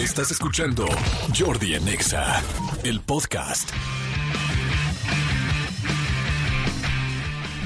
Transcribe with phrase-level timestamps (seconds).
[0.00, 0.86] Estás escuchando
[1.38, 2.42] Jordi en Exa,
[2.84, 3.70] el podcast.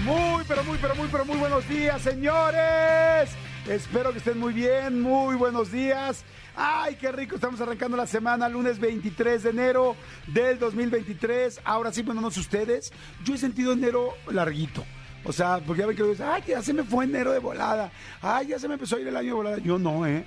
[0.03, 3.31] Muy, pero muy, pero muy, pero muy buenos días, señores.
[3.69, 6.25] Espero que estén muy bien, muy buenos días.
[6.57, 9.95] Ay, qué rico, estamos arrancando la semana, lunes 23 de enero
[10.27, 11.61] del 2023.
[11.65, 12.93] Ahora sí, bueno, no ustedes,
[13.25, 14.85] yo he sentido enero larguito.
[15.23, 17.93] O sea, porque ya ven que dicen, ay, ya se me fue enero de volada.
[18.21, 19.59] Ay, ya se me empezó a ir el año de volada.
[19.59, 20.25] Yo no, ¿eh?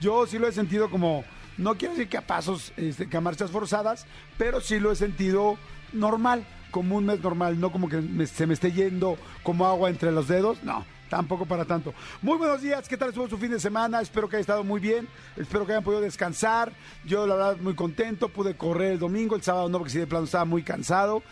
[0.00, 1.24] Yo sí lo he sentido como,
[1.58, 4.06] no quiero decir que a pasos, este, que a marchas forzadas,
[4.38, 5.56] pero sí lo he sentido
[5.92, 9.90] normal, como un mes normal, no como que me- se me esté yendo como agua
[9.90, 10.84] entre los dedos, no.
[11.10, 11.94] Tampoco para tanto.
[12.22, 14.00] Muy buenos días, ¿qué tal estuvo su fin de semana?
[14.00, 16.72] Espero que haya estado muy bien, espero que hayan podido descansar.
[17.04, 20.06] Yo la verdad muy contento, pude correr el domingo, el sábado no, porque sí de
[20.08, 21.22] plano estaba muy cansado.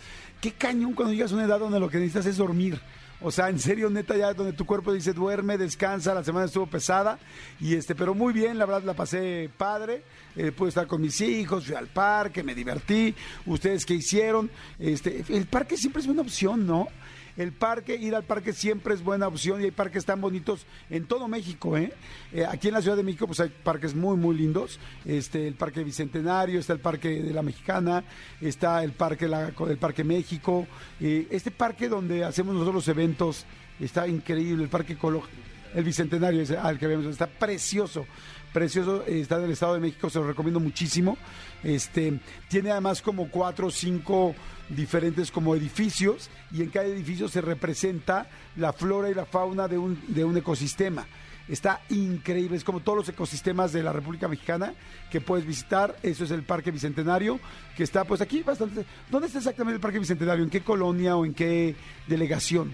[0.41, 2.81] Qué cañón cuando llegas a una edad donde lo que necesitas es dormir.
[3.25, 6.67] O sea, en serio, neta, ya donde tu cuerpo dice duerme, descansa, la semana estuvo
[6.67, 7.19] pesada.
[7.61, 10.03] Y este, pero muy bien, la verdad la pasé padre.
[10.35, 13.15] Eh, pude estar con mis hijos, fui al parque, me divertí.
[13.47, 14.51] ¿Ustedes qué hicieron?
[14.79, 16.89] Este, el parque siempre es buena opción, ¿no?
[17.37, 21.07] El parque, ir al parque siempre es buena opción y hay parques tan bonitos en
[21.07, 21.93] todo México, ¿eh?
[22.33, 24.79] Eh, aquí en la Ciudad de México pues hay parques muy, muy lindos.
[25.05, 28.05] Este, el Parque Bicentenario, está el Parque de la Mexicana,
[28.41, 30.67] está el Parque, la, el parque México.
[31.01, 33.47] Eh, este parque donde hacemos nosotros los eventos
[33.81, 35.37] está increíble, el Parque Ecológico.
[35.75, 38.05] El Bicentenario, al que vemos, está precioso,
[38.53, 41.17] precioso, eh, está del Estado de México, se lo recomiendo muchísimo.
[41.63, 44.35] Este, tiene además como cuatro o cinco
[44.69, 49.79] diferentes como edificios y en cada edificio se representa la flora y la fauna de
[49.79, 51.07] un, de un ecosistema.
[51.49, 54.75] Está increíble, es como todos los ecosistemas de la República Mexicana
[55.11, 55.97] que puedes visitar.
[56.03, 57.41] Eso es el Parque Bicentenario,
[57.77, 58.87] que está pues aquí bastante.
[59.11, 60.45] ¿Dónde está exactamente el Parque Bicentenario?
[60.45, 61.75] ¿En qué colonia o en qué
[62.07, 62.73] delegación?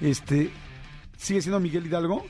[0.00, 0.50] Este,
[1.16, 2.24] sigue siendo Miguel Hidalgo.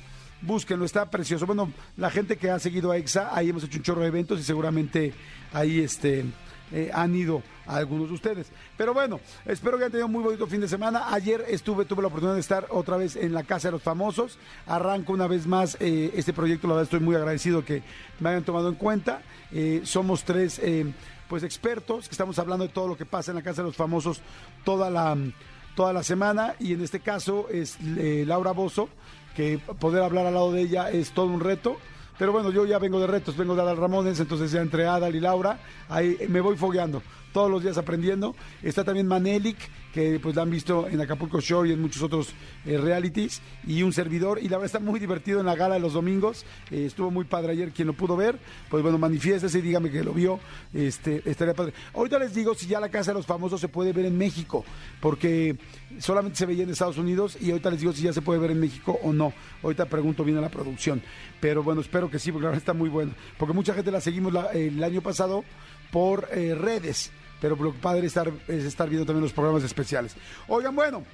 [0.47, 1.45] Búsquenlo, está precioso.
[1.45, 4.39] Bueno, la gente que ha seguido a EXA, ahí hemos hecho un chorro de eventos
[4.39, 5.13] y seguramente
[5.53, 6.25] ahí este,
[6.71, 8.47] eh, han ido algunos de ustedes.
[8.77, 11.13] Pero bueno, espero que hayan tenido un muy bonito fin de semana.
[11.13, 14.39] Ayer estuve, tuve la oportunidad de estar otra vez en la Casa de los Famosos.
[14.69, 17.83] Arranco una vez más eh, este proyecto, la verdad estoy muy agradecido que
[18.21, 19.23] me hayan tomado en cuenta.
[19.51, 20.61] Eh, somos tres
[21.29, 23.77] pues expertos que estamos hablando de todo lo que pasa en la Casa de los
[23.77, 24.21] Famosos
[24.65, 25.17] toda la,
[25.75, 28.89] toda la semana y en este caso es Laura Bozo,
[29.37, 31.77] que poder hablar al lado de ella es todo un reto.
[32.19, 35.15] Pero bueno, yo ya vengo de retos, vengo de Adal Ramones, entonces ya entre Adal
[35.15, 35.61] y Laura,
[35.91, 38.35] ahí me voy fogueando, todos los días aprendiendo.
[38.63, 39.59] Está también Manelik,
[39.93, 42.35] que pues la han visto en Acapulco Show y en muchos otros
[42.67, 45.81] eh, realities, y un servidor, y la verdad está muy divertido en la gala de
[45.81, 48.39] los domingos, eh, estuvo muy padre ayer, quien lo pudo ver,
[48.69, 50.39] pues bueno, manifiéstese y dígame que lo vio,
[50.75, 51.73] este, estaría padre.
[51.95, 54.67] Ahorita les digo si ya la Casa de los Famosos se puede ver en México,
[55.01, 55.57] porque
[55.99, 58.51] solamente se veía en Estados Unidos, y ahorita les digo si ya se puede ver
[58.51, 59.33] en México o no.
[59.63, 61.01] Ahorita pregunto bien a la producción,
[61.41, 64.03] pero bueno, espero que sí, porque la verdad está muy bueno, porque mucha gente la
[64.03, 65.43] seguimos el año pasado
[65.91, 67.11] por eh, redes,
[67.41, 70.15] pero lo padre estar, es estar viendo también los programas especiales.
[70.49, 71.05] Oigan, bueno,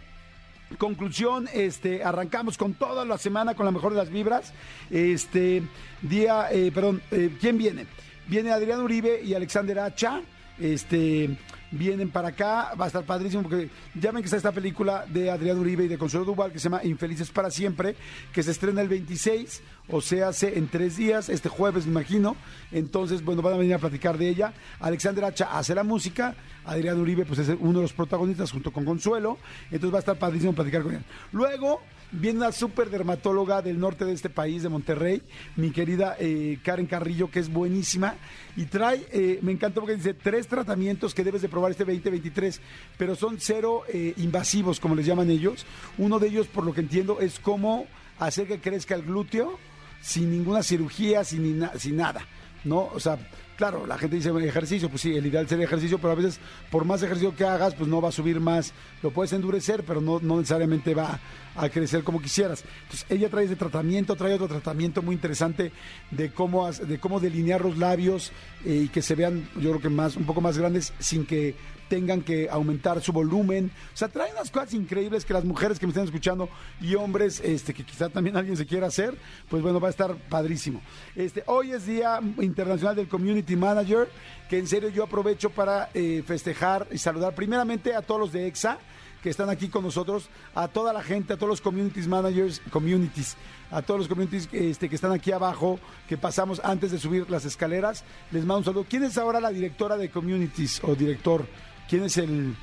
[0.78, 4.52] conclusión, este, arrancamos con toda la semana con la mejor de las vibras.
[4.90, 5.62] Este
[6.00, 7.86] día, eh, perdón, eh, ¿quién viene?
[8.26, 10.22] Viene Adrián Uribe y Alexander Hacha.
[10.58, 11.36] Este
[11.72, 15.30] vienen para acá, va a estar padrísimo porque ya ven que está esta película de
[15.30, 17.96] Adrián Uribe y de Consuelo Duval que se llama Infelices para siempre,
[18.32, 22.36] que se estrena el 26, o sea, hace en tres días, este jueves me imagino.
[22.70, 24.52] Entonces, bueno, van a venir a platicar de ella.
[24.80, 26.34] Alexander Hacha hace la música,
[26.64, 29.38] Adrián Uribe pues es uno de los protagonistas junto con Consuelo,
[29.70, 31.04] entonces va a estar padrísimo platicar con él.
[31.32, 31.80] Luego
[32.12, 35.22] viene una super dermatóloga del norte de este país, de Monterrey,
[35.56, 38.14] mi querida eh, Karen Carrillo, que es buenísima,
[38.56, 42.60] y trae, eh, me encantó porque dice, tres tratamientos que debes de probar este 2023,
[42.98, 45.64] pero son cero eh, invasivos, como les llaman ellos.
[45.98, 47.86] Uno de ellos, por lo que entiendo, es cómo
[48.18, 49.58] hacer que crezca el glúteo
[50.02, 52.26] sin ninguna cirugía, sin, sin nada,
[52.64, 52.90] ¿no?
[52.92, 53.18] O sea,
[53.56, 56.40] claro, la gente dice "Bueno, ejercicio, pues sí, el ideal sería ejercicio, pero a veces
[56.70, 60.00] por más ejercicio que hagas, pues no va a subir más, lo puedes endurecer, pero
[60.00, 61.18] no, necesariamente va
[61.54, 62.64] a crecer como quisieras.
[62.84, 65.72] Entonces, ella trae ese tratamiento, trae otro tratamiento muy interesante
[66.10, 68.32] de cómo, de cómo delinear los labios
[68.64, 71.54] eh, y que se vean, yo creo que más, un poco más grandes sin que
[71.92, 73.70] tengan que aumentar su volumen.
[73.92, 76.48] O sea, trae unas cosas increíbles que las mujeres que me están escuchando
[76.80, 79.14] y hombres este, que quizá también alguien se quiera hacer,
[79.50, 80.80] pues bueno, va a estar padrísimo.
[81.14, 84.08] Este, hoy es Día Internacional del Community Manager,
[84.48, 88.46] que en serio yo aprovecho para eh, festejar y saludar primeramente a todos los de
[88.46, 88.78] EXA
[89.22, 93.36] que están aquí con nosotros, a toda la gente, a todos los communities managers, communities,
[93.70, 95.78] a todos los communities este, que están aquí abajo,
[96.08, 98.02] que pasamos antes de subir las escaleras.
[98.30, 98.86] Les mando un saludo.
[98.88, 101.46] ¿Quién es ahora la directora de communities o director?
[101.92, 102.56] ¿Quién es el...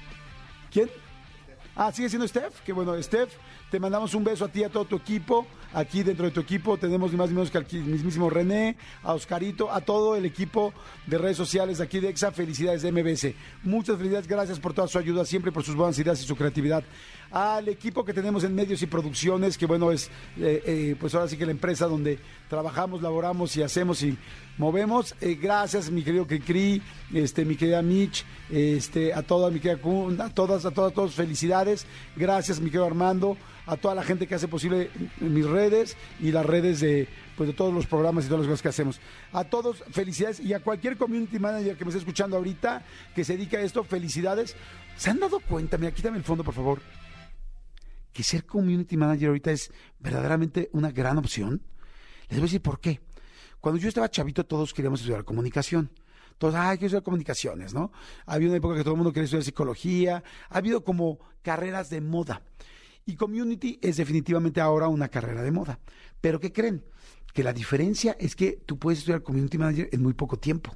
[0.71, 0.89] ¿Quién?
[1.75, 3.29] Ah, sigue siendo Steph, que bueno, Steph,
[3.69, 5.45] Te mandamos un beso a ti y a todo tu equipo.
[5.71, 9.13] Aquí dentro de tu equipo tenemos ni más ni menos que al mismísimo René, a
[9.13, 10.73] Oscarito, a todo el equipo
[11.05, 12.31] de redes sociales aquí de EXA.
[12.31, 13.35] Felicidades de MBS.
[13.61, 16.83] Muchas felicidades, gracias por toda su ayuda, siempre por sus buenas ideas y su creatividad.
[17.31, 21.27] Al equipo que tenemos en medios y producciones, que bueno, es eh, eh, pues ahora
[21.27, 24.17] sí que la empresa donde trabajamos, laboramos y hacemos y
[24.57, 25.15] movemos.
[25.21, 26.81] Eh, gracias, mi querido Cricri,
[27.13, 30.95] este, mi querida Mitch, este, a toda mi querida Kun, a todas, a todas, a
[30.95, 31.85] todos, felicidades.
[32.15, 33.37] Gracias, mi querido Armando
[33.69, 34.89] a toda la gente que hace posible
[35.19, 38.61] mis redes y las redes de, pues, de todos los programas y todas las cosas
[38.63, 38.99] que hacemos.
[39.31, 42.83] A todos, felicidades y a cualquier community manager que me esté escuchando ahorita,
[43.13, 44.55] que se dedica a esto, felicidades.
[44.97, 45.77] ¿Se han dado cuenta?
[45.77, 46.81] Mira, quítame el fondo, por favor.
[48.19, 51.61] Que ser community manager ahorita es verdaderamente una gran opción.
[52.27, 52.99] Les voy a decir por qué.
[53.61, 55.89] Cuando yo estaba chavito, todos queríamos estudiar comunicación.
[56.37, 57.93] Todos, ay, quiero estudiar comunicaciones, ¿no?
[58.25, 60.21] Había una época que todo el mundo quería estudiar psicología.
[60.49, 62.41] Ha habido como carreras de moda.
[63.05, 65.79] Y community es definitivamente ahora una carrera de moda.
[66.19, 66.83] Pero ¿qué creen?
[67.33, 70.75] Que la diferencia es que tú puedes estudiar community manager en muy poco tiempo.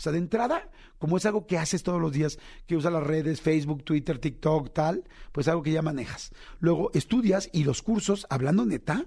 [0.00, 3.06] O sea, de entrada, como es algo que haces todos los días, que usas las
[3.06, 6.32] redes, Facebook, Twitter, TikTok, tal, pues algo que ya manejas.
[6.58, 9.04] Luego estudias y los cursos, hablando neta,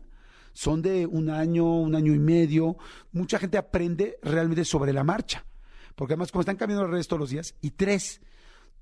[0.52, 2.78] son de un año, un año y medio.
[3.12, 5.48] Mucha gente aprende realmente sobre la marcha.
[5.96, 8.22] Porque además, como están cambiando las redes todos los días, y tres,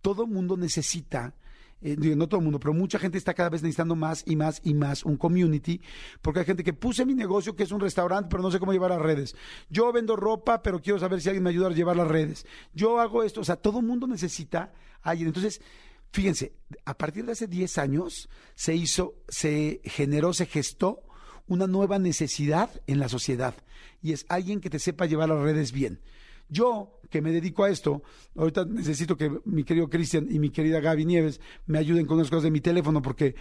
[0.01, 1.33] todo mundo necesita
[1.81, 4.61] eh, no todo el mundo, pero mucha gente está cada vez necesitando más y más
[4.63, 5.81] y más un community,
[6.21, 8.73] porque hay gente que puse mi negocio que es un restaurante, pero no sé cómo
[8.73, 9.35] llevar las redes.
[9.69, 12.45] Yo vendo ropa, pero quiero saber si alguien me ayuda a llevar las redes.
[12.73, 15.27] Yo hago esto, o sea, todo el mundo necesita a alguien.
[15.27, 15.61] Entonces,
[16.11, 16.53] fíjense,
[16.85, 21.03] a partir de hace 10 años se hizo, se generó, se gestó
[21.47, 23.55] una nueva necesidad en la sociedad
[24.01, 25.99] y es alguien que te sepa llevar las redes bien.
[26.51, 28.03] Yo, que me dedico a esto,
[28.35, 32.29] ahorita necesito que mi querido Cristian y mi querida Gaby Nieves me ayuden con unas
[32.29, 33.35] cosas de mi teléfono porque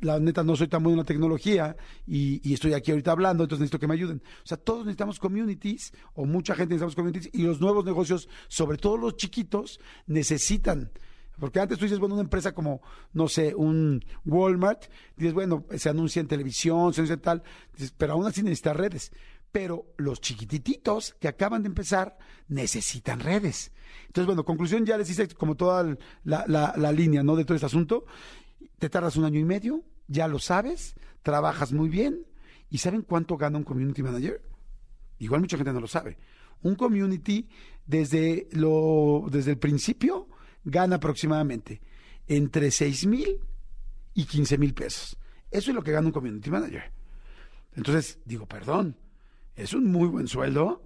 [0.00, 1.76] la neta no soy tan bueno en la tecnología
[2.06, 4.22] y, estoy aquí ahorita hablando, entonces necesito que me ayuden.
[4.42, 8.78] O sea, todos necesitamos communities, o mucha gente necesitamos communities, y los nuevos negocios, sobre
[8.78, 10.90] todo los chiquitos, necesitan.
[11.38, 12.80] Porque antes tú dices, bueno, una empresa como,
[13.12, 17.42] no sé, un Walmart, dices, bueno, se anuncia en televisión, se anuncia tal,
[17.74, 19.12] dices, pero aún así necesita redes
[19.56, 23.72] pero los chiquititos que acaban de empezar necesitan redes.
[24.06, 27.36] Entonces, bueno, conclusión, ya les hice como toda la, línea ¿no?
[27.36, 28.04] de todo este asunto.
[28.78, 32.26] Te tardas un año y medio, ya lo sabes, trabajas muy bien.
[32.68, 34.42] ¿Y saben cuánto gana un community manager?
[35.20, 36.18] Igual mucha gente no lo sabe.
[36.60, 37.48] Un community
[37.86, 40.28] desde, lo, desde el principio
[40.64, 41.80] gana aproximadamente
[42.26, 43.40] entre 6 mil
[44.12, 45.16] y 15 mil pesos.
[45.50, 46.92] Eso es lo que gana un community manager.
[47.74, 48.98] Entonces, digo, perdón,
[49.56, 50.82] es un muy buen sueldo,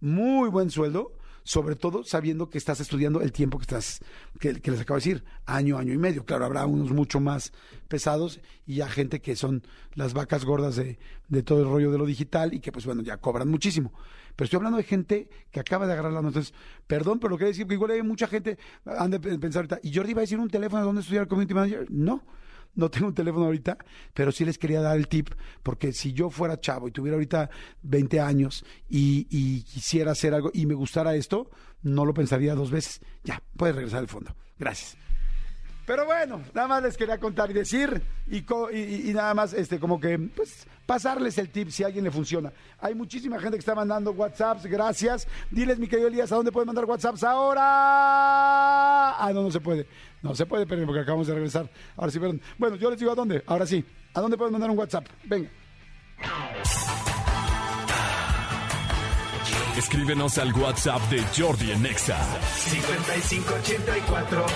[0.00, 1.12] muy buen sueldo,
[1.42, 4.00] sobre todo sabiendo que estás estudiando el tiempo que estás,
[4.40, 6.24] que, les acabo de decir, año, año y medio.
[6.24, 7.52] Claro, habrá unos mucho más
[7.88, 9.62] pesados y ya gente que son
[9.94, 13.02] las vacas gordas de, de todo el rollo de lo digital y que pues bueno,
[13.02, 13.92] ya cobran muchísimo.
[14.36, 16.54] Pero estoy hablando de gente que acaba de agarrar la Entonces,
[16.86, 19.94] perdón, pero lo que decir que igual hay mucha gente, han de pensar ahorita, ¿y
[19.94, 21.86] Jordi va a decir un teléfono de dónde estudiar Community Manager?
[21.90, 22.24] No
[22.74, 23.78] no tengo un teléfono ahorita,
[24.12, 25.30] pero sí les quería dar el tip,
[25.62, 27.50] porque si yo fuera chavo y tuviera ahorita
[27.82, 31.50] 20 años y, quisiera hacer algo y me gustara esto,
[31.82, 33.00] no lo pensaría dos veces.
[33.22, 34.34] Ya, puedes regresar al fondo.
[34.58, 34.96] Gracias.
[35.86, 40.00] Pero bueno, nada más les quería contar y decir y, y, nada más este como
[40.00, 42.50] que pues pasarles el tip si a alguien le funciona.
[42.80, 45.28] Hay muchísima gente que está mandando WhatsApps, gracias.
[45.50, 47.62] Diles, mi querido Elías, ¿a dónde pueden mandar WhatsApps ahora?
[49.18, 49.86] Ah, no, no se puede.
[50.24, 51.68] No se puede, pero porque acabamos de regresar.
[51.98, 52.40] Ahora sí, perdón.
[52.56, 53.44] Bueno, yo les digo a dónde.
[53.46, 53.84] Ahora sí.
[54.14, 55.06] ¿A dónde pueden mandar un WhatsApp?
[55.24, 55.50] Venga.
[59.76, 62.16] Escríbenos al WhatsApp de Jordi en Nexa.
[62.70, 64.46] 5584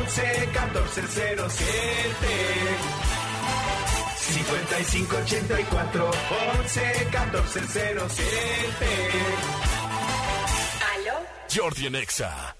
[0.00, 1.76] 11 14 07.
[4.32, 6.10] 5584
[6.58, 8.86] 11 14 07.
[10.94, 11.18] ¿Aló?
[11.54, 12.56] Jordi en Nexa.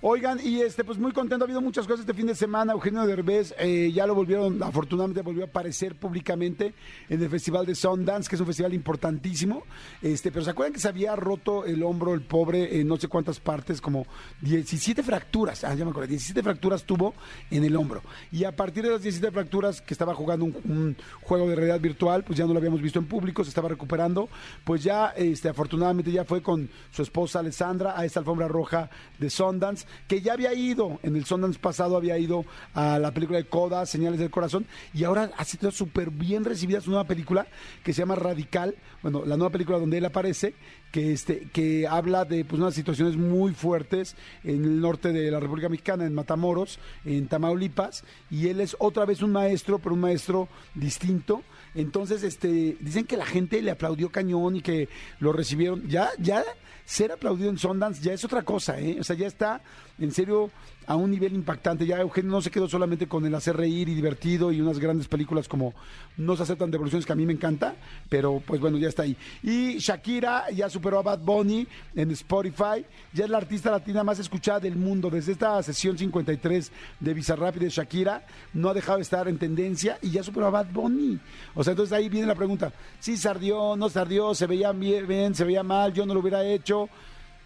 [0.00, 2.72] Oigan, y este, pues muy contento, ha habido muchas cosas este fin de semana.
[2.72, 6.72] Eugenio Derbez eh, ya lo volvieron, afortunadamente volvió a aparecer públicamente
[7.08, 9.64] en el Festival de Sundance, que es un festival importantísimo.
[10.00, 13.08] Este, pero ¿se acuerdan que se había roto el hombro el pobre en no sé
[13.08, 13.80] cuántas partes?
[13.80, 14.06] Como
[14.42, 17.14] 17 fracturas, ah, ya me acuerdo, 17 fracturas tuvo
[17.50, 18.02] en el hombro.
[18.30, 22.22] Y a partir de las 17 fracturas que estaba jugando un, juego de realidad virtual,
[22.22, 24.28] pues ya no lo habíamos visto en público, se estaba recuperando.
[24.62, 29.28] Pues ya, este, afortunadamente ya fue con su esposa Alessandra a esta alfombra roja de
[29.28, 33.46] Sundance que ya había ido, en el Sundance pasado había ido a la película de
[33.46, 37.46] Coda, Señales del Corazón, y ahora ha sido súper bien recibida su nueva película
[37.82, 40.54] que se llama Radical, bueno, la nueva película donde él aparece,
[40.90, 45.40] que este que habla de pues unas situaciones muy fuertes en el norte de la
[45.40, 50.00] República Mexicana, en Matamoros, en Tamaulipas, y él es otra vez un maestro, pero un
[50.00, 51.42] maestro distinto.
[51.74, 54.88] Entonces, este, dicen que la gente le aplaudió cañón y que
[55.20, 55.88] lo recibieron.
[55.88, 56.44] Ya, ya
[56.84, 58.96] ser aplaudido en Sundance ya es otra cosa, ¿eh?
[59.00, 59.60] O sea, ya está
[59.98, 60.50] en serio
[60.86, 61.86] a un nivel impactante.
[61.86, 65.06] Ya Eugenio no se quedó solamente con el hacer reír y divertido y unas grandes
[65.06, 65.74] películas como
[66.16, 67.76] No se aceptan devoluciones, que a mí me encanta,
[68.08, 69.16] pero pues bueno, ya está ahí.
[69.42, 74.18] Y Shakira ya superó a Bad Bunny en Spotify, ya es la artista latina más
[74.18, 75.10] escuchada del mundo.
[75.10, 79.38] Desde esta sesión 53 de Bizarrap y de Shakira, no ha dejado de estar en
[79.38, 81.20] tendencia y ya superó a Bad Bunny.
[81.54, 83.98] O sea, entonces ahí viene la pregunta, si se ardió, no se
[84.34, 86.88] se veía bien, se veía mal, yo no lo hubiera hecho.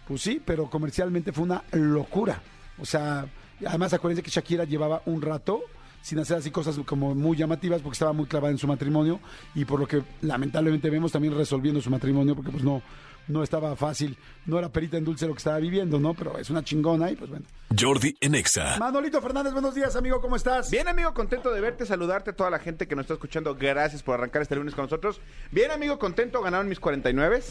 [0.07, 2.41] Pues sí, pero comercialmente fue una locura.
[2.79, 3.25] O sea,
[3.65, 5.61] además acuérdense que Shakira llevaba un rato
[6.01, 9.21] sin hacer así cosas como muy llamativas porque estaba muy clavada en su matrimonio
[9.55, 12.81] y por lo que lamentablemente vemos también resolviendo su matrimonio porque pues no
[13.27, 16.13] no estaba fácil, no era perita en dulce lo que estaba viviendo, ¿no?
[16.13, 17.45] Pero es una chingona y pues bueno.
[17.79, 18.77] Jordi en Exa.
[18.77, 20.69] Manolito Fernández, buenos días, amigo, ¿cómo estás?
[20.69, 23.55] Bien, amigo, contento de verte, saludarte a toda la gente que nos está escuchando.
[23.55, 25.21] Gracias por arrancar este lunes con nosotros.
[25.51, 27.41] Bien, amigo, contento, ganaron mis 49.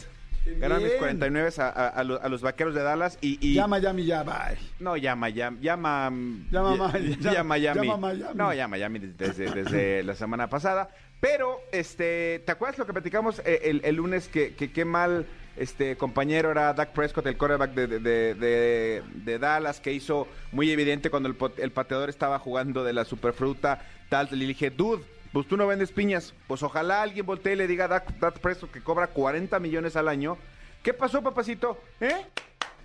[0.45, 0.99] Ganaron mis Bien.
[0.99, 3.37] 49 a, a- a lo- a los vaqueros de Dallas y.
[3.41, 4.57] y- Ya Miami, ya, bye.
[4.79, 5.57] No, ya Miami.
[5.61, 6.11] Llama,
[6.51, 7.87] Llama ya, ya llama- Miami.
[7.87, 8.35] llama Miami.
[8.35, 10.89] No, ya Miami desde, desde la semana pasada.
[11.21, 14.27] Pero, este, ¿te acuerdas lo que platicamos eh, el, el lunes?
[14.27, 19.79] Que, que qué mal este compañero era Dak Prescott, el quarterback de, de- de- Dallas,
[19.79, 24.27] que hizo muy evidente cuando el, el pateador estaba jugando de la superfruta, tal.
[24.31, 25.03] Le dije, dude,
[25.33, 26.33] pues tú no vendes piñas.
[26.47, 29.95] Pues ojalá alguien voltee y le diga a Dak, Dak Prescott que cobra 40 millones
[29.95, 30.37] al año.
[30.83, 31.81] ¿Qué pasó, papacito?
[31.99, 32.25] ¿Eh?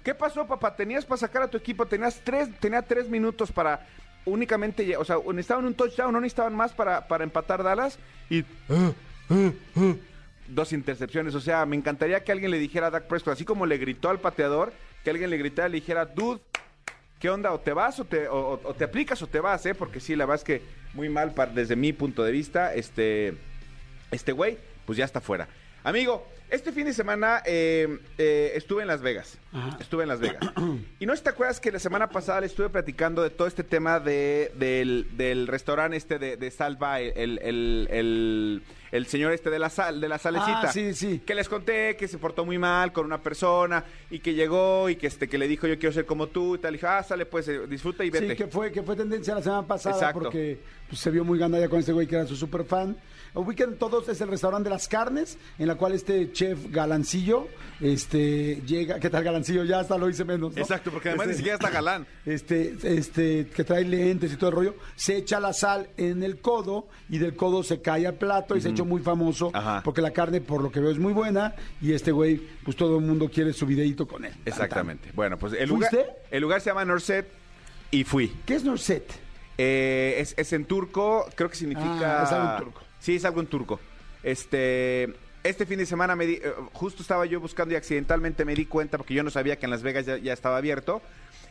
[0.03, 0.75] ¿Qué pasó, papá?
[0.75, 3.87] Tenías para sacar a tu equipo, tenías tres, tenía tres minutos para
[4.25, 7.99] únicamente, o sea, necesitaban un touchdown, no necesitaban más para, para empatar Dallas
[8.31, 8.45] y
[10.49, 11.35] dos intercepciones.
[11.35, 14.09] O sea, me encantaría que alguien le dijera a Dak Prescott, así como le gritó
[14.09, 14.73] al pateador,
[15.05, 16.41] que alguien le gritara le dijera, dude,
[17.19, 17.53] ¿qué onda?
[17.53, 19.75] ¿O te vas o te, o te aplicas o te vas, eh?
[19.75, 23.35] Porque sí, la verdad es que muy mal para- desde mi punto de vista, este,
[24.11, 25.49] este güey, pues ya está fuera.
[25.85, 29.39] Amigo, este fin de semana eh, eh, estuve en Las Vegas.
[29.81, 30.45] Estuve en Las Vegas.
[31.01, 34.01] Y no te acuerdas que la semana pasada le estuve platicando de todo este tema
[34.01, 39.59] de, del, del restaurante este de, de Salva, el, el, el, el señor este de
[39.59, 40.63] la sal, de la salecita.
[40.63, 41.23] Ah, sí, sí.
[41.25, 44.97] Que les conté que se portó muy mal con una persona y que llegó y
[44.97, 46.75] que este que le dijo yo quiero ser como tú y tal.
[46.75, 48.31] Y dije, ah, sale pues, eh, disfruta y vete.
[48.31, 50.21] Sí, que fue, que fue tendencia la semana pasada Exacto.
[50.21, 52.97] porque pues, se vio muy gandalla con este güey que era su super fan.
[53.39, 57.47] Ubiquen todos, es el restaurante de las carnes, en la cual este chef Galancillo,
[57.81, 59.63] este, llega, ¿qué tal Galancillo?
[59.63, 60.61] Ya hasta lo hice menos, ¿no?
[60.61, 62.05] Exacto, porque además Este, ni siquiera está galán.
[62.27, 66.41] Este, este, que trae lentes y todo el rollo, se echa la sal en el
[66.41, 69.83] codo y del codo se cae al plato y se ha hecho muy famoso Ajá.
[69.85, 72.99] porque la carne, por lo que veo, es muy buena y este güey, pues todo
[72.99, 74.33] el mundo quiere su videito con él.
[74.33, 74.53] Tan, tan.
[74.53, 75.11] Exactamente.
[75.15, 76.11] Bueno, pues el lugar, ¿Fuiste?
[76.33, 77.29] el lugar se llama Norset
[77.93, 78.35] y fui.
[78.45, 79.09] ¿Qué es Norset?
[79.57, 82.21] Eh, es, es en turco, creo que significa...
[82.21, 82.88] Ah, es algo en turco.
[83.01, 83.81] Sí, es algo en turco.
[84.23, 85.15] Este,
[85.45, 88.67] este fin de semana me di- eh, justo estaba yo buscando y accidentalmente me di
[88.67, 91.01] cuenta, porque yo no sabía que en Las Vegas ya, ya estaba abierto.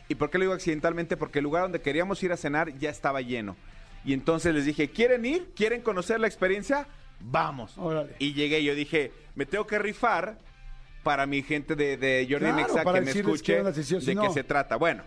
[0.08, 1.16] ¿Y por qué lo digo accidentalmente?
[1.16, 3.56] Porque el lugar donde queríamos ir a cenar ya estaba lleno.
[4.04, 5.48] Y entonces les dije, ¿quieren ir?
[5.56, 6.86] ¿Quieren conocer la experiencia?
[7.20, 7.76] Vamos.
[7.76, 8.14] Órale.
[8.18, 10.38] Y llegué, yo dije, me tengo que rifar
[11.02, 14.22] para mi gente de, de Jordi Claro, Nexa que me escuche de no.
[14.22, 14.76] qué se trata.
[14.76, 15.02] Bueno,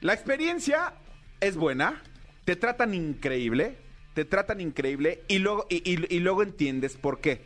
[0.00, 0.92] la experiencia
[1.40, 2.02] es buena,
[2.44, 3.76] te tratan increíble,
[4.14, 7.40] te tratan increíble y luego, y, y- y luego entiendes por qué.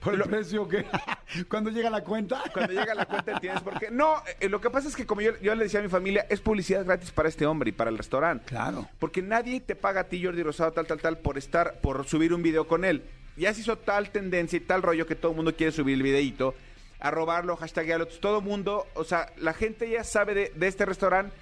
[0.00, 0.84] ¿Por el Lo- precio que
[1.48, 2.40] cuando llega la cuenta?
[2.52, 3.90] Cuando llega la cuenta entiendes por qué.
[3.90, 6.24] No, eh, lo que pasa es que como yo, yo le decía a mi familia,
[6.30, 8.44] es publicidad gratis para este hombre y para el restaurante.
[8.46, 8.88] Claro.
[9.00, 12.32] Porque nadie te paga a ti, Jordi Rosado, tal, tal, tal, por estar, por subir
[12.32, 13.02] un video con él.
[13.36, 16.02] Ya se hizo tal tendencia y tal rollo que todo el mundo quiere subir el
[16.04, 16.54] videito,
[17.00, 18.06] a robarlo, hashtaguearlo.
[18.06, 21.34] Todo el mundo, o sea, la gente ya sabe de, de este restaurante,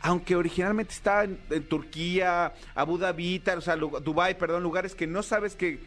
[0.00, 5.22] aunque originalmente está en, en Turquía, Abu Dhabi, o sea, Dubai, perdón, lugares que no
[5.22, 5.80] sabes que,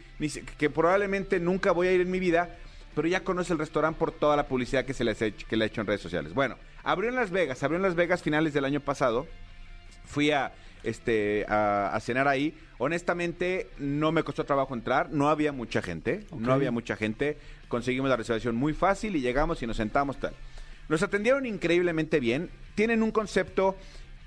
[0.58, 2.56] que probablemente nunca voy a ir en mi vida,
[2.94, 5.56] pero ya conoce el restaurante por toda la publicidad que se les ha hecho, que
[5.56, 6.34] le ha hecho en redes sociales.
[6.34, 9.26] Bueno, abrió en Las Vegas, abrió en Las Vegas finales del año pasado
[10.10, 10.52] fui a
[10.82, 12.54] este a, a cenar ahí.
[12.78, 17.38] Honestamente, no me costó trabajo entrar, no había mucha gente, no había mucha gente.
[17.68, 20.34] Conseguimos la reservación muy fácil y llegamos y nos sentamos tal.
[20.88, 22.50] Nos atendieron increíblemente bien.
[22.74, 23.76] Tienen un concepto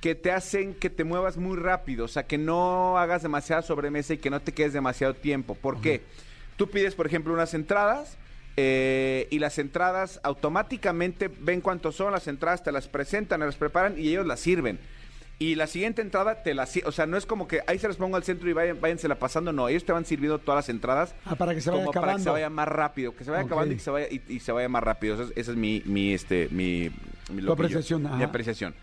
[0.03, 4.13] que te hacen que te muevas muy rápido, o sea, que no hagas demasiada sobremesa
[4.13, 5.55] y que no te quedes demasiado tiempo.
[5.55, 6.01] ¿Por qué?
[6.57, 8.17] Tú pides, por ejemplo, unas entradas
[8.57, 13.97] eh, y las entradas automáticamente ven cuántos son las entradas, te las presentan, las preparan
[13.97, 14.77] y ellos las sirven.
[15.39, 16.67] Y la siguiente entrada te la...
[16.85, 19.15] O sea, no es como que ahí se los pongo al centro y vayan, váyansela
[19.15, 19.53] pasando.
[19.53, 21.15] No, ellos te van sirviendo todas las entradas.
[21.25, 22.31] Ah, para que se vaya como para que se acabando.
[22.33, 23.15] vaya más rápido.
[23.15, 25.15] Que se vaya acabando y que se vaya, y, y se vaya más rápido.
[25.15, 26.91] Esa es, esa es mi, mi, este, mi...
[27.31, 28.75] mi lo yo- apreciación, Mi apreciación.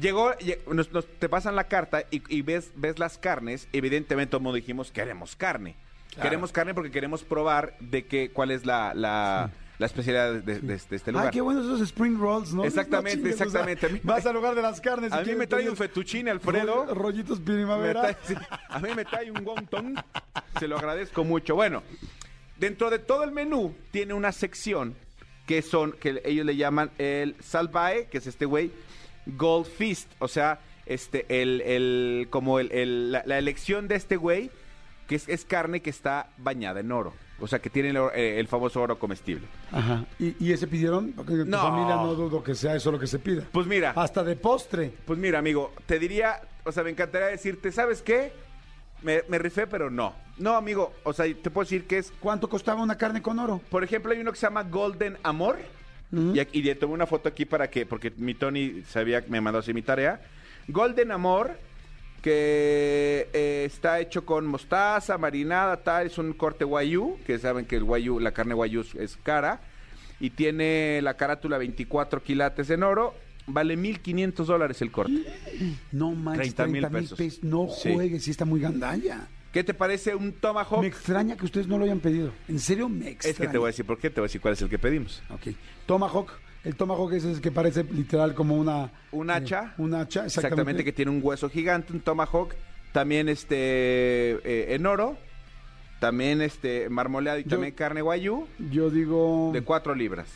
[0.00, 3.68] Llegó, lle- nos, nos- te pasan la carta y, y ves, ves las carnes.
[3.72, 5.76] Evidentemente, todo el mundo dijimos, queremos carne.
[6.20, 10.76] Queremos carne porque queremos probar de qué, cuál es la, la, la especialidad de, de-
[10.78, 11.26] de este lugar.
[11.26, 12.64] Ay, qué buenos esos spring rolls, ¿no?
[12.64, 13.88] Exactamente, No chingues, o sea, exactamente.
[13.88, 15.10] Mí- vas al lugar de las carnes.
[15.10, 16.86] y A mí quieres me trae un fettuccine, Alfredo.
[16.86, 18.02] ro- Rollitos primavera.
[18.02, 18.34] trae- sí,
[18.68, 19.94] a mí me trae un wonton.
[20.60, 21.54] Se lo agradezco mucho.
[21.56, 21.82] Bueno,
[22.58, 24.94] dentro de todo el menú tiene una sección
[25.46, 28.70] que son, que ellos le llaman el salvae, que es este güey,
[29.26, 30.10] Gold Fist.
[30.18, 34.50] O sea, este, el, el, como el, el- la, la elección de este güey,
[35.08, 37.12] que es, es carne que está bañada en oro.
[37.40, 39.46] O sea, que tiene el, eh, el famoso oro comestible.
[39.72, 40.04] Ajá.
[40.20, 41.12] ¿Y, y ese pidieron?
[41.12, 41.58] Porque tu No.
[41.62, 43.42] familia no dudo que sea eso lo que se pida.
[43.50, 43.92] Pues mira.
[43.96, 44.92] Hasta de postre.
[45.04, 48.32] Pues mira, amigo, te diría, o sea, me encantaría decirte, ¿sabes qué?
[49.02, 50.14] Me, me rifé, pero no.
[50.38, 53.60] No, amigo, o sea, te puedo decir que es, ¿Cuánto costaba una carne con oro?
[53.68, 55.58] por ejemplo, hay uno que se llama Golden Amor.
[56.34, 59.30] Y, aquí- y le tomé una foto aquí para que, porque mi Tony sabía que
[59.30, 60.20] me mandó así mi tarea.
[60.68, 61.56] Golden Amor,
[62.22, 67.76] que eh, está hecho con mostaza, marinada, tal, es un corte guayú, que saben que
[67.76, 69.60] el guayú, la carne guayú es- es cara,
[70.20, 73.14] y tiene la carátula 24 quilates en oro,
[73.46, 75.22] vale 1.500 dólares el corte.
[75.92, 77.18] No manches, 30 30 mil mil pesos.
[77.18, 77.44] pesos.
[77.44, 77.92] No Sí.
[77.92, 79.28] juegues, sí está muy gandalla.
[79.54, 80.80] ¿Qué te parece un Tomahawk?
[80.80, 82.32] Me extraña que ustedes no lo hayan pedido.
[82.48, 83.32] En serio, me extraña.
[83.32, 84.68] Es que te voy a decir por qué, te voy a decir cuál es el
[84.68, 85.22] que pedimos.
[85.30, 85.54] Ok.
[85.86, 86.32] Tomahawk.
[86.64, 88.90] El tomahawk es el que parece literal como una...
[89.12, 89.74] Un eh, hacha.
[89.78, 90.28] un hacha, exactamente.
[90.48, 92.54] Exactamente, que tiene un hueso gigante, un tomahawk,
[92.92, 93.56] también este
[94.42, 95.16] eh, en oro,
[96.00, 99.50] también este marmoleado y Yo- también carne guayú Yo digo...
[99.52, 100.26] de 4 libras.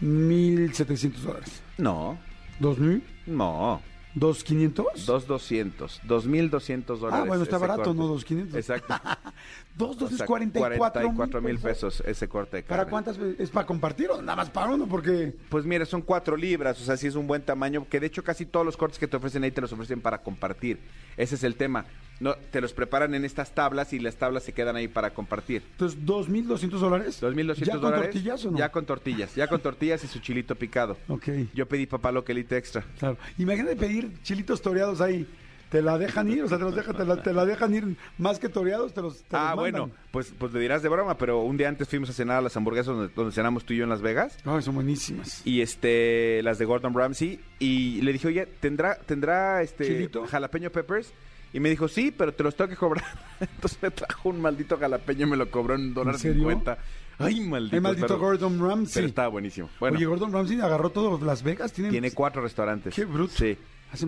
[0.00, 1.62] 1.700 dólares.
[1.76, 2.18] No,
[2.60, 3.02] ¿2.000?
[3.26, 3.82] no,
[4.16, 4.84] ¿2.500?
[5.06, 7.20] 2.200, 2.200 dólares.
[7.22, 7.98] Ah, bueno, está barato, corte.
[7.98, 8.14] ¿no?
[8.14, 8.54] 2.500.
[8.54, 8.94] Exacto.
[9.76, 12.78] Dos, dos O sea, es 44 44 mil pesos ese corte de carne.
[12.78, 13.40] ¿Para cuántas veces?
[13.40, 14.86] ¿Es para compartir o nada más para uno?
[14.86, 15.34] Porque...
[15.48, 18.22] Pues mira, son 4 libras, o sea, sí es un buen tamaño, que de hecho
[18.22, 20.78] casi todos los cortes que te ofrecen ahí te los ofrecen para compartir.
[21.16, 21.86] Ese es el tema.
[22.24, 25.62] No, te los preparan en estas tablas y las tablas se quedan ahí para compartir.
[25.72, 27.22] Entonces, ¿2.200 dólares?
[27.22, 28.04] 2.200 ¿Ya con dólares.
[28.06, 28.58] tortillas o no?
[28.58, 30.96] Ya con tortillas, ya con tortillas y su chilito picado.
[31.08, 32.82] Ok, Yo pedí papá lo que elite extra.
[32.98, 33.18] claro.
[33.36, 35.26] Imagínate pedir chilitos toreados ahí.
[35.68, 36.44] ¿Te la dejan ir?
[36.44, 39.02] O sea, te, los dejan, te, la, te la dejan ir más que toreados, te
[39.02, 41.88] los te Ah, los bueno, pues, pues le dirás de broma, pero un día antes
[41.88, 44.38] fuimos a cenar a las hamburguesas donde, donde cenamos tú y yo en Las Vegas.
[44.44, 45.42] Ay, son buenísimas.
[45.44, 47.40] Y este, las de Gordon Ramsay.
[47.58, 50.24] Y le dije, oye, ¿tendrá, tendrá este ¿Chilito?
[50.26, 51.12] jalapeño peppers?
[51.54, 53.04] Y me dijo, sí, pero te los tengo que cobrar.
[53.40, 56.78] Entonces me trajo un maldito jalapeño y me lo cobró en un dólar cincuenta.
[57.16, 57.76] Ay, maldito.
[57.76, 58.94] El maldito pero- Gordon Ramsay.
[58.94, 59.70] Pero estaba buenísimo.
[59.78, 61.72] Bueno, Oye, Gordon Ramsay agarró todo Las Vegas.
[61.72, 62.92] Tiene, tiene cuatro restaurantes.
[62.92, 63.34] Qué bruto.
[63.36, 63.56] Sí.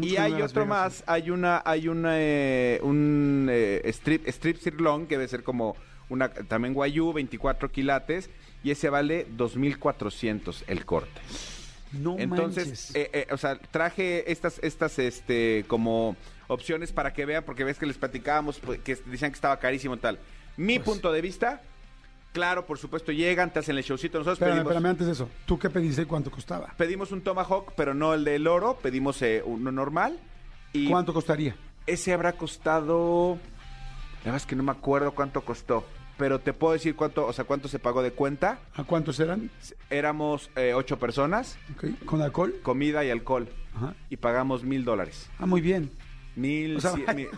[0.03, 5.07] Y hay otro Vegas, más, hay una, hay una, eh, un eh, strip, strip sirloin
[5.07, 5.77] que debe ser como
[6.09, 8.29] una, también guayú, 24 quilates,
[8.65, 11.21] y ese vale 2.400 el corte.
[11.93, 16.17] No Entonces, eh, eh, o sea, traje estas, estas, este, como
[16.49, 19.95] opciones para que vean, porque ves que les platicábamos pues, que decían que estaba carísimo
[19.95, 20.19] y tal.
[20.57, 21.63] Mi Pues- punto de vista,
[22.33, 24.19] claro, por supuesto, llegan, te hacen el showcito.
[24.19, 25.29] Nosotros espérame, pedimos, espérame, antes de eso.
[25.47, 26.73] ¿Tú qué pediste y cuánto costaba?
[26.77, 30.19] pedimos un tomahawk, pero no el del oro, pedimos eh, uno normal.
[30.73, 31.55] Y ¿Cuánto costaría?
[31.87, 33.39] ese habrá costado.
[34.25, 35.85] La verdad es que no me acuerdo cuánto costó.
[36.19, 38.59] Pero te puedo decir cuánto, o sea, cuánto se pagó de cuenta.
[38.75, 39.51] ¿A cuántos eran?
[39.91, 41.59] Éramos eh, ocho personas,
[42.07, 42.55] ¿Con alcohol?
[42.63, 43.49] comida y alcohol.
[43.75, 43.95] Ajá.
[44.09, 45.29] Y pagamos mil dólares.
[45.39, 45.91] Ah, muy bien.
[46.37, 47.29] Mil, O sea, cien- mil-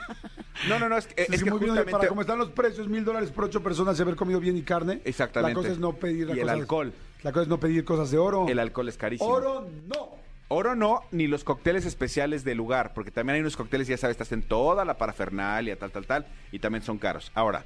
[0.68, 2.50] No, no, no, es, que- Es, es que que muy bien, para como están los
[2.50, 5.00] precios, mil dólares por ocho personas y haber comido bien y carne.
[5.04, 5.54] Exactamente.
[5.54, 6.92] La cosa es no pedir la Y el alcohol.
[7.22, 8.46] La cosa es no pedir cosas de oro.
[8.48, 9.30] El alcohol es carísimo.
[9.30, 10.18] Oro, no.
[10.48, 14.14] Oro no, ni los cócteles especiales del lugar, porque también hay unos cócteles, ya sabes,
[14.14, 17.30] estás en toda la parafernalia, tal, tal, tal, y también son caros.
[17.34, 17.64] Ahora,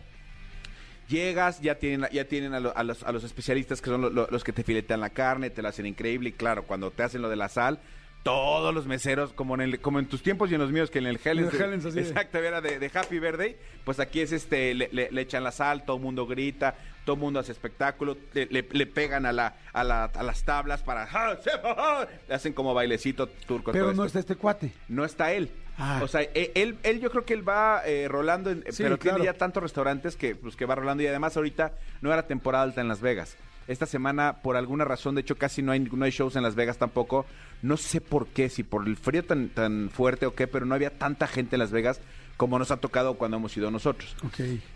[1.09, 4.11] llegas, ya tienen, ya tienen a, lo- a los, a los especialistas que son lo-
[4.11, 7.03] lo- los que te filetean la carne, te la hacen increíble, y claro, cuando te
[7.03, 7.79] hacen lo de la sal,
[8.23, 10.99] todos los meseros, como en, el, como en tus tiempos y en los míos, que
[11.01, 14.21] en el Helens, En el Helens, así exacto, era de, de Happy Birthday, pues aquí
[14.21, 17.41] es este, le, le- le echan la sal, todo el mundo grita, todo el mundo
[17.41, 21.09] hace espectáculo, le, le- le pegan a, la, a, la- a las tablas para...
[22.29, 23.73] Le hacen como bailecito turco.
[23.73, 24.05] Pero no esto.
[24.07, 24.73] está este cuate.
[24.89, 25.51] No está él.
[25.79, 26.01] Ah.
[26.03, 28.99] O sea, e- él, él yo creo que él va eh, rolando, en- Sí, pero
[28.99, 29.17] claro.
[29.19, 32.63] tiene ya tantos restaurantes que, pues, que va rolando y además ahorita no era temporada
[32.65, 33.37] alta en Las Vegas.
[33.69, 36.55] Esta semana, por alguna razón, de hecho casi no hay, no hay shows en Las
[36.55, 37.27] Vegas tampoco.
[37.63, 40.75] No sé por qué, si por el frío tan, tan fuerte o qué, pero no
[40.75, 42.01] había tanta gente en Las Vegas
[42.37, 44.17] como nos ha tocado cuando hemos ido nosotros.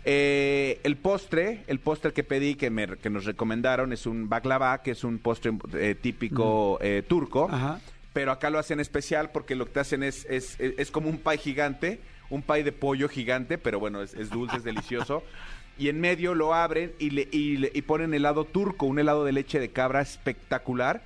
[0.05, 4.81] Eh, el postre, el postre que pedí, que, me, que nos recomendaron, es un baklava,
[4.83, 7.49] que es un postre eh, típico eh, turco.
[7.51, 7.81] Ajá.
[8.13, 11.09] pero acá lo hacen especial porque lo que te hacen es, es, es- es como
[11.09, 15.23] un pie gigante, un pie de pollo gigante, pero bueno, es, es dulce, es delicioso.
[15.79, 19.23] Y en medio lo abren y, le, y, le- y ponen helado turco, un helado
[19.25, 21.01] de leche de cabra espectacular.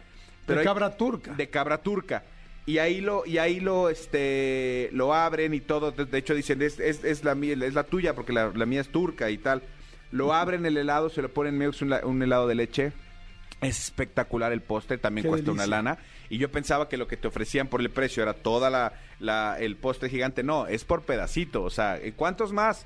[0.47, 1.33] De hay- cabra turca.
[1.33, 2.23] de cabra turca.
[2.65, 5.91] Y ahí lo, y ahí lo, este, lo abren y todo.
[5.91, 8.81] De, de hecho dicen, es, es, es la es la tuya porque la, la mía
[8.81, 9.61] es turca y tal.
[10.11, 12.91] Lo abren el helado, se lo ponen en medio, un, un helado de leche.
[13.61, 15.97] Es espectacular el postre, también Qué cuesta una lana.
[16.29, 19.57] Y yo pensaba que lo que te ofrecían por el precio era toda la, la-
[19.59, 20.43] el postre gigante.
[20.43, 21.63] No, es por pedacito.
[21.63, 22.85] O sea, ¿y ¿cuántos más?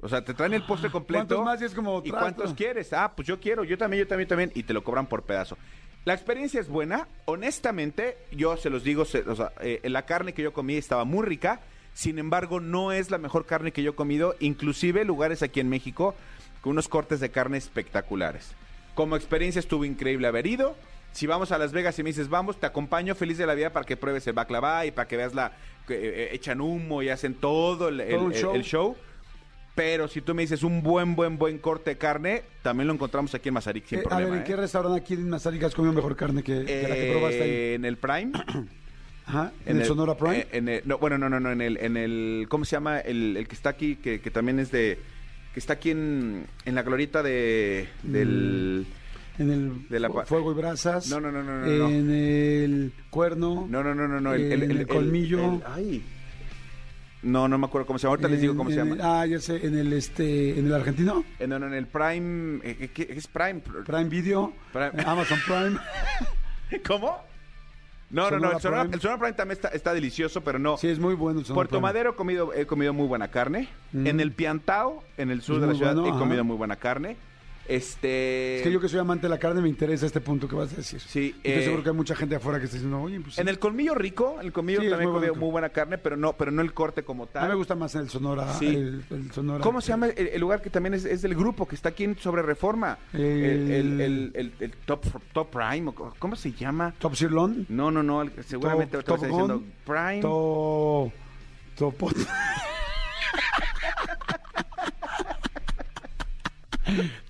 [0.00, 1.26] O sea, te traen el postre completo.
[1.26, 1.60] ¿Cuántos más?
[1.60, 2.92] Y es como, ¿Y cuántos quieres?
[2.92, 4.52] Ah, pues yo quiero, yo también, yo también, también.
[4.54, 5.58] Y te lo cobran por pedazo.
[6.04, 7.08] La experiencia es buena.
[7.24, 11.04] Honestamente, yo se los digo, se- o sea, eh, la carne que yo comí estaba
[11.04, 11.60] muy rica.
[11.94, 14.36] Sin embargo, no es la mejor carne que yo he comido.
[14.38, 16.14] Inclusive lugares aquí en México
[16.60, 18.52] con unos cortes de carne espectaculares.
[18.94, 20.76] Como experiencia estuvo increíble haber ido.
[21.12, 23.70] Si vamos a Las Vegas y me dices, vamos, te acompaño feliz de la vida
[23.72, 25.52] para que pruebes el baklava y para que veas la...
[25.86, 28.54] que, eh, echan humo y hacen todo el, Todo el- show.
[28.54, 28.96] el show.
[29.78, 33.32] Pero si tú me dices un buen, buen, buen corte de carne, también lo encontramos
[33.32, 34.30] aquí en Mazarik sin Eh, a problema.
[34.30, 34.56] ver, ¿en qué ¿eh?
[34.56, 37.50] restaurante aquí en Mazarik has comido mejor carne que, que la que probaste ahí?
[37.50, 38.32] Eh, En el Prime.
[39.26, 40.38] Ajá, ¿en, el Sonora Prime?
[40.40, 42.98] eh, en el- no, bueno, no, no, no, en el, en el, ¿cómo se llama?
[42.98, 44.98] El, el que está aquí, que, que también es de,
[45.54, 48.84] que está aquí en, en la glorieta de, del,
[49.38, 51.08] en el de la Fuego y Brasas.
[51.08, 51.88] No, no, no, no, no.
[51.88, 53.66] En el Cuerno.
[53.70, 55.60] no, no, no, no, no, En el colmillo.
[55.66, 56.02] ay.
[57.22, 59.20] No, no me acuerdo cómo se llama, ahorita les digo cómo en- se en- llama.
[59.22, 62.60] Ah, ya sé, en el este, en el argentino, Eh, no, no, en el Prime,
[62.62, 63.60] eh, ¿qué- ¿qué es Prime?
[63.60, 64.90] Prime Video, Prime.
[64.94, 65.78] eh, Amazon Prime.
[66.86, 67.16] ¿Cómo?
[68.10, 68.94] No, no, no, el Sonora, Prime.
[68.94, 70.76] el Sonora Prime también está, está delicioso, pero no.
[70.78, 71.40] Sí, es muy bueno.
[71.40, 71.82] el Sonora Puerto Prime.
[71.82, 73.68] Madero he comido, he comido muy buena carne.
[73.92, 74.06] Mm.
[74.06, 76.18] En el Piantao, en el sur Es de la ciudad, bueno, he ajá.
[76.20, 77.16] comido muy buena carne.
[77.68, 78.56] Este.
[78.56, 80.72] Es que yo que soy amante de la carne me interesa este punto que vas
[80.72, 81.00] a decir.
[81.00, 83.40] Sí, Y eh, seguro que hay mucha gente afuera que está diciendo, oye, pues sí.
[83.42, 86.50] En el colmillo rico, el colmillo Sí, también he muy buena carne, pero no, pero
[86.50, 87.48] no el corte como A mí tal.
[87.50, 88.54] me gusta más el Sonora.
[88.54, 88.66] Sí.
[88.68, 91.68] El, el Sonora ¿Cómo se llama el, el lugar que también es, es del grupo,
[91.68, 92.98] que está aquí en sobre reforma?
[93.12, 96.94] El, El- top, top Prime, ¿cómo se llama?
[96.98, 97.66] Top Sirloin.
[97.68, 100.20] No, no, no, seguramente Top, Top diciendo Prime.
[100.22, 101.12] To...
[101.76, 102.10] Topo...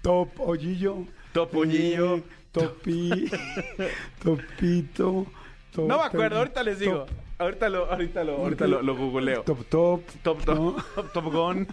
[0.03, 1.05] Top Ollillo.
[1.33, 2.17] Top Ollillo.
[2.17, 3.31] Eh, Topi.
[4.23, 5.27] Topito.
[5.73, 7.01] Top- No me acuerdo, ahorita les digo.
[7.05, 9.43] Top, Ahorita lo, ahorita lo, ahorita lo, lo googleo.
[9.45, 10.03] top, top.
[10.25, 10.77] Top, top, ¿no?
[10.97, 11.69] top, top Gun.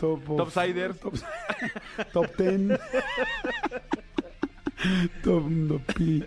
[0.00, 0.94] Top, Top Cider.
[0.94, 1.12] Top,
[2.14, 2.68] top ten.
[2.68, 2.78] ¿no?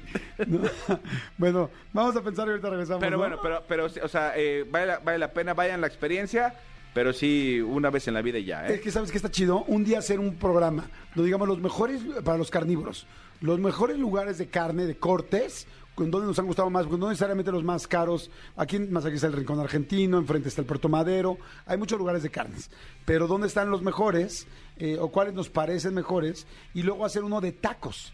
[1.38, 3.00] Bueno, vamos a pensar y ahorita regresamos.
[3.02, 3.18] Pero ¿no?
[3.18, 6.54] bueno, pero, pero, o sea, eh, vale, la, vale la pena, vayan la experiencia,
[6.94, 8.82] pero sí una vez en la vida ya, Es ¿eh?
[8.82, 12.38] que sabes que está chido un día hacer un programa donde digamos los mejores para
[12.38, 13.08] los carnívoros,
[13.42, 15.68] los mejores lugares de carne, de cortes,
[16.00, 18.32] con donde nos han gustado más, no necesariamente los más caros.
[18.56, 22.24] Aquí más aquí está el Rincón Argentino, enfrente está el Puerto Madero, hay muchos lugares
[22.24, 22.72] de carnes,
[23.06, 24.48] pero dónde están los mejores
[24.78, 28.14] eh, o cuáles nos parecen mejores y luego hacer uno de tacos.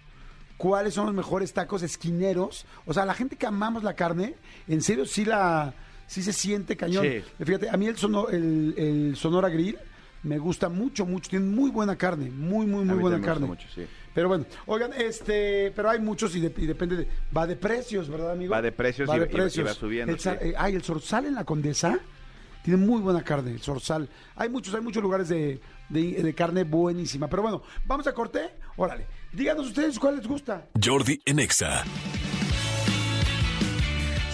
[0.58, 2.66] ¿Cuáles son los mejores tacos esquineros?
[2.86, 4.36] O sea, la gente que amamos la carne,
[4.68, 5.74] en serio sí la
[6.08, 7.04] sí se siente cañón.
[7.06, 7.22] Sí.
[7.44, 9.78] Fíjate, a mí el, sono- el, el Sonora Grill
[10.24, 11.30] me gusta mucho, mucho.
[11.30, 13.48] Tiene muy buena carne, muy, muy, A muy mí buena carne.
[13.48, 13.86] gusta mucho, sí.
[14.14, 18.10] Pero bueno, oigan, este, pero hay muchos y, de- y depende de, va de precios,
[18.10, 18.52] ¿verdad, amigo?
[18.52, 20.30] Va de precios y- y- y va subiendo, El sí.
[20.30, 22.00] eh, ay, el Sorsal en la Condesa
[22.64, 24.10] tiene muy buena carne, el Sorsal.
[24.36, 27.28] Hay muchos, hay muchos lugares de, de- de carne buenísima.
[27.28, 28.40] Pero bueno, vamos a corte.
[28.78, 30.66] Órale, díganos ustedes cuál les gusta.
[30.84, 31.84] Jordi en Exa.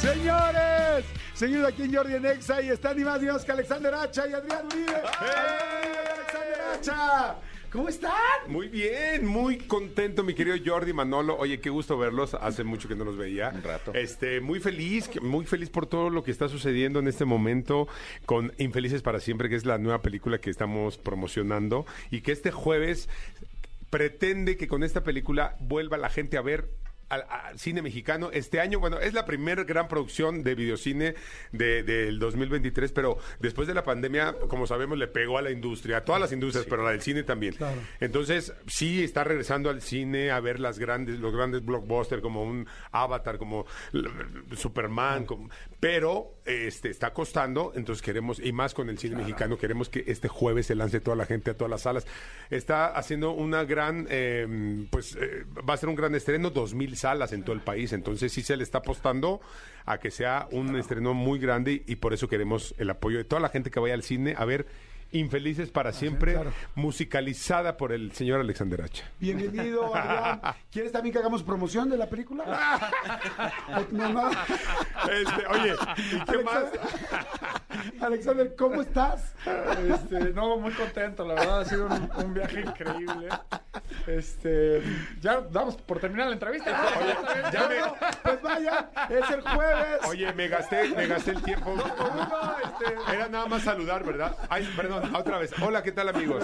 [0.02, 3.94] Señores, seguimos aquí en Jordi en Exa y están ni más ni más que Alexander
[3.94, 4.96] Hacha y Adrián Uribe.
[4.96, 7.36] ¡Alexander Hacha!
[7.72, 8.12] ¿Cómo están?
[8.48, 11.38] Muy bien, muy contento, mi querido Jordi Manolo.
[11.38, 12.34] Oye, qué gusto verlos.
[12.34, 13.52] Hace mucho que no los veía.
[13.54, 13.94] Un rato.
[13.94, 17.88] Este, muy feliz, muy feliz por todo lo que está sucediendo en este momento
[18.26, 22.50] con Infelices para siempre, que es la nueva película que estamos promocionando y que este
[22.50, 23.08] jueves
[23.92, 26.72] pretende que con esta película vuelva la gente a ver
[27.12, 28.80] al, al cine mexicano este año.
[28.80, 31.15] Bueno, es la primera gran producción de videocine
[31.52, 35.97] de- del 2023, pero después de la pandemia, como sabemos, le pegó a la industria,
[35.97, 37.54] a todas las industrias, pero a la del cine también.
[37.56, 37.80] Claro.
[38.00, 42.67] Entonces, sí está regresando al cine a ver las grandes, los grandes blockbusters como un
[42.91, 43.65] Avatar, como
[44.56, 49.89] Superman, como- pero este está costando, entonces queremos, y más con el cine mexicano, queremos
[49.89, 52.06] que este jueves se lance toda la gente a todas las salas.
[52.50, 56.95] Está haciendo una gran, eh, pues eh, va a ser un gran estreno, dos mil
[57.02, 59.42] salas en todo el país, entonces sí se le está apostando
[59.86, 63.42] a que sea un estreno muy grande y por eso queremos el apoyo de toda
[63.42, 64.68] la gente que vaya al cine a ver
[65.13, 66.54] Infelices para siempre, claro.
[66.76, 69.04] musicalizada por el señor Alexander Hacha.
[69.19, 70.41] Bienvenido, Adrián.
[70.71, 72.45] ¿Quieres también que hagamos promoción de la película?
[73.91, 74.30] No, no.
[74.32, 76.63] Este, oye, ¿y qué más?
[78.02, 79.34] Alexander, ¿cómo estás?
[79.89, 83.30] Este, no, muy contento, la verdad ha sido un, un viaje increíble.
[84.08, 84.82] Este,
[85.21, 86.71] ya damos por terminar la entrevista.
[87.00, 87.15] Oye,
[87.52, 90.00] ya me, No, pues vaya, es el jueves.
[90.08, 91.76] oye, me gasté, me gasté el tiempo.
[91.76, 94.36] este, Era nada más saludar, ¿verdad?
[94.50, 95.52] Ay, perdón, otra vez.
[95.62, 96.44] Hola, ¿qué tal, amigos?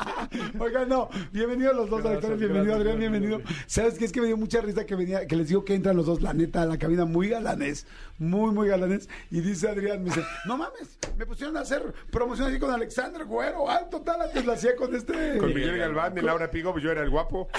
[0.58, 3.38] Oigan, no, bienvenidos los dos, Gracias, Alexander, bienvenido, gracias, Adrián, bienvenido.
[3.38, 3.64] gracias.
[3.66, 4.04] ¿Sabes qué?
[4.04, 6.22] Es que me dio mucha risa que venía, que les digo que entran los dos,
[6.22, 7.86] la neta, a la cabina muy galanes,
[8.18, 9.08] muy, muy galanes.
[9.30, 13.24] Y dice Adrián, me dice, no mames, me pusieron a hacer promoción así con Alexander
[13.24, 15.38] Güero, alto, tal, antes la hacía con este...
[15.38, 17.48] Con Miguel Galván y Laura Pigo, pues yo era el guapo.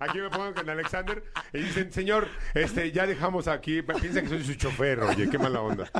[0.00, 1.22] Aquí me pongo con Alexander
[1.52, 5.60] y dicen, señor, este, ya dejamos aquí, piensa que soy su chofer, oye, qué mala
[5.62, 5.90] onda.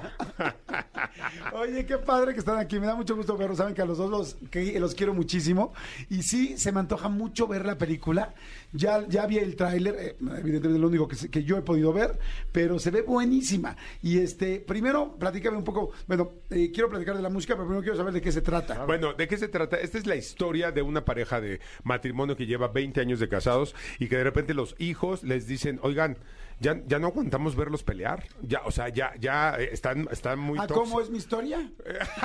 [1.52, 2.78] Oye, qué padre que están aquí.
[2.78, 3.58] Me da mucho gusto verlos.
[3.58, 5.72] Saben que a los dos los, que los quiero muchísimo.
[6.10, 8.34] Y sí, se me antoja mucho ver la película.
[8.72, 12.18] Ya, ya vi el tráiler, eh, evidentemente lo único que, que yo he podido ver,
[12.52, 13.76] pero se ve buenísima.
[14.02, 15.92] Y este, primero, platícame un poco.
[16.06, 18.84] Bueno, eh, quiero platicar de la música, pero primero quiero saber de qué se trata.
[18.84, 19.76] Bueno, ¿de qué se trata?
[19.76, 23.74] Esta es la historia de una pareja de matrimonio que lleva 20 años de casados
[23.98, 26.18] y que de repente los hijos les dicen, oigan,
[26.60, 28.24] ya, ya no aguantamos verlos pelear.
[28.42, 30.66] Ya, o sea, ya, ya eh, están, están muy Ah.
[30.68, 31.70] ¿cómo es mi historia?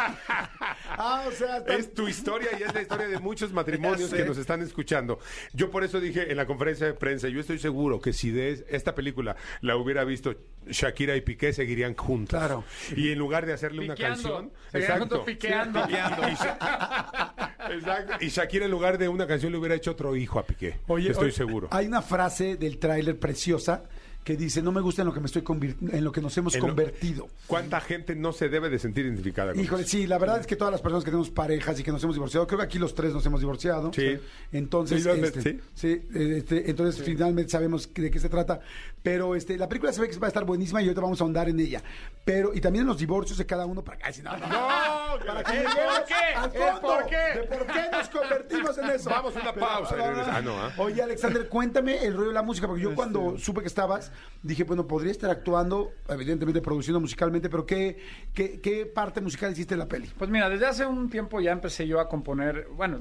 [0.90, 4.26] ah, o sea, están- Es tu historia y es la historia de muchos matrimonios que
[4.26, 5.20] nos están escuchando.
[5.54, 8.66] Yo por eso dije en la conferencia de prensa, yo estoy seguro que si de
[8.70, 10.36] esta película la hubiera visto
[10.68, 12.38] Shakira y Piqué seguirían juntos.
[12.40, 12.64] Claro.
[12.96, 14.52] Y en lugar de hacerle una canción,
[15.00, 15.80] juntos piqueando.
[15.90, 15.92] Y,
[16.36, 17.34] Sha-
[17.72, 18.14] Exacto.
[18.22, 20.80] Y Shakira en lugar de una canción le hubiera hecho otro hijo a Piqué.
[20.88, 21.68] Oye, estoy oye, seguro.
[21.72, 23.84] Hay una frase del tráiler preciosa
[24.24, 25.44] que dice, no me gusta en lo que me estoy
[25.92, 27.28] en lo que nos hemos En lo- convertido.
[27.48, 29.92] ¿Cuánta gente no se debe de sentir identificada con Híjole, eso?
[29.92, 32.16] sí, la verdad es que todas las personas que tenemos parejas y que nos hemos
[32.16, 33.92] divorciado, creo que aquí los tres nos hemos divorciado.
[33.94, 34.18] Sí.
[34.52, 35.60] Entonces, Sí, este, sí.
[35.74, 38.60] sí, este, entonces finalmente sabemos de qué se trata.
[39.02, 41.24] Pero este, la película se ve que va a estar buenísima y ahorita vamos a
[41.24, 41.82] ahondar en ella.
[42.26, 44.10] Pero, y también en los divorcios de cada uno para acá.
[44.24, 46.14] No, no, No, para que ¿el lleguemos por qué?
[46.36, 47.16] al ¿El fondo por qué?
[47.40, 49.10] de por qué nos convertimos en eso.
[49.10, 49.96] Vamos a una Pero- pausa
[50.32, 50.72] ah, no, ¿ah?
[50.78, 53.40] Oye, Alexander, cuéntame el rollo de la música, porque yo cuando Este.
[53.46, 54.12] supe que estabas,
[54.44, 57.98] dije, bueno, podría estar actuando, evidentemente produciendo musicalmente, pero ¿qué,
[58.34, 60.12] qué, qué parte musical hiciste en la peli?
[60.18, 63.00] Pues mira, desde hace un tiempo ya empecé yo a componer, bueno,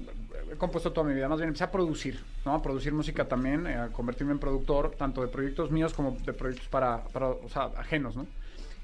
[0.53, 2.55] he compuesto toda mi vida, más bien empecé a producir, ¿no?
[2.55, 6.33] A producir música también, eh, a convertirme en productor, tanto de proyectos míos como de
[6.33, 8.27] proyectos para, para o sea, ajenos, ¿no?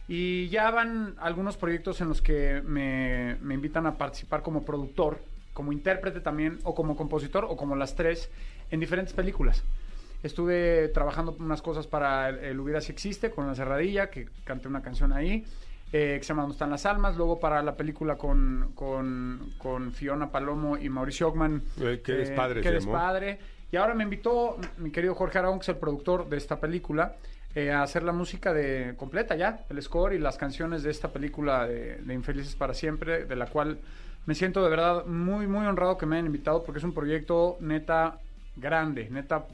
[0.06, 5.18] Y ya van algunos proyectos en los que me, me invitan a participar como productor,
[5.54, 8.30] como intérprete también, o como compositor, o como las tres,
[8.70, 9.62] en diferentes películas.
[10.22, 14.68] Estuve trabajando unas cosas para el, el Hubiera Si Existe, con La Cerradilla, que canté
[14.68, 15.44] una canción ahí,
[15.96, 17.16] eh, que se llama ¿Dónde están las almas?
[17.16, 21.62] Luego para la película con, con, con Fiona Palomo y Mauricio Ockman.
[21.80, 22.92] Eh, Qué despadre Qué se llamó.
[22.92, 23.38] despadre.
[23.70, 27.14] Y ahora me invitó mi querido Jorge Aragón, que es el productor de esta película,
[27.54, 31.12] eh, a hacer la música de completa ya, el score y las canciones de esta
[31.12, 33.78] película de, de Infelices para Siempre, de la cual
[34.26, 37.56] me siento de verdad muy, muy honrado que me hayan invitado porque es un proyecto
[37.60, 38.18] neta
[38.56, 39.46] grande, neta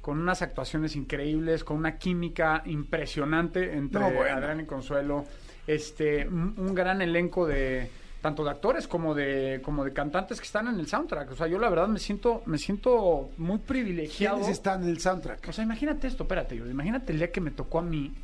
[0.00, 4.36] con unas actuaciones increíbles, con una química impresionante entre No, bueno.
[4.36, 5.24] Adrián y Consuelo,
[5.66, 10.68] este, un, gran elenco de tanto de actores como de como de cantantes que están
[10.68, 11.30] en el soundtrack.
[11.30, 14.36] O sea, yo la verdad me siento me siento muy privilegiado.
[14.36, 15.48] ¿Quiénes están en el soundtrack?
[15.48, 18.14] O sea, imagínate esto, espérate, Jordi, imagínate el día que me tocó a mí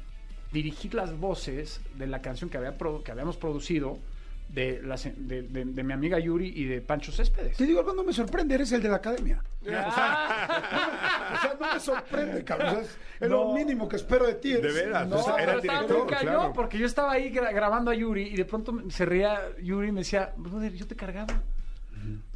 [0.52, 3.98] dirigir las voces de la canción que, había que habíamos producido
[4.52, 7.56] de, las- de, de- de mi amiga Yuri y de Pancho Céspedes.
[7.56, 9.42] Te digo algo, no me sorprende, eres el de la academia.
[9.74, 11.34] Ah.
[11.34, 12.68] O sea, no me sorprende, cabrón.
[12.68, 14.52] O sea, es es lo mínimo que espero de ti.
[14.52, 16.52] De Eres- veras, No, era pero estaba director, muy cañón, claro.
[16.52, 19.92] porque yo estaba ahí gra- grabando a Yuri y de pronto se reía Yuri y
[19.92, 21.40] me decía, brother, yo te cargaba.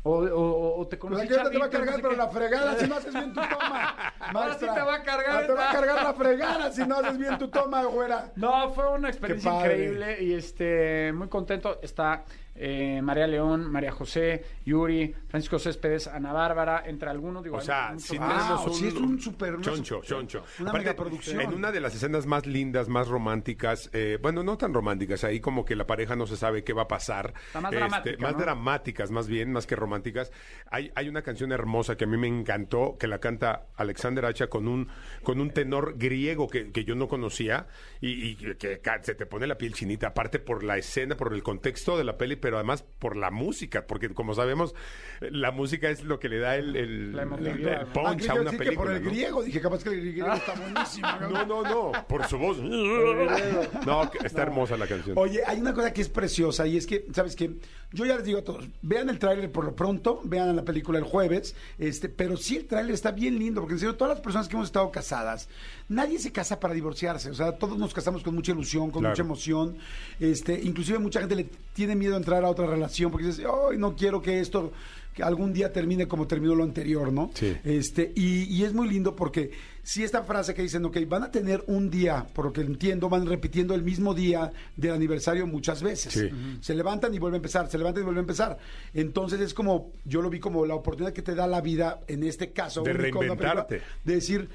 [0.09, 2.11] O, o- o te Pues conocí aquí ahorita te va a cargar, no sé pero
[2.13, 2.17] qué.
[2.17, 4.13] la fregada si no haces bien tu toma.
[4.21, 7.19] Ahora sí te va a cargar, Te va a cargar la fregada si no haces
[7.19, 8.33] bien tu toma, güera.
[8.37, 11.81] No, fue una experiencia increíble y este muy contento.
[11.83, 12.25] Está
[12.59, 17.43] eh, María León, María José, Yuri, Francisco Céspedes, Ana Bárbara, entre algunos.
[17.43, 20.45] Digo, O sea, sí un, es un super- choncho, choncho.
[20.61, 21.41] una Aparte, megaproducción.
[21.41, 25.41] En una de las escenas más lindas, más románticas, eh, bueno, no tan románticas, ahí
[25.41, 27.33] como que la pareja no se sabe qué va a pasar.
[27.37, 28.39] Este, Está más dramática, más ¿no?
[28.39, 30.33] dramáticas, más bien, más que románticas.
[30.71, 34.47] Hay, hay una canción hermosa que a mí me encantó, que la canta Alexander Hacha
[34.49, 34.89] con un,
[35.23, 37.67] con un tenor griego que, que yo no conocía
[38.01, 41.33] y, y que, que se te pone la piel chinita, aparte por la escena, por
[41.33, 44.73] el contexto de la peli, pero además por la música, porque como sabemos,
[45.19, 47.93] la música es lo que le da el, el, La emotividad, el ¿no?
[47.93, 48.87] punch Ah, a que una decir que película.
[48.87, 49.11] por el ¿no?
[49.11, 51.09] griego, dije, capaz que el griego está buenísimo.
[51.23, 52.59] No, no, no, por su voz.
[53.85, 55.19] No, está hermosa la canción.
[55.19, 57.57] Oye, hay una cosa que es preciosa y es que, ¿sabes qué?
[57.93, 60.99] Yo ya les digo a todos, vean el tráiler por lo pronto, vean la película
[60.99, 64.23] el jueves, este, pero sí el tráiler está bien lindo, porque en serio, todas las
[64.23, 65.49] personas que hemos estado casadas,
[65.89, 69.13] nadie se casa para divorciarse, o sea, todos nos casamos con mucha ilusión, con Claro.
[69.15, 69.77] mucha emoción,
[70.21, 73.79] este, inclusive mucha gente le tiene miedo a entrar a otra relación, porque dices, ay,
[73.79, 74.73] no quiero que esto
[75.15, 77.31] que algún día termine como terminó lo anterior, ¿no?
[77.33, 77.57] Sí.
[77.65, 79.51] Este, y, y es muy lindo porque
[79.83, 83.09] si esta frase que dicen, ok, van a tener un día, por lo que entiendo,
[83.09, 86.13] van repitiendo el mismo día del aniversario muchas veces.
[86.13, 86.29] Sí.
[86.61, 88.59] Se levantan y vuelven a empezar, se levantan y vuelven a empezar.
[88.93, 92.23] Entonces es como, yo lo vi como la oportunidad que te da la vida, en
[92.23, 93.81] este caso, De único película, reinventarte.
[94.05, 94.51] de decir,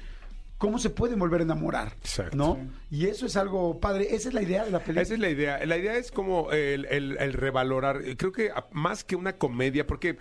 [0.62, 1.88] ¿cómo se pueden volver a enamorar?
[2.02, 2.36] Exacto.
[2.36, 2.56] ¿No?
[2.88, 4.14] Y eso es algo padre.
[4.14, 5.02] Esa es la idea de la película.
[5.02, 5.66] Esa es la idea.
[5.66, 8.00] La idea es como el, el- el revalorar.
[8.16, 10.18] Creo que más que una comedia, porque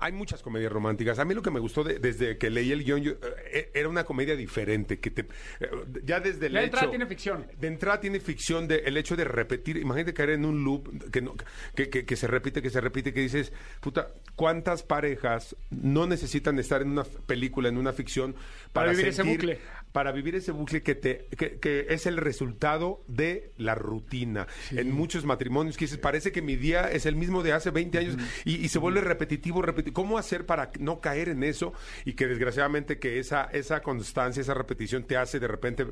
[0.00, 1.18] hay muchas comedias románticas.
[1.18, 3.12] A mí lo que me gustó de- desde que leí el guion yo,
[3.52, 4.98] eh, era una comedia diferente.
[4.98, 5.22] que te,
[5.60, 5.68] eh,
[6.04, 7.46] Ya desde el De entrada hecho- tiene ficción.
[7.58, 9.76] De entrada tiene ficción, de, el hecho de repetir.
[9.76, 11.34] Imagínate caer en un loop que, no-
[11.74, 16.58] que, que- que se repite, que se repite, que dices, puta, ¿cuántas parejas no necesitan
[16.58, 18.34] estar en una f- película, en una ficción
[18.72, 19.58] Para vivir ese bucle.
[19.96, 24.46] Para vivir ese bucle que te que, que es el resultado de la rutina.
[24.70, 27.96] En muchos matrimonios que dices, parece que mi día es el mismo de hace 20
[27.96, 29.94] años y, y se vuelve repetitivo, repetitivo.
[29.94, 31.72] ¿Cómo hacer para no caer en eso?
[32.04, 35.86] Y que desgraciadamente que esa, esa constancia, esa repetición te hace de repente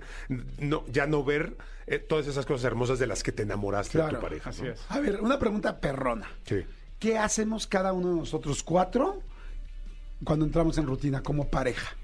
[0.58, 4.06] no, ya no ver eh, todas esas cosas hermosas de las que te enamoraste de
[4.06, 4.50] tu pareja.
[4.50, 4.72] así ¿no?
[4.72, 4.84] es.
[4.90, 6.30] A ver, una pregunta perrona.
[6.46, 6.62] Sí.
[6.98, 9.22] ¿Qué hacemos cada uno de nosotros cuatro
[10.22, 11.96] cuando entramos en rutina como pareja?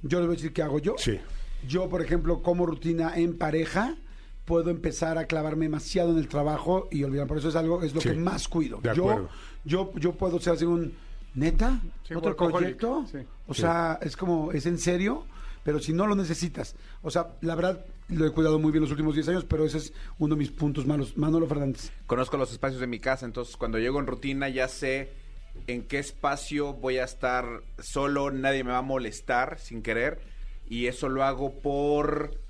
[0.00, 0.94] Yo les voy a decir qué hago yo.
[0.96, 1.20] Sí.
[1.68, 3.96] Yo, por ejemplo, como rutina en pareja,
[4.44, 7.26] puedo empezar a clavarme demasiado en el trabajo y olvidar.
[7.26, 8.08] Por eso es algo, es lo Sí.
[8.10, 8.80] que más cuido.
[8.80, 9.28] De yo,
[9.64, 10.92] yo, yo puedo ser así un
[11.34, 13.06] neta, Sí, otro proyecto.
[13.10, 13.18] sí.
[13.46, 13.62] O Sí.
[13.62, 15.24] sea, es como, es en serio,
[15.64, 16.74] pero si no lo necesitas.
[17.02, 19.78] O sea, la verdad, lo he cuidado muy bien los últimos 10 años, pero ese
[19.78, 21.16] es uno de mis puntos malos.
[21.16, 21.90] Manolo Fernández.
[22.06, 25.12] Conozco los espacios de mi casa, entonces cuando llego en rutina ya sé
[25.68, 30.31] en qué espacio voy a estar solo, nadie me va a molestar sin querer
[30.72, 32.40] y eso lo hago por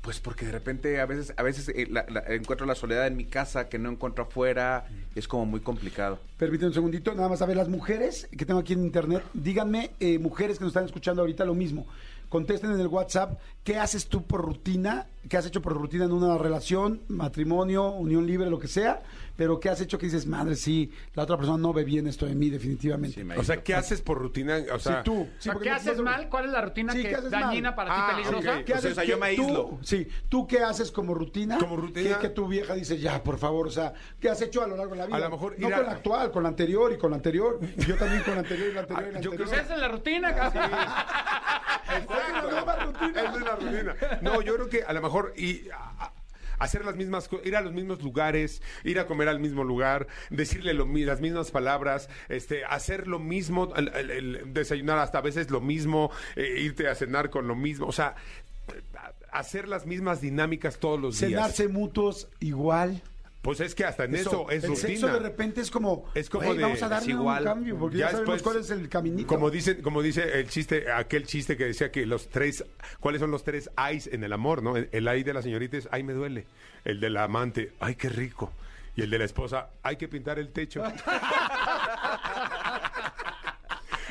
[0.00, 3.24] pues porque de repente a veces a veces eh, la- encuentro la soledad en mi
[3.24, 6.20] casa que no encuentro afuera, es como muy complicado.
[6.38, 9.22] Permíteme un segundito, nada más a ver las mujeres que tengo aquí en internet.
[9.34, 11.86] Díganme, eh, mujeres que nos están escuchando ahorita, lo mismo.
[12.28, 15.06] Contesten en el WhatsApp, ¿qué haces tú por rutina?
[15.28, 19.02] ¿Qué has hecho por rutina en una relación, matrimonio, unión libre, lo que sea?
[19.36, 22.24] Pero ¿qué has hecho que dices, madre, sí, la otra persona no ve bien esto
[22.26, 23.22] de mí, definitivamente?
[23.22, 23.62] Sí, O sea.
[23.62, 24.58] ¿qué haces por rutina?
[24.72, 25.28] O sea, Sí, tú.
[25.38, 26.28] Sí, ¿Qué no- haces no- mal?
[26.28, 27.76] ¿Cuál es la rutina Sí, que ¿qué haces dañina mal?
[27.76, 28.58] para Ah, ti peligrosa?
[28.58, 28.64] ok.
[28.64, 28.92] ¿Qué O sea, haces?
[28.92, 29.46] o sea, yo ¿Qué- me aíslo.
[29.64, 31.58] Tú, sí, ¿tú qué haces como rutina?
[31.58, 32.14] Como rutina.
[32.16, 34.76] Que, que tu vieja dice, ya, por favor, o sea, ¿qué has hecho a lo
[34.76, 35.16] largo de la vida?
[35.16, 37.60] A lo mejor No a- con la actual, con la anterior y con la anterior.
[37.76, 39.54] Y yo también con la anterior y la anterior y la Ah, yo anterior.
[39.60, 40.62] Esa es la rutina, cabrón.
[41.96, 42.48] Exacto.
[43.10, 43.96] Esa es la rutina.
[44.22, 46.12] No, yo creo que a lo mejor y a- a-
[46.58, 50.06] hacer las mismas cosas, ir a los mismos lugares, ir a comer al mismo lugar,
[50.30, 53.72] decirle lo las mismas palabras, este, hacer lo mismo,
[54.46, 58.16] desayunar hasta a veces lo mismo, eh, irte a cenar con lo mismo, o sea,
[59.30, 61.30] hacer las mismas dinámicas todos los días.
[61.30, 63.02] Cenarse mutuos igual.
[63.42, 64.88] Pues es que hasta en eso, es el rutina.
[64.88, 67.42] sexo de repente es como, Es como "Güey, de- vamos a darle igual.
[67.42, 69.28] un cambio, porque ya, Ya sabemos cuál es el caminito.
[69.28, 72.64] Como dice, como dice el chiste, aquel chiste que decía que los tres,
[72.98, 74.76] ¿cuáles son los tres ayes en el amor, no?
[74.76, 76.46] El, el ay de la señorita es ay me duele.
[76.84, 78.52] El de la amante, ay qué rico.
[78.96, 80.82] Y el de la esposa, hay que pintar el techo.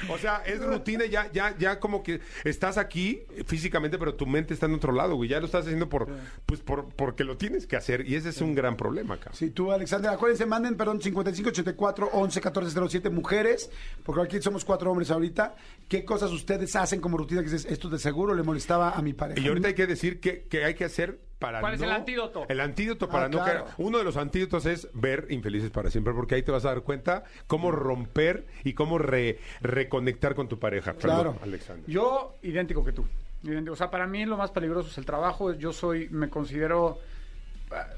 [0.09, 4.53] O sea, es rutina, ya, ya, ya como que estás aquí físicamente, pero tu mente
[4.53, 5.29] está en otro lado, güey.
[5.29, 6.07] Ya lo estás haciendo por,
[6.45, 8.07] pues por, porque lo tienes que hacer.
[8.07, 9.31] Y ese es un gran problema acá.
[9.33, 13.69] Sí, tú, Alexander, acuérdense, manden, perdón, 5584 11 14 07 mujeres,
[14.03, 15.55] porque aquí somos cuatro hombres ahorita.
[15.87, 19.13] ¿Qué cosas ustedes hacen como rutina que dices, esto de seguro le molestaba a mi
[19.13, 19.39] pareja?
[19.39, 21.91] Y ahorita hay que decir que, que hay que hacer para ¿Cuál es no- el
[21.91, 22.45] antídoto?
[22.49, 23.63] El antídoto para Ah, no claro.
[23.65, 23.75] caer.
[23.77, 26.81] Uno de los antídotos es ver Infelices para siempre, porque ahí te vas a dar
[26.81, 30.93] cuenta cómo romper y cómo re- reconectar con tu pareja.
[30.93, 31.39] Perdón, Claro.
[31.43, 31.85] Alexander.
[31.89, 33.05] Yo, idéntico que tú.
[33.43, 33.73] Idéntico.
[33.73, 35.53] O sea, para mí lo más peligroso es el trabajo.
[35.53, 36.97] Yo soy, me considero,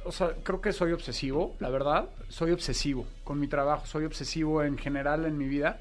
[0.06, 2.10] o sea, creo que soy obsesivo, la verdad.
[2.30, 5.80] Soy obsesivo con mi trabajo, soy obsesivo en general en mi vida.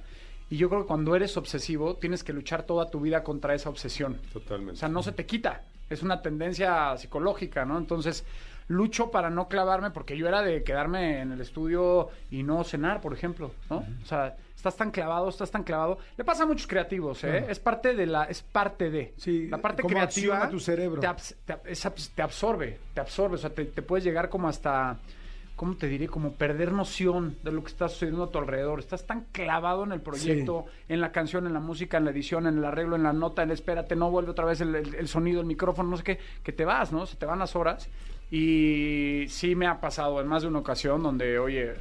[0.48, 3.68] Y yo creo que cuando eres obsesivo, tienes que luchar toda tu vida contra esa
[3.68, 4.20] obsesión.
[4.32, 4.74] Totalmente.
[4.74, 5.62] O sea, no se te quita.
[5.90, 7.78] Es una tendencia psicológica, ¿no?
[7.78, 8.24] Entonces,
[8.68, 13.00] lucho para no clavarme, porque yo era de quedarme en el estudio y no cenar,
[13.00, 13.84] por ejemplo, ¿no?
[14.02, 15.98] O sea, estás tan clavado, estás tan clavado.
[16.16, 17.46] Le pasa a muchos creativos, ¿eh?
[17.48, 19.14] Es parte de la, es parte de.
[19.16, 20.50] Sí, la parte creativa.
[20.50, 21.00] tu cerebro.
[21.00, 23.36] Te, abs- te abs- te absorbe, te absorbe.
[23.36, 24.96] O sea, te, te puedes llegar como hasta
[25.56, 26.06] ¿cómo te diré?
[26.06, 28.78] Como perder noción de lo que está sucediendo a tu alrededor.
[28.78, 32.46] Estás tan clavado en el proyecto, en la canción, en la música, en la edición,
[32.46, 34.94] en el arreglo, en la nota, en el espérate, no vuelve otra vez el, el-
[34.94, 37.06] el sonido, el micrófono, no sé qué, que te vas, ¿no?
[37.06, 37.88] Se te van las horas.
[38.30, 41.72] Y sí me ha pasado en más de una ocasión donde, oye,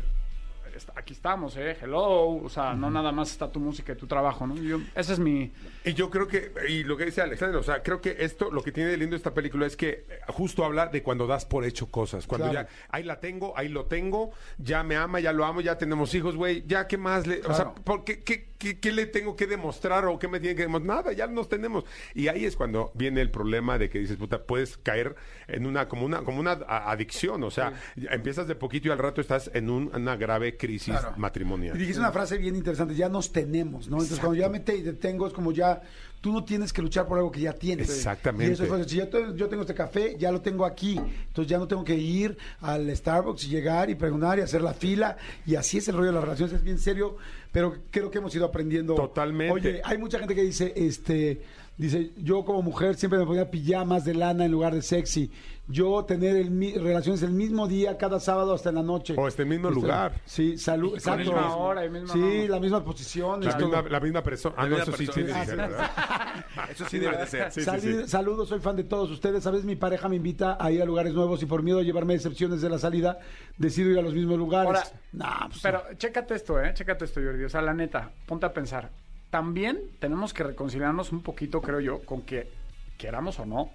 [0.95, 1.77] aquí estamos, ¿eh?
[1.81, 2.27] Hello.
[2.43, 4.55] O sea, no nada más está tu música y tu trabajo, ¿no?
[4.55, 5.51] Yo- ese es mi...
[5.83, 8.61] Y yo creo que, y lo que dice Alexander, o sea, creo que esto, lo
[8.63, 11.63] que tiene de lindo esta película es que eh, justo habla de cuando das por
[11.65, 12.25] hecho cosas.
[12.27, 12.67] Cuando Claro.
[12.69, 16.13] ya, ahí la tengo, ahí lo tengo, ya me ama, ya lo amo, ya tenemos
[16.15, 17.75] hijos, güey, ya qué más le, o sea, Claro.
[17.83, 18.23] ¿por qué,
[18.57, 20.97] qué, qué- le tengo que demostrar o qué me tiene que demostrar?
[20.97, 21.83] Nada, ya nos tenemos.
[22.13, 25.15] Y ahí es cuando viene el problema de que dices, puta, puedes caer
[25.47, 29.21] en una, como una, como una adicción, o sea, empiezas de poquito y al rato
[29.21, 31.13] estás en un- una grave crisis Claro.
[31.17, 31.75] matrimonial.
[31.75, 33.95] Y dijiste una frase bien interesante, ya nos tenemos, ¿no?
[33.97, 35.81] Entonces, cuando ya me te detengo, es como ya,
[36.21, 37.89] tú no tienes que luchar por algo que ya tienes.
[37.89, 38.49] Exactamente.
[38.49, 40.97] Y eso fue, si yo, yo tengo este café, ya lo tengo aquí.
[40.97, 44.73] Entonces, ya no tengo que ir al Starbucks y llegar y preguntar y hacer la
[44.73, 45.17] fila.
[45.45, 47.17] Y así es el rollo de las relaciones, es bien serio,
[47.55, 48.95] pero creo que hemos ido aprendiendo.
[48.95, 49.53] Totalmente.
[49.53, 51.39] Oye, hay mucha gente que dice, este,
[51.77, 55.31] dice, yo como mujer siempre me ponía pijamas de lana en lugar de sexy.
[55.67, 59.15] Yo tener el, mi- relaciones el mismo día, cada sábado hasta en la noche.
[59.17, 60.21] O hasta el mismo Este, lugar.
[60.23, 60.93] Sí, salud.
[60.93, 61.23] exacto.
[61.23, 63.43] misma hora misma- Sí, la misma posición.
[63.43, 64.55] La misma, la misma persona.
[64.59, 65.13] Ah, no, eso sí persona.
[65.25, 65.61] tiene que ser, sí.
[65.61, 65.91] ¿verdad?
[66.69, 67.51] Eso sí debe de ser.
[67.51, 68.07] Sí, sí, Salud- sí.
[68.07, 69.45] Saludos, soy fan de todos ustedes.
[69.47, 71.83] A veces mi pareja me invita a ir a lugares nuevos y por miedo a
[71.83, 73.17] llevarme decepciones de la salida,
[73.57, 74.67] decido ir a los mismos lugares.
[74.67, 76.73] Ahora, Nah, pues, Pero chécate esto, ¿eh?
[76.73, 77.43] Chécate esto, Jordi.
[77.45, 78.91] O sea, la neta, ponte a pensar.
[79.35, 82.49] También tenemos que reconciliarnos un poquito, creo yo, con que,
[82.97, 83.69] queramos o no,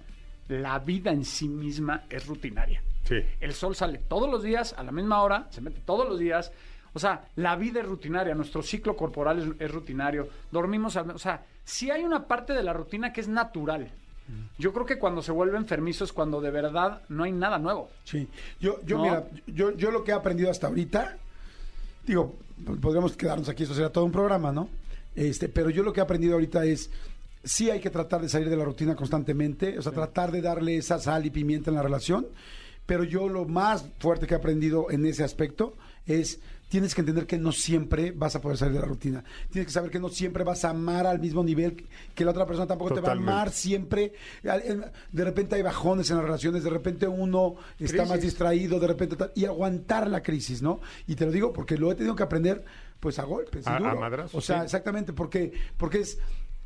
[0.48, 2.82] la vida en sí misma es rutinaria.
[3.04, 3.16] Sí.
[3.40, 6.50] El sol sale todos los días, a la misma hora, se mete todos los días.
[6.94, 10.30] O sea, la vida es rutinaria, nuestro ciclo corporal es, es rutinario.
[10.50, 13.90] Dormimos, al- o sea, sí hay una parte de la rutina que es natural.
[14.58, 17.90] Yo creo que cuando se vuelve enfermizo es cuando de verdad no hay nada nuevo.
[18.04, 18.26] Sí,
[18.60, 19.02] yo, yo ¿No?
[19.02, 21.18] mira, yo, yo lo que he aprendido hasta ahorita,
[22.06, 22.36] digo,
[22.80, 24.70] podríamos quedarnos aquí, eso sería todo un programa, ¿no?
[25.14, 26.90] Este, pero yo lo que he aprendido ahorita es,
[27.42, 30.76] sí hay que tratar de salir de la rutina constantemente, o sea, tratar de darle
[30.76, 32.26] esa sal y pimienta en la relación,
[32.86, 37.26] pero yo lo más fuerte que he aprendido en ese aspecto es, tienes que entender
[37.26, 40.08] que no siempre vas a poder salir de la rutina, tienes que saber que no
[40.08, 41.84] siempre vas a amar al mismo nivel
[42.14, 46.16] que la otra persona tampoco te va a amar siempre, de repente hay bajones en
[46.16, 50.80] las relaciones, de repente uno está más distraído, de repente y aguantar la crisis, ¿no?
[51.06, 52.64] Y te lo digo porque lo he tenido que aprender
[53.00, 54.00] pues a golpes, y A- a duro.
[54.00, 54.64] madrazos, O sea, sí.
[54.66, 56.18] exactamente, porque porque es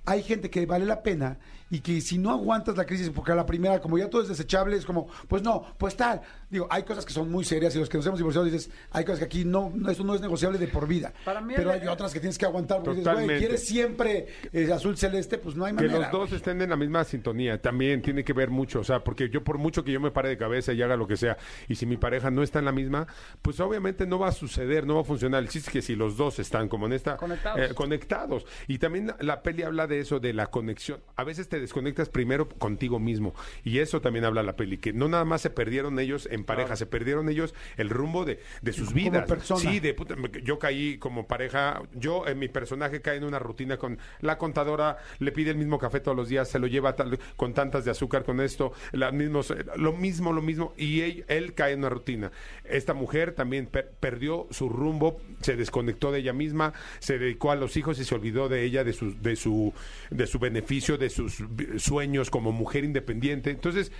[0.06, 1.38] hay gente que vale la pena
[1.70, 4.28] y que si no aguantas la crisis, porque a la primera, como ya todo es
[4.28, 6.20] desechable, es como, pues no, pues tal.
[6.54, 9.04] Digo, hay cosas que son muy serias y los que nos hemos divorciado dices, hay
[9.04, 11.12] cosas que aquí no, no eso no es negociable de por vida.
[11.24, 14.72] Para mí pero hay otras que tienes que aguantar porque dices, güey, quieres siempre eh,
[14.72, 15.98] azul celeste, pues no hay Que manera.
[15.98, 19.28] los dos estén en la misma sintonía también tiene que ver mucho, o sea, porque
[19.28, 21.36] yo por mucho que yo me pare de cabeza y haga lo que sea,
[21.68, 23.06] y si mi pareja no está en la misma,
[23.42, 25.42] pues obviamente no va a suceder, no va a funcionar.
[25.42, 27.60] El chiste es que si los dos están como en esta Conectados.
[27.70, 28.46] eh, conectados.
[28.68, 31.00] Y también la, la peli habla de eso, de la conexión.
[31.16, 33.34] A veces te desconectas primero contigo mismo,
[33.64, 36.76] y eso también habla la peli, que no nada más se perdieron ellos en pareja,
[36.76, 39.28] se perdieron ellos el rumbo de, de sus Como vidas.
[39.28, 39.60] persona.
[39.60, 43.76] Sí, de puta, yo caí como pareja, yo en mi personaje cae en una rutina
[43.76, 47.18] con la contadora, le pide el mismo café todos los días, se lo lleva tal-
[47.36, 51.24] con tantas de azúcar con esto, las mismos, eh, lo mismo, lo mismo, y él,
[51.28, 52.30] él cae en una rutina.
[52.64, 57.56] Esta mujer también per- perdió su rumbo, se desconectó de ella misma, se dedicó a
[57.56, 59.72] los hijos y se olvidó de ella, de su, de su,
[60.10, 63.50] de su beneficio, de sus vi- sueños como mujer independiente.
[63.50, 63.92] Entonces,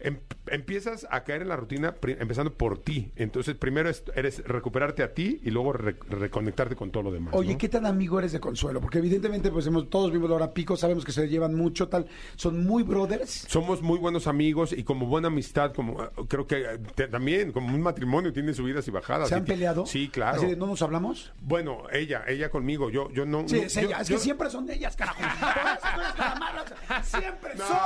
[0.00, 0.18] em-
[0.48, 3.12] empiezas a caer en la rutina pri- empezando por ti.
[3.16, 7.34] Entonces, primero es, eres recuperarte a ti y luego re- reconectarte con todo lo demás.
[7.34, 7.58] Oye, ¿no?
[7.58, 8.80] ¿qué tan amigo eres de Consuelo?
[8.80, 12.06] Porque evidentemente, pues hemos, todos vimos la hora pico, sabemos que se llevan mucho, tal.
[12.36, 13.46] Son muy brothers.
[13.48, 17.52] Somos muy buenos amigos y como buena amistad, como eh, creo que eh, te- también
[17.52, 19.28] como un matrimonio tiene subidas y bajadas.
[19.28, 19.86] ¿Se han peleado?
[19.86, 20.36] Sí, claro.
[20.38, 21.32] Así de, ¿no nos hablamos?
[21.40, 23.48] Bueno, ella, ella conmigo, yo, yo no.
[23.48, 24.00] Sí, no- es yo- ella.
[24.00, 25.20] Es yo- que siempre son ellas, carajo.
[25.20, 25.28] Por
[25.72, 26.62] eso no es nada malo.
[27.02, 27.66] Siempre No.
[27.66, 27.78] son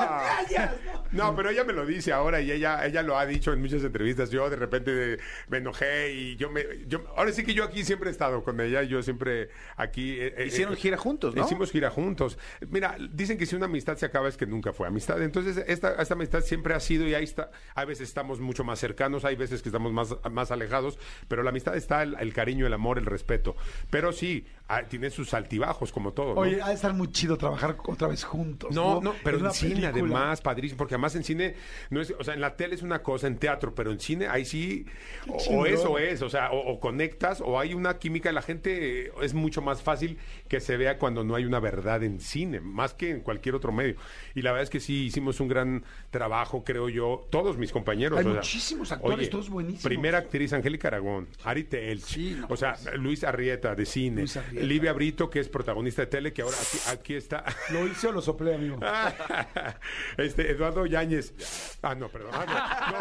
[0.48, 0.70] ellas.
[1.12, 1.24] ¿no?
[1.30, 3.82] No, pero ella me lo dice ahora y ella, ella lo ha dicho en muchas
[3.84, 4.30] entrevistas.
[4.30, 8.08] Yo de repente me enojé y yo me, yo, ahora sí que yo aquí siempre
[8.08, 8.82] he estado con ella.
[8.82, 10.12] Yo siempre aquí.
[10.18, 11.44] eh, eh, Hicieron eh, gira juntos, ¿no?
[11.44, 12.38] Hicimos gira juntos.
[12.68, 15.22] Mira, dicen que si una amistad se acaba es que nunca fue amistad.
[15.22, 17.50] Entonces esta, esta amistad siempre ha sido y ahí está.
[17.74, 20.98] A veces estamos mucho más cercanos, hay veces que estamos más, más alejados,
[21.28, 23.56] pero la amistad está el, el cariño, el amor, el respeto.
[23.90, 26.34] Pero sí, ah, tiene sus altibajos como todo.
[26.34, 26.40] ¿no?
[26.40, 28.74] Oye, ha de estar muy chido trabajar otra vez juntos.
[28.74, 29.90] No, No, no, pero En cine película.
[29.90, 31.54] además, padrísimo, porque además en cine
[31.91, 34.28] no es, o sea, en la tele es una cosa, en teatro, pero en cine
[34.28, 34.86] ahí sí,
[35.28, 39.07] o, es o es, o sea, o, o conectas o hay una química, la gente
[39.07, 40.18] eh, es mucho más fácil
[40.49, 43.72] que se vea cuando no hay una verdad en cine, más que en cualquier otro
[43.72, 43.97] medio.
[44.34, 48.18] Y la verdad es que sí hicimos un gran trabajo, creo yo, todos mis compañeros.
[48.18, 49.84] Hay o sea, muchísimos actores, todos buenísimos.
[49.84, 54.36] Primera actriz, Angélica Aragón, Ari Telch, Sí, no, o sea, Luis Arrieta de cine, Luis
[54.36, 54.64] Arrieta.
[54.64, 57.45] Livia Brito, que es protagonista de tele, que ahora aquí, aquí está.
[57.70, 58.78] ¿Lo hice o lo soplé, amigo?
[60.18, 61.34] este, Eduardo Yáñez.
[61.83, 62.31] Ah, no, perdón.
[62.35, 62.93] Ah,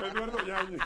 [0.00, 0.12] no, no.
[0.12, 0.80] Eduardo Yáñez.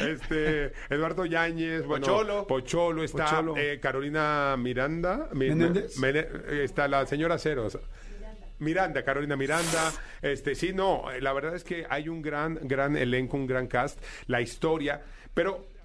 [0.00, 2.46] Este, Eduardo Yáñez, bueno, Pocholo.
[2.46, 3.56] Pocholo, está Pocholo.
[3.56, 5.28] eh, Carolina Miranda.
[5.32, 6.02] Mi- ¿Menéndez?
[6.02, 7.78] Eh, está la señora Ceros.
[8.60, 12.96] Miranda, Carolina Miranda, este, sí, no, eh, la verdad es que hay un gran, gran
[12.96, 15.00] elenco, un gran cast, la historia,
[15.32, 15.77] pero ¿a-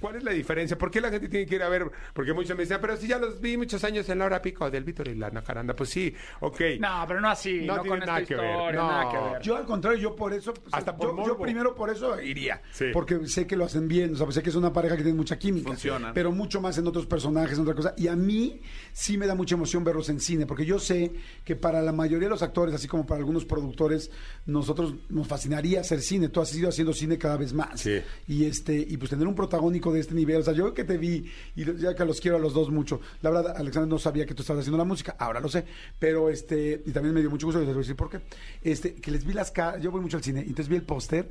[0.00, 0.76] ¿cuál es la diferencia?
[0.78, 1.90] ¿Por qué la gente tiene que ir a ver?
[2.12, 4.70] Porque muchos me dicen, pero si ya los vi muchos años en la hora pico
[4.70, 6.60] del Víctor y la Nacaranda, pues sí, ok.
[6.80, 8.88] No, pero no así, No no, tiene con nada esta que ver, historia, no.
[8.88, 9.42] nada que ver.
[9.42, 12.62] Yo al contrario, yo por eso, pues, Hasta por yo, yo primero por eso iría,
[12.72, 12.86] Sí.
[12.92, 15.16] porque sé que lo hacen bien, o sea, sé que es una pareja que tiene
[15.16, 16.12] mucha química, Funcionan.
[16.14, 18.60] pero mucho más en otros personajes, en otra cosa, y a mí
[18.92, 21.12] sí me da mucha emoción verlos en cine, porque yo sé
[21.44, 24.10] que para la mayoría de los actores, así como para algunos productores,
[24.46, 28.00] nosotros nos fascinaría hacer cine, tú has ido haciendo cine cada vez más, Sí.
[28.26, 30.98] y este y pues tener un protagónico de este nivel, o sea, yo que te
[30.98, 33.00] vi y ya que los quiero a los dos mucho.
[33.22, 35.64] La verdad, Alexander no sabía que tú estabas haciendo la música, ahora lo sé,
[35.98, 38.20] pero este y también me dio mucho gusto y les voy a decir por qué.
[38.62, 40.82] Este, que les vi las caras, yo voy mucho al cine, y entonces vi el
[40.82, 41.28] póster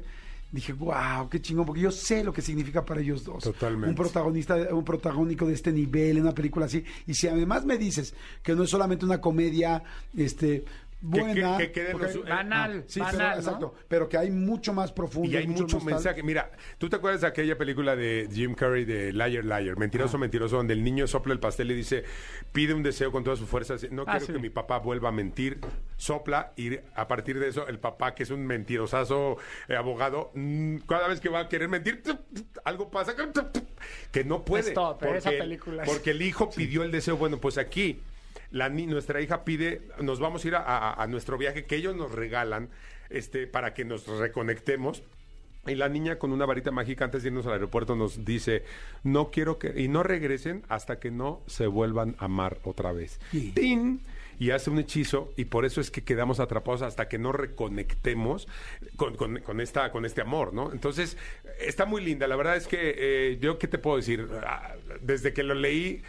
[0.52, 3.42] Dije, wow, qué chingón, porque yo sé lo que significa para ellos dos.
[3.42, 3.88] Totalmente.
[3.88, 6.84] Un protagonista, un protagónico de este nivel, en una película así.
[7.08, 8.14] Y si además me dices
[8.44, 9.82] que no es solamente una comedia,
[10.16, 10.66] este,
[11.02, 11.58] buena.
[11.58, 13.36] que- que quede en porque- los- Banal, sí, banal, pero, ¿no?
[13.40, 13.76] exacto.
[13.88, 15.30] Pero que hay mucho más profundo.
[15.30, 15.86] Y hay mucho tal.
[15.86, 16.24] mensaje.
[16.24, 19.78] Mira, ¿tú te acuerdas de aquella película de Jim Carrey de Liar Liar?
[19.78, 22.04] Mentiroso, mentiroso, donde el niño sopla el pastel y dice,
[22.52, 23.86] pide un deseo con todas sus fuerzas.
[23.92, 24.34] No Ah, quiero sí.
[24.34, 25.60] que mi papá vuelva a mentir.
[25.98, 29.38] Sopla y a partir de eso el papá, que es un mentirosazo
[29.68, 32.02] eh, abogado, mm, cada vez que va a querer mentir,
[32.64, 34.70] algo pasa que- no puede.
[34.70, 37.18] Stop, eh, esa película Porque el hijo pidió el deseo.
[37.18, 38.02] Bueno, pues aquí
[38.52, 41.96] la, nuestra hija pide, nos vamos a ir a, a- a nuestro viaje que ellos
[41.96, 42.70] nos regalan
[43.10, 45.04] este, para que nos reconectemos.
[45.68, 48.64] Y la niña con una varita mágica antes de irnos al aeropuerto nos dice,
[49.04, 53.20] no quiero que, y no regresen hasta que no se vuelvan a amar otra vez.
[53.32, 53.52] Sí.
[53.54, 54.02] ¡Tin!
[54.40, 58.48] Y hace un hechizo y por eso es que quedamos atrapados hasta que no reconectemos
[58.96, 60.72] con, con- con esta, con este amor, ¿no?
[60.72, 61.16] Entonces,
[61.60, 62.26] está muy linda.
[62.28, 64.28] La verdad es que eh, yo, ¿qué te puedo decir?
[64.44, 66.02] Ah, Desde que lo leí,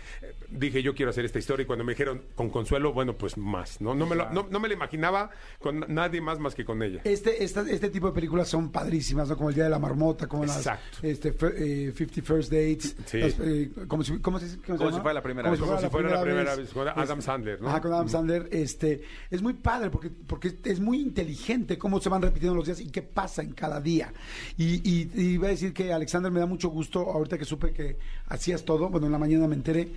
[0.58, 3.80] dije, yo quiero hacer esta historia y cuando me dijeron con Consuelo, bueno, pues más,
[3.80, 3.94] ¿no?
[3.94, 7.00] No me lo, no, no me lo imaginaba con nadie más más que con ella.
[7.04, 9.36] Este, esta- este tipo de películas son padrísimas, ¿no?
[9.36, 10.98] Como el Día de la Marmota, como Exacto.
[11.02, 12.96] las este, eh, 50 First Dates.
[13.06, 13.18] Sí.
[13.18, 15.68] las, eh, como si, ¿cómo se, cómo se Como si fuera la primera Como vez.
[15.68, 17.68] Como si fuera la primera vez, con Adam Sandler, ¿no?
[17.68, 18.48] Ajá, con Adam Sandler.
[18.52, 22.80] Este, es muy padre porque, porque es muy inteligente cómo se van repitiendo los días
[22.80, 24.12] y qué pasa en cada día.
[24.56, 27.72] Y, y, y iba a decir que Alexander me da mucho gusto, ahorita que supe
[27.72, 27.96] que
[28.26, 29.92] hacías todo, bueno, en la mañana me enteré,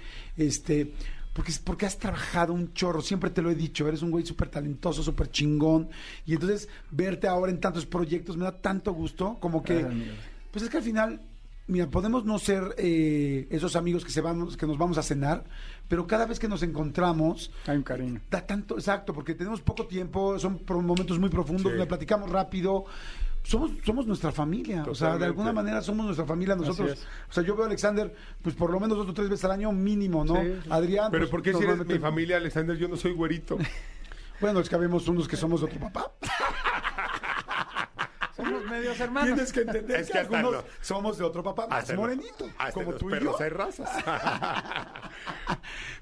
[0.47, 0.93] este...
[1.33, 4.47] Porque, porque has trabajado un chorro, siempre te lo he dicho, eres un güey súper
[4.47, 5.89] talentoso, súper chingón.
[6.25, 9.81] Y entonces verte ahora en tantos proyectos me da tanto gusto, como que...
[9.81, 10.15] Gracias.
[10.51, 11.19] Pues es que al final,
[11.67, 15.43] mira, podemos no ser eh, esos amigos que se van, que nos vamos a cenar,
[15.89, 18.21] pero cada vez que nos encontramos, Hay un cariño.
[18.31, 21.77] da tanto, exacto, porque tenemos poco tiempo, son momentos muy profundos, Sí.
[21.77, 22.85] le platicamos rápido.
[23.45, 27.05] Somos, somos nuestra familia, o sea, de alguna manera somos nuestra familia nosotros.
[27.29, 29.51] O sea, yo veo a Alexander, pues por lo menos dos o tres veces al
[29.51, 30.41] año mínimo, ¿no?
[30.41, 30.59] Sí.
[30.69, 31.11] Adrián.
[31.11, 32.75] Pero pues, ¿por qué si eres mi familia, Alexander?
[32.75, 33.57] Yo no soy güerito.
[34.41, 36.11] Bueno, es que habemos unos que somos de otro papá.
[38.35, 39.33] Somos medios hermanos.
[39.33, 43.15] Tienes que entender Es que, algunos somos de otro papá, más morenito, como los tú
[43.15, 43.33] y yo.
[43.39, 43.89] hay razas.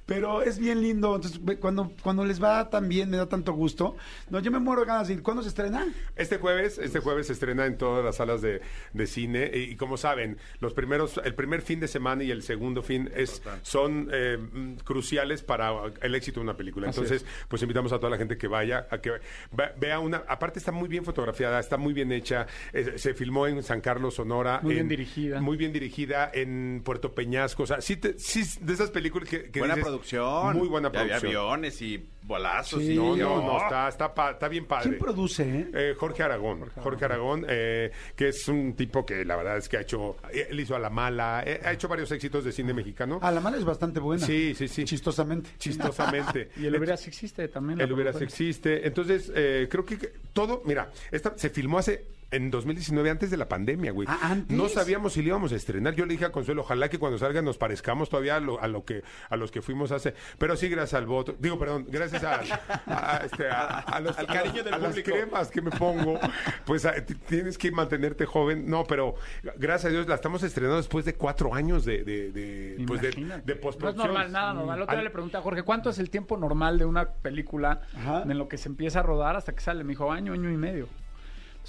[0.05, 1.15] Pero es bien lindo.
[1.15, 3.95] Entonces, cuando, cuando les va tan bien, me da tanto gusto.
[4.29, 5.23] No, yo me muero de ganas de ir.
[5.23, 5.87] ¿Cuándo se estrena?
[6.15, 8.61] Este jueves, este jueves se estrena en todas las salas de,
[8.93, 12.43] de cine y, y como saben, los primeros, el primer fin de semana y el
[12.43, 14.37] segundo fin es, son eh,
[14.83, 16.89] cruciales para el éxito de una película.
[16.89, 19.11] Así Entonces, pues invitamos a toda la gente que vaya a que
[19.51, 20.23] ve- vea una.
[20.27, 22.45] Aparte está muy bien fotografiada, está muy bien hecha.
[22.73, 24.59] eh, se filmó en San Carlos, Sonora.
[24.61, 25.39] Muy bien en- dirigida.
[25.41, 27.63] Muy bien dirigida en Puerto Peñasco.
[27.63, 30.57] O sea, sí, te- sí de esas películas que, que buena dices, producción.
[30.57, 31.43] Muy buena Y había producción.
[31.45, 32.81] aviones y bolazos.
[32.81, 32.93] Sí.
[32.93, 34.89] y No, no, no, está, está, pa- está bien padre.
[34.89, 35.67] ¿Quién produce, eh?
[35.73, 39.77] Eh, Jorge Aragón, Jorge Aragón, eh, que es un tipo que la verdad es que
[39.77, 43.19] ha hecho, él hizo a la mala, eh, ha hecho varios éxitos de cine mexicano.
[43.21, 44.25] Ah, la mala es bastante buena.
[44.25, 44.85] Sí, sí, sí.
[44.85, 45.49] Chistosamente.
[45.57, 46.49] Chistosamente.
[46.57, 47.79] Y el Hubieras existe también.
[47.81, 48.23] El productora.
[48.25, 48.87] existe.
[48.87, 49.97] Entonces, eh, creo que
[50.33, 54.07] todo, mira, esta se filmó hace en 2019, antes de la pandemia, güey.
[54.09, 54.55] Ah, ¿antes?
[54.55, 55.95] No sabíamos si le íbamos a estrenar.
[55.95, 58.67] Yo le dije a Consuelo, ojalá que cuando salga nos parezcamos todavía a lo, a
[58.67, 60.13] lo que a los que fuimos hace.
[60.37, 61.35] Pero sí, gracias al voto.
[61.39, 62.41] Digo, perdón, gracias a,
[62.87, 65.11] a, este, a- los- Al cariño del a las público.
[65.11, 66.19] cremas que me pongo,
[66.65, 66.87] pues
[67.27, 68.69] tienes que mantenerte joven.
[68.69, 69.15] No, pero
[69.57, 73.11] gracias a Dios la estamos estrenando después de cuatro años de, de, de, pues de,
[73.11, 74.07] de No es postproducción.
[74.07, 74.77] normal, nada normal.
[74.77, 77.81] El otro día le pregunté a Jorge, ¿cuánto es el tiempo normal de una película
[77.95, 78.23] Ajá.
[78.23, 79.83] en lo que se empieza a rodar hasta que sale?
[79.83, 80.87] Me dijo, año, año y medio.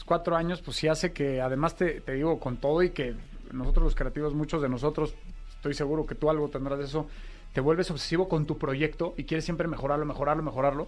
[0.02, 3.14] Cuatro años, pues sí hace que, además te, te digo, con todo y que
[3.52, 5.14] nosotros los creativos, muchos de nosotros,
[5.50, 7.06] estoy seguro que tú algo tendrás de eso,
[7.52, 10.86] te vuelves obsesivo con tu proyecto y quieres siempre mejorarlo, mejorarlo, mejorarlo.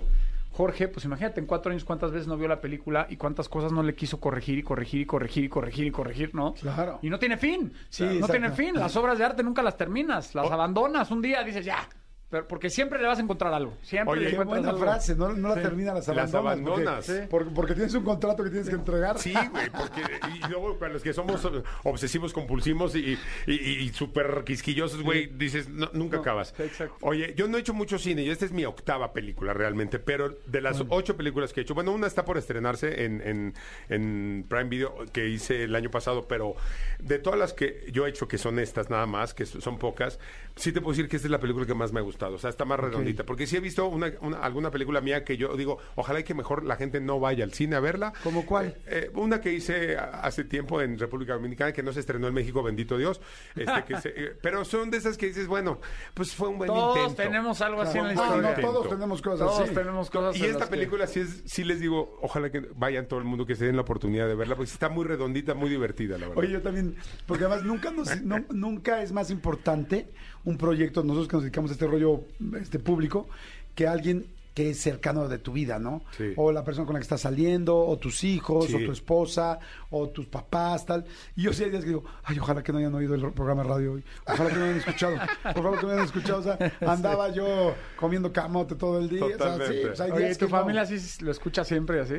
[0.53, 3.73] Jorge, pues imagínate en cuatro años cuántas veces no vio la película y cuántas cosas
[3.73, 6.55] no le quiso corregir y corregir y corregir y corregir y corregir, ¿no?
[6.55, 6.99] Claro.
[7.03, 7.73] Y no tiene fin.
[7.91, 8.75] Sí, no tiene fin.
[8.75, 10.35] Las obras de arte nunca las terminas.
[10.35, 11.87] Las abandonas un día, dices ya.
[12.29, 13.77] Pero porque siempre le vas a encontrar algo.
[13.83, 14.83] Siempre Oye, le Qué encuentras buena algo.
[14.83, 15.61] frase, no, no la Sí.
[15.63, 16.59] termina, las Las abandonas.
[16.59, 17.07] porque- abandonas.
[17.07, 17.13] Sí.
[17.31, 19.17] Porque, porque tienes un contrato que tienes que entregar.
[19.21, 20.03] Sí, güey, porque
[20.35, 21.49] y luego para los que somos
[21.85, 26.53] obsesivos compulsivos y, y, y- y súper quisquillosos, güey, dices, no, nunca No, acabas.
[26.59, 26.97] exacto.
[27.03, 30.37] Oye, yo no he hecho mucho cine y esta es mi octava película realmente, pero
[30.47, 33.55] de las ocho películas que he hecho, bueno, una está por estrenarse en, en,
[33.89, 36.57] en Prime Video que hice el año pasado, pero
[36.99, 40.19] de todas las que yo he hecho, que son estas nada más, que son pocas,
[40.57, 42.39] sí te puedo decir que esta es la película que más me ha gustado, o
[42.39, 45.55] sea, está más redondita, porque sí he visto una, una- alguna película mía que yo
[45.57, 48.13] digo, ojalá y que mejor la gente no vaya al cine a verla.
[48.25, 48.75] ¿Cómo cuál?
[48.87, 52.35] Eh, una que hice a- hace tiempo en República Dominicana que no se estrenó en
[52.35, 53.21] México, bendito Dios.
[53.55, 55.79] Este, que se- eh, pero son de esas que dices, bueno,
[56.15, 57.23] pues fue un buen Todos intento.
[57.23, 58.55] tenemos algo así en la Ah, historia.
[58.57, 59.75] no, todos tenemos cosas Todos así.
[59.75, 63.07] tenemos cosas Y esta las que- película sí, es, sí les digo, ojalá que vayan
[63.07, 65.69] todo el mundo, que se den la oportunidad de verla, porque está muy redondita, muy
[65.69, 66.39] divertida, la verdad.
[66.39, 66.97] Oye, yo también,
[67.27, 70.09] porque además nunca, nos- no- nunca es más importante
[70.47, 72.23] un proyecto, nosotros que nos dedicamos a este rollo
[72.61, 73.29] este público,
[73.75, 76.01] que alguien que es cercano de tu vida, ¿no?
[76.17, 76.33] Sí.
[76.37, 78.75] O la persona con la que estás saliendo, o tus hijos, Sí.
[78.75, 79.59] o tu esposa,
[79.91, 81.05] o tus papás, tal.
[81.37, 83.65] Y yo sí hay días que digo, ay, ojalá que no hayan oído el programa
[83.65, 84.05] de radio hoy.
[84.27, 85.17] Ojalá que no hayan escuchado.
[85.43, 86.39] Por favor, que no hayan escuchado.
[86.39, 86.59] O sea,
[86.91, 89.27] andaba yo comiendo camote todo el día.
[89.27, 89.87] O sea, sí, Totalmente.
[89.89, 90.59] pues hay Oye, días ¿tu que no.
[90.59, 92.15] familia sí lo escucha siempre así?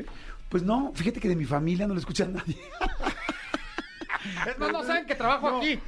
[0.48, 2.56] Pues no, fíjate que de mi familia no lo escucha nadie.
[4.48, 5.78] Es más, no saben que trabajo No, aquí.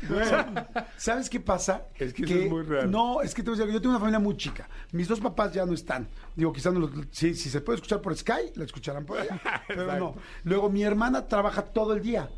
[0.96, 1.84] ¿Sabes qué pasa?
[1.94, 2.90] Es que eso es muy real.
[2.90, 4.68] No, es que te voy a decir, yo tengo una familia muy chica.
[4.92, 6.08] Mis dos papás ya no están.
[6.34, 9.40] Digo, quizás no los- si, si se puede escuchar por Sky, la escucharán por allá.
[9.68, 10.14] pero no.
[10.44, 12.28] Luego mi hermana trabaja todo el día.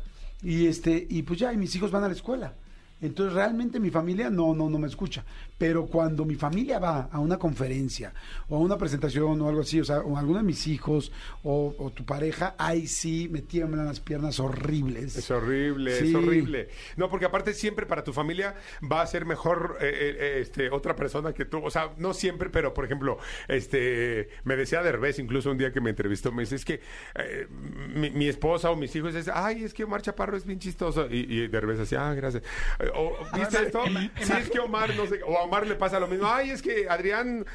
[0.41, 2.53] Y este, y pues ya, y mis hijos van a la escuela.
[3.01, 5.25] Entonces realmente mi familia no, no, no me escucha.
[5.57, 8.13] Pero cuando mi familia va a una conferencia
[8.49, 11.11] o a una presentación o algo así, o sea, o alguno de mis hijos
[11.43, 15.15] o, o tu pareja, ahí sí me tiemblan las piernas horribles.
[15.15, 16.09] Es horrible, Sí.
[16.09, 16.69] es horrible.
[16.97, 18.55] No, porque aparte siempre para tu familia
[18.91, 21.63] va a ser mejor eh, eh, este, otra persona que tú.
[21.63, 25.81] O sea, no siempre, pero por ejemplo, este, me decía Derbez incluso un día que
[25.81, 26.81] me entrevistó, me dice, es que
[27.15, 27.47] eh,
[27.93, 31.07] mi, mi esposa o mis hijos dicen, ay, es que Omar Chaparro es bien chistoso.
[31.09, 32.43] Y, y Derbez decía, ah, gracias.
[32.79, 33.81] Eh, o, ¿Viste esto?
[33.85, 36.25] Sí, es que Omar, no sé, o a Omar le pasa lo mismo.
[36.27, 37.45] Ay, es que Adrián,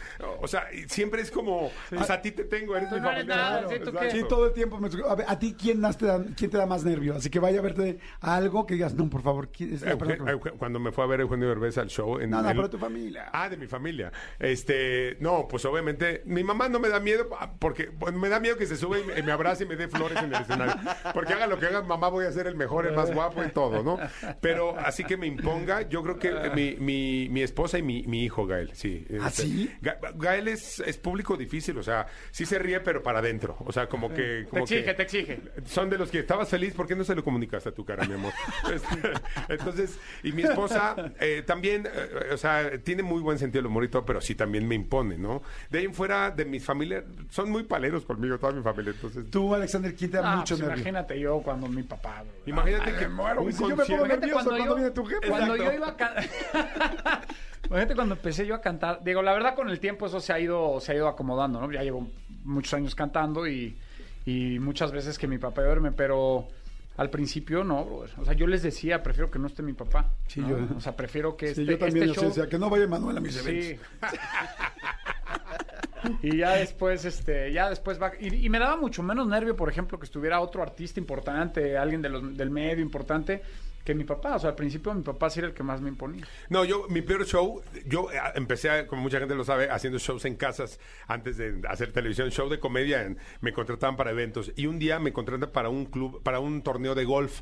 [0.40, 3.36] o sea, siempre es como, pues a ti te tengo, eres mi no eres familia.
[3.36, 4.78] nada, Claro, sí, todo el tiempo.
[4.78, 7.16] me- a, ver, ¿a ti quién, más te da, quién te da más nervio?
[7.16, 9.48] Así que vaya a verte algo que digas, no, por favor.
[9.50, 11.88] ¿quién es la Euge- persona que- Euge- cuando me fue a ver Eugenio Derbez al
[11.88, 13.30] show en No, no, el- pero tu familia.
[13.32, 14.12] Ah, de mi familia.
[14.38, 18.38] Este, no, pues obviamente mi mamá no me da miedo ah, porque bueno, me da
[18.38, 20.40] miedo que se sube y me, y me abrace y me dé flores en el
[20.42, 20.74] escenario.
[21.14, 23.48] Porque haga lo que haga, mamá voy a ser el mejor, el más guapo y
[23.48, 23.98] todo, ¿no?
[24.40, 28.24] Pero así que me imponga, yo creo que mi, mi, mi esposa y mi, mi
[28.24, 29.06] hijo Gael, sí.
[29.20, 29.70] ¿Ah, Este, sí?
[29.82, 33.72] Ga- Gael es, es público difícil, o sea, sí se ríe pero para adentro, o
[33.72, 35.40] sea, como que Te exige, que- te exige.
[35.66, 38.04] son de los que estabas feliz, ¿por qué no se lo comunicaste a tu cara,
[38.06, 38.32] mi amor?
[38.72, 39.12] Este,
[39.48, 43.84] Entonces, y mi esposa eh, también, eh, o sea, tiene muy buen sentido del humor
[43.84, 45.42] y todo, pero sí también me impone, ¿no?
[45.70, 49.30] De ahí en fuera, de mis familias, son muy paleros conmigo, toda mi familia, entonces...
[49.30, 50.76] Tú, Alexander, ¿quién te da Ah, mucho pues nervio?
[50.82, 52.22] imagínate yo cuando mi papá.
[52.22, 52.32] bro.
[52.46, 55.28] Imagínate que muero, si yo me pongo nervioso cuando viene tu jefe.
[55.28, 55.72] Cuando Exacto.
[55.72, 57.20] yo iba a.
[57.66, 59.02] Imagínate cuando empecé yo a cantar.
[59.04, 61.70] Digo, la verdad con el tiempo eso se ha ido, se ha ido acomodando, ¿no?
[61.70, 62.08] Ya llevo
[62.44, 63.76] muchos años cantando y,
[64.24, 66.48] y muchas veces que mi papá duerme, pero
[66.96, 68.10] al principio no, brother.
[68.18, 70.10] O sea, yo les decía, prefiero que no esté mi papá.
[70.26, 70.48] Sí, ¿no?
[70.50, 72.86] yo- O sea, prefiero que Sí, este, yo también este show- decía, que no vaya
[72.88, 73.48] Manuel a mis Sí.
[73.48, 73.86] eventos.
[76.22, 78.12] y ya después, este, ya después va.
[78.18, 82.02] Y, y me daba mucho menos nervio, por ejemplo, que estuviera otro artista importante, alguien
[82.02, 83.42] de los- del medio importante,
[83.88, 84.36] que mi papá.
[84.36, 86.26] O sea, al principio mi papá sí era el que más me imponía.
[86.50, 90.26] No, yo, mi peor show, yo eh, empecé, como mucha gente lo sabe, haciendo shows
[90.26, 94.52] en casas antes de hacer televisión, show de comedia, me contrataban para eventos.
[94.56, 97.40] Y un día me contratan para un club, para un torneo de golf.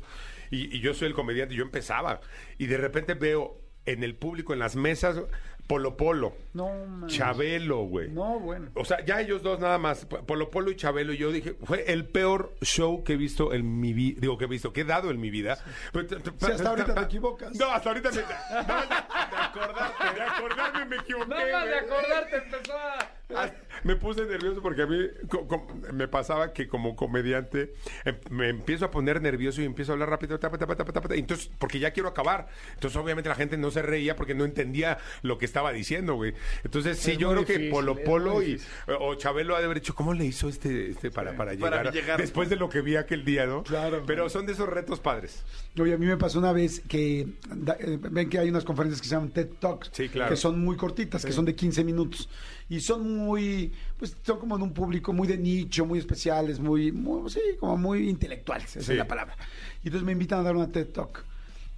[0.49, 2.21] Y, y yo soy el comediante, yo empezaba.
[2.57, 5.19] Y de repente veo en el público, en las mesas,
[5.67, 7.09] Polo Polo, No, man.
[7.09, 8.09] Chabelo, güey.
[8.09, 8.71] No, bueno.
[8.73, 11.91] O sea, ya ellos dos nada más, Polo Polo y Chabelo, y yo dije, fue
[11.91, 14.85] el peor show que he visto en mi vida, digo, que he visto, que he
[14.85, 15.57] dado en mi vida.
[15.91, 17.53] Sí, hasta ahorita te equivocas.
[17.55, 18.21] No, hasta ahorita me...
[18.49, 18.89] nada más
[19.29, 23.51] de, acordarte, de acordarme me equivoqué, Nada más de acordarte empezó a...
[23.83, 24.97] Me puse nervioso porque a mí
[25.29, 27.73] co- co- me pasaba que como comediante
[28.05, 31.15] eh, me empiezo a poner nervioso y empiezo a hablar rápido, tapa, tapa, tapa, tapa,
[31.15, 32.47] entonces, porque ya quiero acabar.
[32.73, 36.33] Entonces, obviamente, la gente no se reía porque no entendía lo que estaba diciendo, güey.
[36.63, 38.59] Entonces, sí, Es yo creo que Polo Polo y
[38.99, 41.91] o Chabelo ha de haber dicho, ¿cómo le hizo este, este para, para, llegar, Para
[41.91, 42.19] llegar.
[42.19, 43.63] Después de lo que vi aquel día, ¿no?
[43.63, 44.03] Claro.
[44.05, 45.43] Pero son de esos retos padres.
[45.79, 49.01] Oye, a mí me pasó una vez que da- eh, ven que hay unas conferencias
[49.01, 50.29] que se llaman TED Talks, Sí, claro.
[50.29, 52.29] que son muy cortitas, que son de 15 minutos
[52.69, 53.66] y son muy,
[53.97, 57.77] pues son como de un público muy de nicho, muy especiales, muy, muy sí, como
[57.77, 58.91] muy intelectuales, esa Sí.
[58.93, 59.35] es la palabra.
[59.83, 61.25] Y entonces me invitan a dar una TED Talk.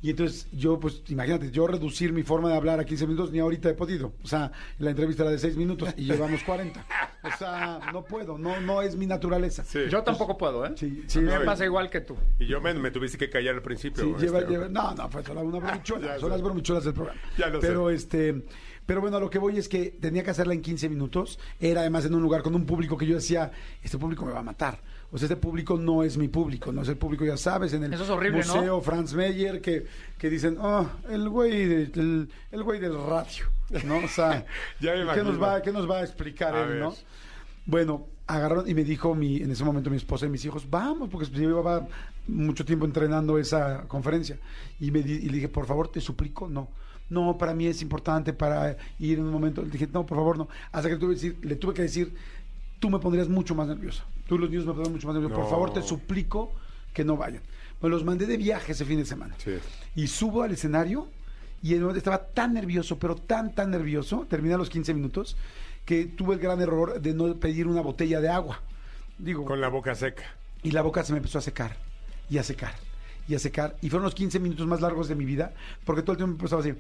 [0.02, 3.40] Y entonces yo, pues imagínate, yo reducir mi forma de hablar a 15 minutos ni
[3.40, 4.14] ahorita he podido.
[4.24, 6.86] O sea, la entrevista era de 6 minutos y llevamos 40.
[7.22, 9.66] O sea, no puedo, no, no es mi naturaleza.
[9.66, 9.80] Sí.
[9.90, 10.72] Yo tampoco puedo, ¿eh?
[10.78, 12.16] Sí, sí, A mí me pasa igual que tú.
[12.40, 14.06] Y yo me, me tuviste que callar al principio.
[14.18, 16.18] Sí, lleva- este, lleva- no, no, fue solo una bromichuela.
[16.20, 17.20] Son las bromichuelas del programa.
[17.38, 17.96] Ya lo pero sé.
[17.96, 18.42] este,
[18.90, 21.38] pero bueno, a lo que voy es que tenía que hacerla en 15 minutos.
[21.60, 23.52] Era además en un lugar con un público que yo decía,
[23.84, 24.82] este público me va a matar.
[25.12, 27.84] O sea, este público no es mi público, no es el público, ya sabes, en
[27.84, 28.56] el Eso es horrible, ¿no?
[28.56, 29.86] Museo Franz Meyer, que,
[30.18, 33.46] que dicen, oh, el güey, de- el, el güey del radio,
[33.86, 33.98] ¿no?
[34.00, 34.44] O sea,
[34.80, 36.80] Ya me ¿qué, nos va, ¿qué nos va a explicar A él, ver.
[36.80, 36.96] no?
[37.68, 41.10] Bueno, agarraron y me dijo mi, en ese momento mi esposa y mis hijos, vamos,
[41.10, 41.88] porque yo llevaba
[42.28, 44.40] mucho tiempo entrenando esa conferencia.
[44.80, 46.70] Y, me di- y le dije, por favor, te suplico, no.
[47.10, 49.62] No, para mí es importante para ir en un momento.
[49.64, 50.48] Le dije, no, por favor, no.
[50.72, 52.14] Hasta que le tuve, que decir, le tuve que decir,
[52.80, 54.04] tú me pondrías mucho más nerviosa.
[54.28, 55.36] Tú y los niños me pondrían mucho más nervioso.
[55.42, 56.52] Por favor, te suplico
[56.94, 57.42] que no vayan.
[57.82, 59.36] Me los mandé de viaje ese fin de semana.
[59.44, 59.54] Sí.
[59.96, 61.08] Y subo al escenario
[61.64, 65.36] y estaba tan nervioso, pero tan, tan nervioso, terminé a los 15 minutos,
[65.86, 68.62] que tuve el gran error de no pedir una botella de agua.
[69.18, 70.24] Digo, Con la boca seca.
[70.64, 71.76] y la boca se me empezó a secar,
[72.30, 72.74] y a secar,
[73.28, 73.76] y a secar.
[73.82, 75.54] Y fueron los 15 minutos más largos de mi vida,
[75.84, 76.74] porque todo el tiempo empezaba así.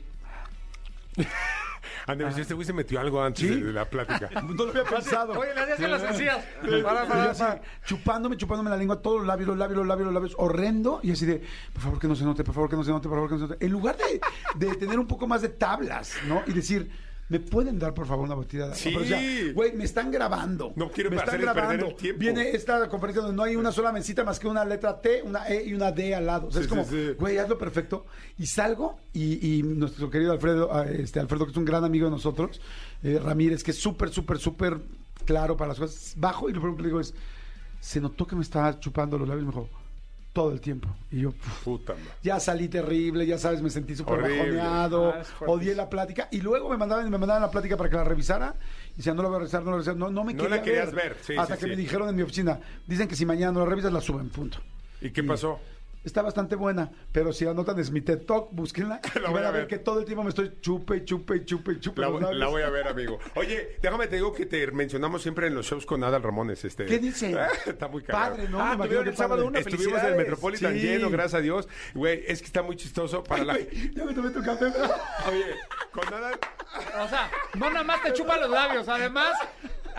[2.07, 3.53] Andrés, este güey se metió algo antes ¿Sí?
[3.53, 4.29] de, de la plática.
[4.43, 5.33] No lo había pensado.
[5.33, 6.37] Oye, le hacías las encías.
[6.61, 7.61] Para, Y para, para.
[7.85, 11.11] chupándome, chupándome la lengua, todos los labios, los labios, los labios, los labios, horrendo, y
[11.11, 11.43] así de,
[11.73, 13.35] por favor que no se note, por favor que no se note, por favor que
[13.35, 13.65] no se note.
[13.65, 16.41] En lugar de, de tener un poco más de tablas, ¿no?
[16.47, 16.89] Y decir,
[17.29, 18.75] ¿me pueden dar por favor una botella de agua?
[18.75, 18.89] Sí.
[18.91, 20.73] Pero, o sea, güey, me están grabando.
[20.75, 21.87] No quiero me están grabando.
[21.87, 22.19] el tiempo.
[22.19, 25.47] Viene esta conferencia donde no hay una sola mesita más que una letra T, una
[25.47, 26.47] E y una D al lado.
[26.47, 27.11] O sea, Sí, es como, sí.
[27.17, 28.05] güey, hazlo perfecto.
[28.37, 32.05] Y salgo y, y nuestro querido Alfredo, ah, este Alfredo, que es un gran amigo
[32.05, 32.59] de nosotros,
[33.03, 34.81] eh, Ramírez, que es súper, súper, súper
[35.25, 37.13] claro para las cosas, bajo y lo primero que le digo es,
[37.79, 39.69] se notó que me estaba chupando los labios, me dijo,
[40.33, 40.87] todo el tiempo.
[41.11, 42.05] Y yo, "Puf, Puta madre.
[42.23, 44.37] ya salí terrible, ya sabes, me sentí súper Horrible.
[44.57, 47.89] bajoneado, Ah, es odié la plática y luego me mandaban, me mandaban la plática para
[47.89, 48.55] que la revisara
[48.93, 50.33] y decían, no la voy a revisar, no la voy a revisar, no, no me
[50.33, 51.69] No quería la querías ver, sí, Hasta sí, que sí.
[51.71, 54.59] me dijeron en mi oficina, dicen que si mañana no la revisas, la suben, punto.
[55.01, 55.59] ¿Y qué pasó?
[56.03, 59.47] Está bastante buena, pero si anotan es mi TED Talk, búsquenla La van voy a
[59.49, 59.67] a ver ver.
[59.67, 62.01] que todo el tiempo me estoy chupe, chupe, chupe, chupe.
[62.01, 63.19] La, voy a ver, amigo.
[63.35, 66.63] Oye, déjame te digo que te mencionamos siempre en los shows con Adal Ramones.
[66.63, 66.85] Este.
[66.85, 67.35] ¿Qué dice?
[67.65, 68.31] Está muy cagado.
[68.35, 68.61] Padre, ¿no?
[68.61, 69.59] Ah, Me el sábado una.
[69.59, 70.15] Estuvimos en el.
[70.17, 70.79] Metropolitan Sí.
[70.79, 71.67] lleno, gracias a Dios.
[71.93, 73.53] Güey, es que está muy chistoso para la...
[73.53, 74.65] Güey, ya me tomé tu café.
[74.65, 75.55] Oye,
[75.91, 76.39] con Adal...
[77.03, 79.33] O sea, no nada más te chupa los labios, además,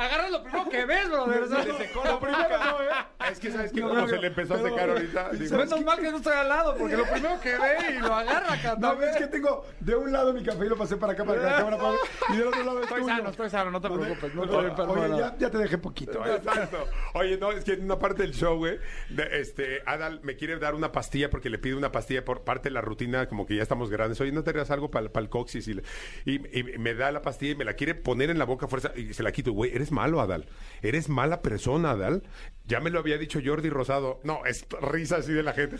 [0.00, 1.48] agarras lo primero que ves, brother.
[1.48, 3.10] Se le secó la boca.
[3.30, 5.30] Es que sabes que como se le empezó a secar ahorita.
[5.32, 8.14] digo, Menos mal que no estoy al lado, porque lo primero que ve y lo
[8.14, 8.94] agarra, No, canta.
[8.94, 11.44] ves que tengo de un lado mi café y lo pasé para acá, para que
[11.46, 11.94] la cámara para
[12.34, 13.14] y del otro lado es Estoy tuyo.
[13.16, 14.34] sano, estoy sano, no te preocupes.
[14.34, 16.24] No Oye, ya, ya te dejé poquito.
[16.26, 16.36] ¿eh?
[16.36, 16.88] Exacto.
[17.14, 18.78] Oye, no, es que en una parte del show, güey,
[19.10, 22.68] de- este, Adal me quiere dar una pastilla porque le pide una pastilla por parte
[22.68, 24.20] de la rutina, como que ya estamos grandes.
[24.20, 25.68] Oye, ¿no te harías algo para el coxis?
[25.68, 25.82] Y, le-
[26.24, 28.68] y- y me da la pastilla y me la quiere poner en la boca a
[28.68, 29.52] fuerza y se la quito.
[29.52, 30.46] Güey, eres malo, Adal.
[30.82, 32.22] Eres mala persona, Adal.
[32.66, 34.20] Ya me lo había dicho Jordi Rosado.
[34.22, 35.76] No, es risa así de la gente.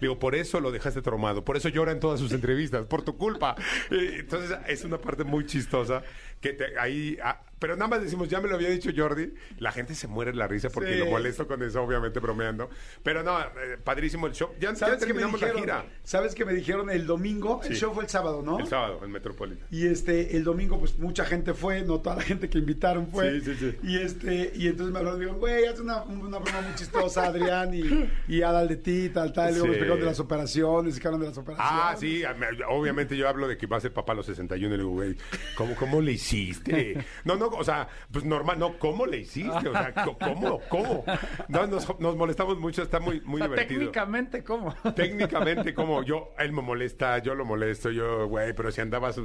[0.00, 1.44] Digo, por eso lo dejaste traumado.
[1.44, 2.86] Por eso llora en todas sus entrevistas.
[2.86, 3.54] Por tu culpa.
[3.90, 6.02] Entonces, es una parte muy chistosa
[6.40, 7.18] que te- ahí...
[7.22, 9.32] ah, pero nada más decimos, ya me lo había dicho Jordi.
[9.58, 10.98] La gente se muere en la risa porque Sí.
[10.98, 12.68] lo molesto con eso, obviamente bromeando.
[13.02, 14.50] Pero no, eh, padrísimo el show.
[14.60, 15.62] Ya, ya ¿Sabes me terminamos la dijeron?
[15.62, 15.86] gira.
[16.02, 17.62] ¿Sabes qué me dijeron el domingo?
[17.64, 18.58] El show fue el sábado, ¿no?
[18.58, 19.66] El sábado, en Metropolitan.
[19.70, 23.40] Y este, el domingo, pues mucha gente fue, no toda la gente que invitaron fue.
[23.40, 23.76] Sí, sí, sí.
[23.82, 27.24] Y este, y entonces me hablaron y digo, güey, haz una, una broma muy chistosa,
[27.28, 29.52] Adrián, y, y Adal de ti, tal, tal.
[29.52, 31.72] Y luego me explicaron de las operaciones, explicaron de las operaciones.
[31.82, 32.22] Ah, sí,
[32.68, 34.90] obviamente yo hablo de que va a ser papá a los 61 y le digo,
[34.94, 35.16] güey,
[35.56, 37.02] ¿cómo, ¿cómo le hiciste?
[37.24, 39.68] No, no, o sea, pues normal, no, ¿cómo le hiciste?
[39.68, 40.60] O sea, ¿cómo?
[40.68, 41.04] ¿Cómo?
[41.48, 43.78] No, nos, nos molestamos mucho, está muy, muy O sea, divertido.
[43.80, 44.74] técnicamente, ¿cómo?
[44.94, 49.18] Técnicamente, como yo, él me molesta, yo lo molesto, yo, güey, pero si andabas,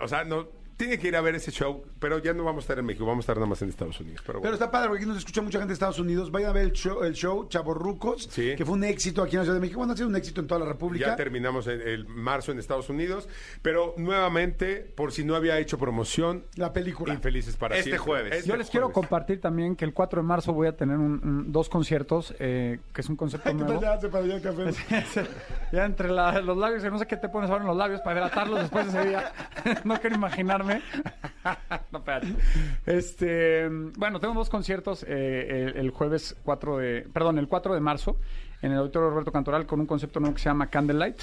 [0.00, 0.48] o sea, no,
[0.78, 3.04] tiene que ir a ver ese show, pero ya no vamos a estar en México,
[3.04, 4.22] vamos a estar nada más en Estados Unidos.
[4.24, 6.30] Pero, está padre porque aquí nos escucha mucha gente de Estados Unidos.
[6.30, 8.54] Vayan a ver el show, el show Chavorrucos, Sí.
[8.56, 9.78] que fue un éxito aquí en la Ciudad de México.
[9.78, 11.06] Bueno, ha sido un éxito en toda la República.
[11.08, 13.28] Ya terminamos el, el marzo en Estados Unidos,
[13.60, 17.12] pero nuevamente, por si no había hecho promoción, La película.
[17.12, 17.98] Infelices para Este siempre.
[18.06, 18.32] jueves.
[18.36, 21.20] Este Yo les quiero compartir también que el 4 de marzo voy a tener un-
[21.24, 23.80] un- dos conciertos, eh, que es un concepto nuevo.
[23.82, 24.72] Ya se para allá el café.
[25.72, 28.20] ya entre la- los labios, no sé qué te pones ahora en los labios para
[28.20, 29.32] hidratarlos después de ese día.
[29.84, 30.67] no quiero imaginarme.
[31.92, 32.28] no, espérate.
[32.86, 37.80] Este, bueno, tengo dos conciertos eh, el, el jueves 4 de, perdón, el 4 de
[37.80, 38.16] marzo
[38.62, 41.20] en el Auditorio Roberto Cantoral con un concepto nuevo que se llama Candlelight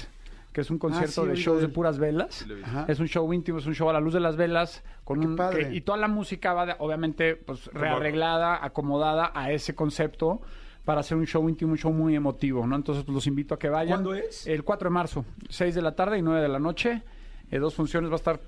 [0.52, 2.46] que es un concierto Ah, sí, de shows de puras velas.
[2.64, 2.86] Ajá.
[2.88, 5.26] Es un show íntimo, es un show a la luz de las velas, con Qué
[5.26, 5.68] un, padre.
[5.68, 10.40] que- y toda la música va, de- obviamente, pues rearreglada, acomodada a ese concepto
[10.86, 12.74] para hacer un show íntimo, un show muy emotivo, ¿no?
[12.74, 14.02] Entonces, pues, los invito a que vayan.
[14.02, 14.46] ¿Cuándo es?
[14.46, 17.02] El 4 de marzo, 6 de la tarde y 9 de la noche.
[17.50, 18.40] Eh, dos funciones, va a estar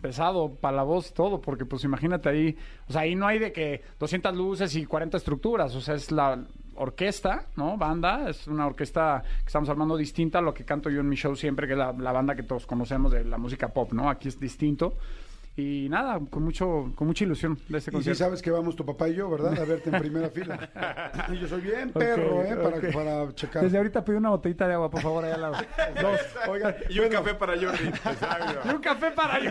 [0.00, 2.56] pesado para la voz todo, porque pues imagínate ahí,
[2.88, 6.10] o sea, ahí no hay de que 200 luces y 40 estructuras, o sea, es
[6.10, 6.42] la
[6.74, 7.76] orquesta, ¿no?
[7.76, 11.16] Banda, es una orquesta que estamos armando distinta a lo que canto yo en mi
[11.16, 14.08] show siempre, que es la banda que todos conocemos de la música pop, ¿no?
[14.08, 14.94] Aquí es distinto.
[15.54, 18.18] Y nada, con mucho con mucha ilusión de este Y sí concierto.
[18.24, 19.58] sabes que vamos tu papá y yo, ¿verdad?
[19.60, 20.70] A verte en primera fila.
[21.30, 22.56] Y yo soy bien perro, ¿eh?
[22.56, 23.62] Para, para checar.
[23.62, 25.56] Desde ahorita pido una botellita de agua, por favor, allá al lado.
[26.00, 26.20] Dos.
[26.48, 27.84] Oigan, Y un café para Jordi.
[28.64, 29.50] Y un café para yo.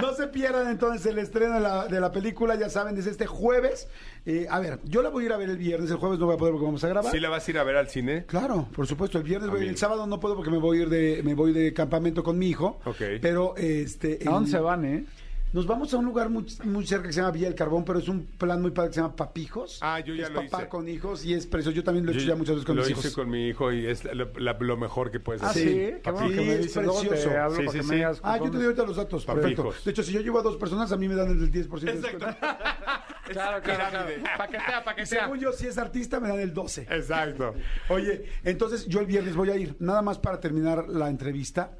[0.00, 3.26] No se pierdan entonces el estreno de la, de la película, ya saben, es este
[3.26, 3.88] jueves.
[4.26, 6.26] Eh, a ver, yo la voy a ir a ver el viernes, el jueves no
[6.26, 7.10] voy a poder porque vamos a grabar.
[7.10, 8.24] ¿Sí la vas a ir a ver al cine?
[8.26, 10.88] Claro, por supuesto, el viernes voy, el sábado no puedo porque me voy a ir
[10.90, 12.80] de, me voy de campamento con mi hijo.
[12.84, 13.00] Ok.
[13.22, 14.18] Pero este.
[14.26, 15.04] ¿A dónde el- se van, eh?
[15.52, 17.98] Nos vamos a un lugar muy, muy cerca que se llama Villa del Carbón, pero
[17.98, 19.80] es un plan muy padre que se llama Papijos.
[19.82, 20.68] Ah, yo ya es lo papá hice.
[20.68, 21.74] con hijos y es precioso.
[21.74, 23.14] Yo también lo he hecho Yo ya muchas veces con lo mis hice hijos.
[23.16, 25.62] con mi hijo y es la- la- lo mejor que puedes Ah, hacer.
[25.64, 26.84] sí, Sí, qué bueno que me es dices.
[26.84, 27.36] Luego te precioso.
[27.36, 27.88] hablo Sí, para sí, que sí.
[27.90, 29.24] me digas Ah, yo te doy ahorita los datos.
[29.26, 29.62] Perfecto.
[29.64, 29.84] Papijos.
[29.84, 32.00] De hecho, si yo llevo a dos personas, a mí me dan el 10% de
[32.00, 32.26] descuento.
[33.34, 34.08] Claro, claro, claro.
[34.38, 35.06] Paquetea, Y paquetea.
[35.06, 36.82] según yo, si es artista, me dan el 12.
[36.90, 37.54] Exacto.
[37.88, 39.76] Oye, entonces yo el viernes voy a ir.
[39.78, 41.72] Nada más para terminar la entrevista.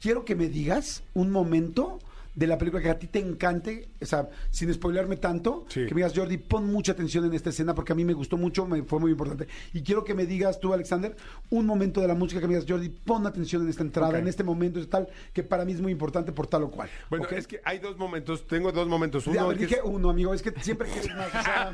[0.00, 1.98] Quiero que me digas un momento
[2.36, 5.86] de la película que a ti te encante, o sea, sin spoilearme tanto, Sí.
[5.86, 8.36] que me digas, Jordi, pon mucha atención en esta escena porque a mí me gustó
[8.36, 9.48] mucho, me fue muy importante.
[9.72, 11.16] Y quiero que me digas tú, Alexander,
[11.50, 14.28] un momento de la música que me digas, Jordi, pon atención en esta entrada, en
[14.28, 16.90] este momento, es tal, que para mí es muy importante por tal o cual.
[17.10, 19.26] Bueno, es que hay dos momentos, tengo dos momentos.
[19.26, 21.28] Uno dije es- uno, amigo, es que siempre quieres más.
[21.28, 21.72] o sea,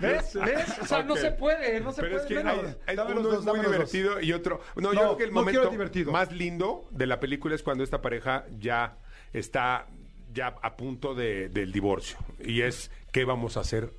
[0.00, 0.34] ¿Ves?
[0.44, 0.78] ¿Ves?
[0.80, 2.28] O sea, no se puede, no se Pero es puede.
[2.28, 3.72] que Bueno, hay- hay- dame los uno dos, es muy dos.
[3.72, 4.60] divertido y otro...
[4.76, 6.12] No, No, yo creo que el no momento divertido.
[6.12, 8.96] más lindo de la película es cuando esta pareja ya
[9.32, 9.86] está
[10.32, 12.16] ya a punto de- del divorcio.
[12.40, 13.92] Y es qué vamos a hacer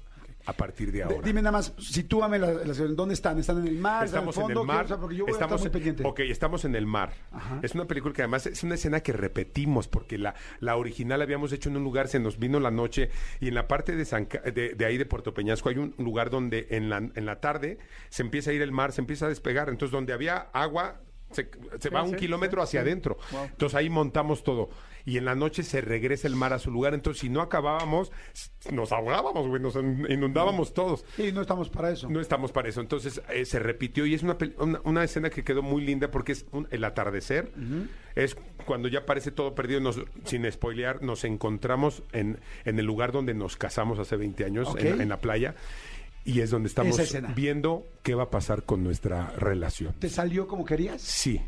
[0.46, 1.22] a partir de ahora.
[1.24, 3.40] dime nada más, sitúame la, la- ¿dónde están?
[3.40, 4.06] ¿Están en el mar?
[4.06, 4.62] ¿Están Estamos en el en fondo?
[4.74, 5.00] el mar.
[5.00, 6.04] Porque yo voy a estamos, estar muy pendiente.
[6.06, 7.14] Ok, estamos en el mar.
[7.32, 7.60] Ajá.
[7.62, 11.24] Es una película que además es una escena que repetimos porque la, la original la
[11.26, 14.04] habíamos hecho en un lugar, se nos vino la noche y en la parte de,
[14.06, 17.40] San de, de ahí de Puerto Peñasco hay un lugar donde en la, en la
[17.40, 17.78] tarde
[18.10, 19.70] se empieza a ir el mar, se empieza a despegar.
[19.70, 21.00] Entonces donde había agua
[21.32, 23.18] se, se va un sí, kilómetro sí, hacia adentro.
[23.32, 23.46] Wow.
[23.46, 24.70] Entonces ahí montamos todo.
[25.06, 26.94] Y en la noche se regresa el mar a su lugar.
[26.94, 28.12] Entonces si no acabábamos,
[28.72, 31.04] nos ahogábamos, güey, nos in- inundábamos todos.
[31.18, 32.10] Sí, no estamos para eso.
[32.10, 32.80] No estamos para eso.
[32.80, 36.32] Entonces eh, se repitió y es una, una, una escena que quedó muy linda porque
[36.32, 37.52] es un- el atardecer.
[38.16, 43.12] Es cuando ya parece todo perdido, nos, sin spoilear, nos encontramos en, en el lugar
[43.12, 44.80] donde nos casamos hace 20 años, Ok.
[44.82, 45.56] en, en la playa.
[46.26, 46.98] Y es donde estamos
[47.36, 49.94] viendo qué va a pasar con nuestra relación.
[50.00, 51.02] ¿Te salió como querías?
[51.02, 51.42] Sí.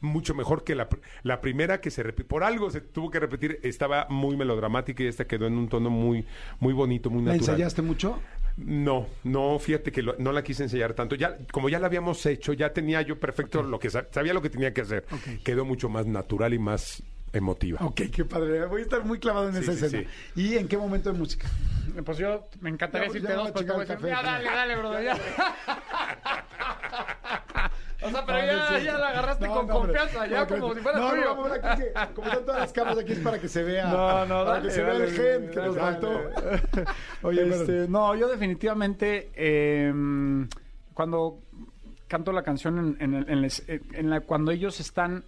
[0.00, 0.88] Mucho mejor que la,
[1.22, 2.28] la primera que se repitió.
[2.28, 3.60] Por algo se tuvo que repetir.
[3.62, 6.24] Estaba muy melodramática y esta quedó en un tono muy,
[6.60, 7.50] muy bonito, muy ¿La natural.
[7.56, 8.20] ensayaste mucho?
[8.58, 11.14] No, no, fíjate que lo- no la quise ensayar tanto.
[11.14, 14.40] Ya, como ya la habíamos hecho, ya tenía yo perfecto lo que sa- sabía lo
[14.42, 15.04] que tenía que hacer.
[15.44, 17.02] Quedó mucho más natural y más
[17.36, 17.78] emotiva.
[17.84, 18.64] Ok, qué padre.
[18.66, 20.10] Voy a estar muy clavado en Sí, esa sí, escena.
[20.34, 21.46] ¿Y en qué momento de música?
[22.04, 24.76] Pues yo me encantaría Ya, decirte ya dos, te voy a decir, ya, dale, dale,
[24.76, 25.16] brother, ya.
[28.02, 30.80] O sea, pero ya, ya la agarraste No, con no, confianza, ya No, como si
[30.80, 31.24] fuera no, tuyo.
[31.34, 33.62] No, no, aquí es que, como están todas las cámaras aquí es para que se
[33.62, 33.86] vea.
[33.86, 36.20] No, no, para dale, que se vea dale, el gen que nos faltó.
[37.22, 39.92] Oye, Este, no, yo definitivamente eh,
[40.92, 41.38] cuando
[42.06, 45.24] canto la canción en, en el- en les- en la, cuando ellos están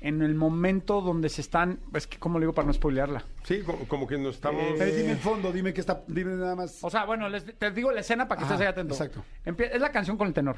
[0.00, 3.22] en el momento donde se están, es que cómo le digo para no spoilearla.
[3.44, 4.62] Sí, como, como que nos estamos...
[4.80, 6.78] Eh, dime el fondo, dime que está, dime nada más.
[6.82, 8.94] O sea, bueno, les- te digo la escena para que Ajá, estés ahí atento.
[8.94, 9.24] exacto.
[9.44, 10.56] Empie- es la canción con el tenor.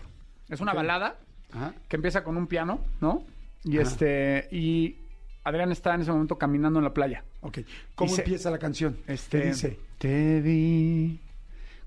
[0.48, 1.18] Es una balada
[1.52, 1.74] Ajá.
[1.88, 3.24] que empieza con un piano, ¿no?
[3.64, 3.88] Y Ajá.
[3.88, 4.98] este y
[5.44, 7.24] Adrián está en ese momento caminando en la playa.
[7.40, 7.58] Ok.
[7.96, 8.98] ¿Cómo Y se- empieza la canción?
[9.08, 9.78] Este, ¿Qué dice?
[9.98, 11.20] Te vi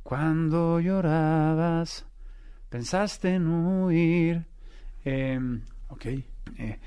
[0.04, 2.06] cuando llorabas,
[2.70, 4.46] pensaste en huir.
[5.04, 6.06] Em, Ok.
[6.58, 6.80] eh,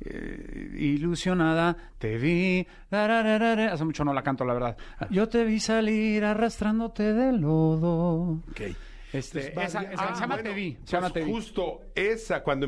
[0.00, 2.66] eh, ilusionada, te vi.
[2.90, 4.76] Hace mucho no la canto, la verdad.
[5.10, 8.42] Yo te vi salir arrastrándote de lodo.
[8.50, 8.60] Ok.
[9.12, 10.72] Este, Entonces, esa, vaya- esa- ah, se llama bueno, Te vi.
[10.72, 11.30] pues Se llama Te vi.
[11.32, 12.66] Justo esa, cuando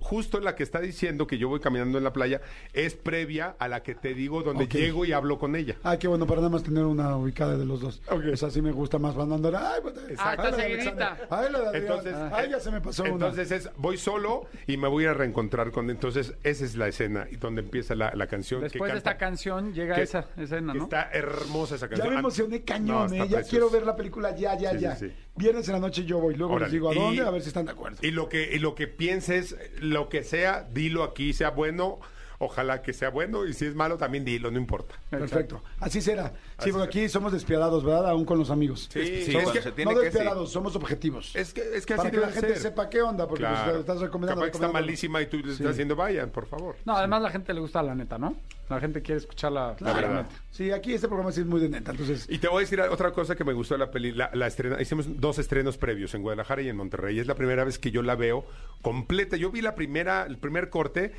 [0.00, 2.40] justo la que está diciendo que yo voy caminando en la playa,
[2.72, 5.76] es previa a la que te digo donde llego y hablo con ella.
[5.84, 8.02] Ah, qué bueno, para nada más tener una ubicada de los dos.
[8.10, 8.24] Ok.
[8.32, 9.54] O sea, sí me gusta más cuando andar.
[9.56, 11.18] Ay, pues, Ah, está ay, la de seguidita.
[11.30, 11.78] Ay, la de.
[11.78, 13.12] Entonces, ay, ya se me pasó una.
[13.12, 15.90] Entonces es, voy solo y me voy a reencontrar con.
[15.90, 18.60] Entonces, esa es la escena y donde empieza la, la canción.
[18.60, 20.84] que Después de esta canción llega que- esa escena, ¿no?
[20.84, 22.08] Está hermosa esa Ya canción.
[22.10, 23.26] me Ah, emocioné cañón, ¿eh?
[23.28, 24.96] Ya quiero ver la película ya, ya, Sí, ya.
[24.96, 25.12] sí.
[25.36, 27.48] Viernes en la noche yo voy, luego les digo a Y- dónde, a ver si
[27.48, 27.98] están de acuerdo.
[28.02, 29.56] Y lo que y lo que pienses,
[29.90, 31.98] lo que sea, dilo aquí, sea bueno,
[32.42, 34.94] ojalá que sea bueno y si es malo también dilo, no importa.
[35.10, 35.62] Perfecto.
[35.78, 36.28] Así será.
[36.28, 38.08] Sí, Así porque aquí somos despiadados, ¿verdad?
[38.08, 38.88] Aún con los amigos.
[38.90, 41.36] Sí, Sí, es cuando que- se tiene no que despiadados, somos objetivos.
[41.36, 42.58] Es que, es que Para así que la gente ser.
[42.58, 43.64] sepa qué onda, porque Claro.
[43.72, 44.40] pues, estás recomendando.
[44.40, 44.86] Capaz que está recomendando.
[44.86, 45.66] malísima y tú le estás Sí.
[45.66, 46.76] haciendo, vayan, por favor.
[46.86, 48.34] No, además la gente le gusta la neta, ¿no?
[48.70, 50.22] La gente quiere escuchar la, la verdad.
[50.22, 50.28] neta.
[50.50, 52.26] Sí, aquí este programa sí es muy de neta, entonces...
[52.28, 54.12] Y te voy a decir otra cosa que me gustó de la peli.
[54.12, 57.18] La, la estrena, hicimos dos estrenos previos en Guadalajara y en Monterrey.
[57.18, 58.44] Es la primera vez que yo la veo
[58.82, 59.36] completa.
[59.36, 61.12] Yo vi la primera, el primer corte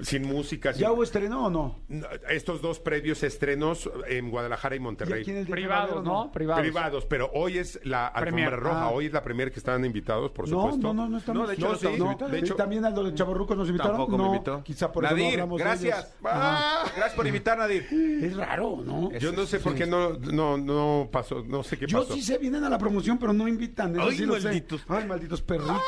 [0.00, 0.72] sin música.
[0.72, 1.78] sin- ¿Ya hubo estreno o no?
[1.88, 5.20] No, Estos dos previos estrenos en Guadalajara y ¿Y Monterrey.
[5.22, 6.32] aquí en el de Privados, Madero ¿no?
[6.32, 6.60] Privados.
[6.62, 8.84] Privados, pero hoy es la alfombra roja.
[8.84, 8.90] Ah.
[8.90, 10.80] Hoy es la primera que estaban invitados, por No, supuesto.
[10.88, 11.42] no, no, no estamos.
[11.42, 12.32] No, de hecho, no sí, invitados.
[12.32, 13.96] de hecho- ¿Y también a los de Chavorrucos nos invitaron?
[13.96, 14.62] Tampoco me no, invitó.
[14.64, 15.98] Quizá por eso no Nadir, de gracias.
[15.98, 16.32] ellos.
[16.32, 16.89] Ajá.
[16.96, 17.86] Gracias por invitar, Nadir.
[18.22, 19.10] Es raro, ¿no?
[19.18, 22.14] Yo no sé por qué no, no, no pasó, no sé qué Yo pasó.
[22.14, 23.94] sí sé, vienen a la promoción, pero no invitan.
[23.94, 24.44] Eso Ay, sí lo sé.
[24.48, 24.84] malditos.
[24.88, 25.76] Ay, malditos perritos.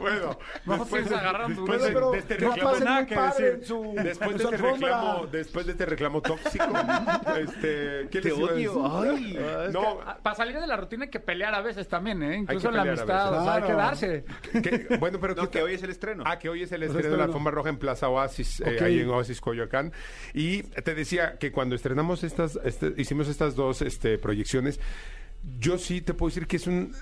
[0.00, 1.84] Bueno, No, después, pues, de, agarran después duro.
[1.88, 3.60] de- pero de este no reclamo, pasen nada muy que padre decir.
[3.60, 4.88] en su, después en de su este alfombra.
[4.88, 6.64] reclamo, después de este reclamo tóxico,
[7.38, 9.12] este, ¿qué Te les iba a odio.
[9.12, 9.40] decir?
[9.40, 9.72] Ay.
[9.72, 12.38] no, Ah, Para salir de la rutina hay que pelear a veces también, ¿eh?
[12.38, 13.40] Incluso en la pelear a amistad, veces.
[13.40, 13.82] o sea, hay que Claro.
[13.82, 14.24] darse.
[14.88, 16.24] que- bueno, pero No, ¿qué que hoy es el estreno.
[16.26, 17.24] Ah, que hoy es el Pues estreno de la estreno.
[17.24, 18.82] alfombra roja en Plaza Oasis, eh, Ok.
[18.82, 19.92] ahí en Oasis Coyoacán.
[20.32, 24.80] Y te decía que cuando estrenamos estas, este, hicimos estas dos este, proyecciones,
[25.60, 26.92] yo sí te puedo decir que es un...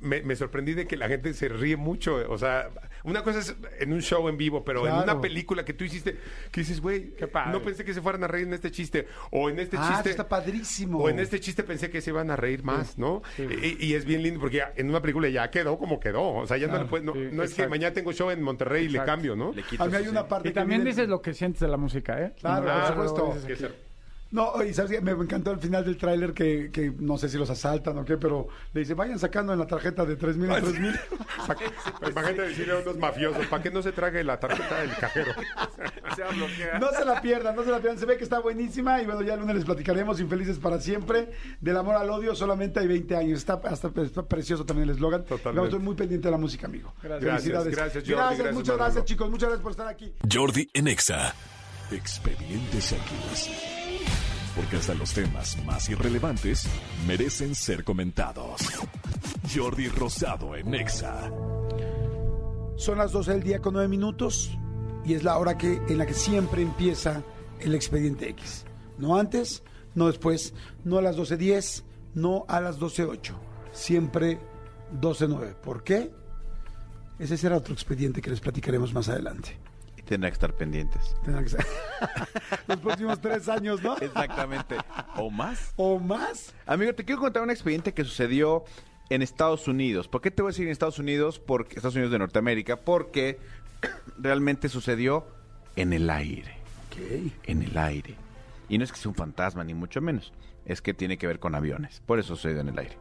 [0.00, 2.16] Me, me sorprendí de que la gente se ríe mucho.
[2.30, 2.70] O sea,
[3.04, 6.16] una cosa es en un show en vivo, pero en una película que tú hiciste,
[6.50, 7.14] que dices, güey,
[7.52, 9.06] no pensé que se fueran a reír en este chiste.
[9.30, 10.10] O en este Ah, chiste.
[10.10, 10.98] está padrísimo.
[10.98, 13.22] O en este chiste pensé que se iban a reír más, ¿no?
[13.38, 16.30] Y, y es bien lindo porque ya en una película ya quedó como quedó.
[16.34, 18.42] O sea, ya no, le puedes- no, sí, no es que mañana tengo show en
[18.42, 19.52] Monterrey y le cambio, ¿no?
[19.52, 21.60] Le quito A mí hay una parte Y que también viene- dices lo que sientes
[21.60, 22.32] de la música, ¿eh?
[22.40, 23.89] Claro, No, por no, supuesto.
[24.30, 24.68] No, aquí.
[24.70, 25.00] y sabes qué?
[25.00, 28.16] me encantó el final del tráiler que, que no sé si los asaltan o qué,
[28.16, 30.94] pero le dice, vayan sacando en la tarjeta de 3 mil en 3 mil.
[31.46, 31.56] Pa-
[32.08, 35.32] Imagínate decirle a unos mafiosos, ¿para que no se trague la tarjeta del cajero?
[36.16, 36.80] Se va a bloquear.
[36.80, 37.98] No se la pierdan, no se la pierdan.
[37.98, 41.30] Se ve que está buenísima y bueno, ya el lunes les platicaremos Infelices para siempre.
[41.60, 43.38] Del amor al odio solamente hay 20 años.
[43.38, 45.24] Está, hasta, está precioso también el eslogan.
[45.24, 45.68] Totalmente.
[45.68, 46.92] Estoy muy pendiente de la música, amigo.
[47.00, 47.76] Gracias, Felicidades.
[47.76, 48.84] gracias, Jordi, gracias, muchas Manolo.
[48.84, 49.30] gracias, chicos.
[49.30, 50.12] Muchas gracias por estar aquí.
[50.30, 51.32] Jordi en Exa.
[51.92, 53.79] Expedientes X.
[54.60, 56.66] Porque hasta los temas más irrelevantes
[57.06, 58.60] merecen ser comentados.
[59.54, 61.32] Jordi Rosado en Exa.
[62.76, 64.50] Son las 12 del día con 9 minutos
[65.02, 67.24] y es la hora que, en la que siempre empieza
[67.58, 68.66] el expediente X.
[68.98, 69.62] No antes,
[69.94, 70.52] no después,
[70.84, 71.82] no a las 12.10,
[72.12, 73.32] no a las 12.08.
[73.72, 74.40] Siempre
[75.00, 75.54] 12.09.
[75.54, 76.12] ¿Por qué?
[77.18, 79.58] Ese será otro expediente que les platicaremos más adelante.
[80.10, 81.14] Y tendrá que estar pendientes.
[81.22, 81.64] Tendrán que ser
[82.66, 83.96] los próximos tres años, ¿no?
[83.98, 84.76] Exactamente.
[85.16, 85.72] ¿O más?
[85.76, 86.52] ¿O más?
[86.66, 88.64] Amigo, te quiero contar un expediente que sucedió
[89.08, 90.08] en Estados Unidos.
[90.08, 91.38] ¿Por qué te voy a decir en Estados Unidos?
[91.38, 93.38] Porque Estados Unidos de Norteamérica, porque
[94.18, 95.26] realmente sucedió
[95.76, 96.56] en el aire,
[96.90, 97.32] Ok.
[97.44, 98.16] en el aire.
[98.68, 100.32] Y no es que sea un fantasma ni mucho menos,
[100.64, 102.02] es que tiene que ver con aviones.
[102.04, 102.98] Por eso sucedió en el aire.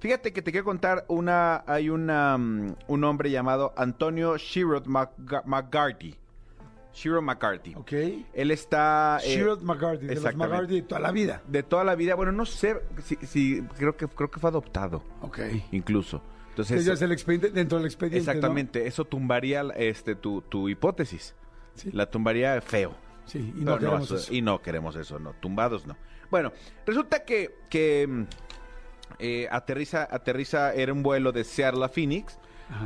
[0.00, 5.44] Fíjate que te quiero contar una hay una mm, un hombre llamado Antonio Sherrod Mc-
[5.46, 6.16] McGarty.
[6.94, 7.74] Sherrod McCarthy.
[7.74, 7.92] Ok.
[8.34, 10.34] Él está eh, McGarty, de los.
[10.36, 11.42] McGarty de toda la vida.
[11.46, 12.14] de toda la vida.
[12.14, 15.40] Bueno, no sé si, si- creo que creo que fue adoptado, Ok.
[15.72, 16.22] incluso.
[16.50, 18.18] Entonces, Ese es el expediente dentro del expediente.
[18.26, 18.30] ¿no?
[18.30, 21.34] exactamente, eso tumbaría este tu, tu hipótesis.
[21.74, 21.90] Sí.
[21.92, 22.92] La tumbaría feo.
[23.24, 24.34] Sí, y no queremos eso- eso.
[24.34, 25.32] y no queremos eso, no.
[25.40, 25.96] Tumbados no.
[26.30, 26.52] Bueno,
[26.84, 28.22] resulta que, que mm,
[29.18, 32.38] eh, aterriza, aterriza, era un vuelo de Seattle a Phoenix.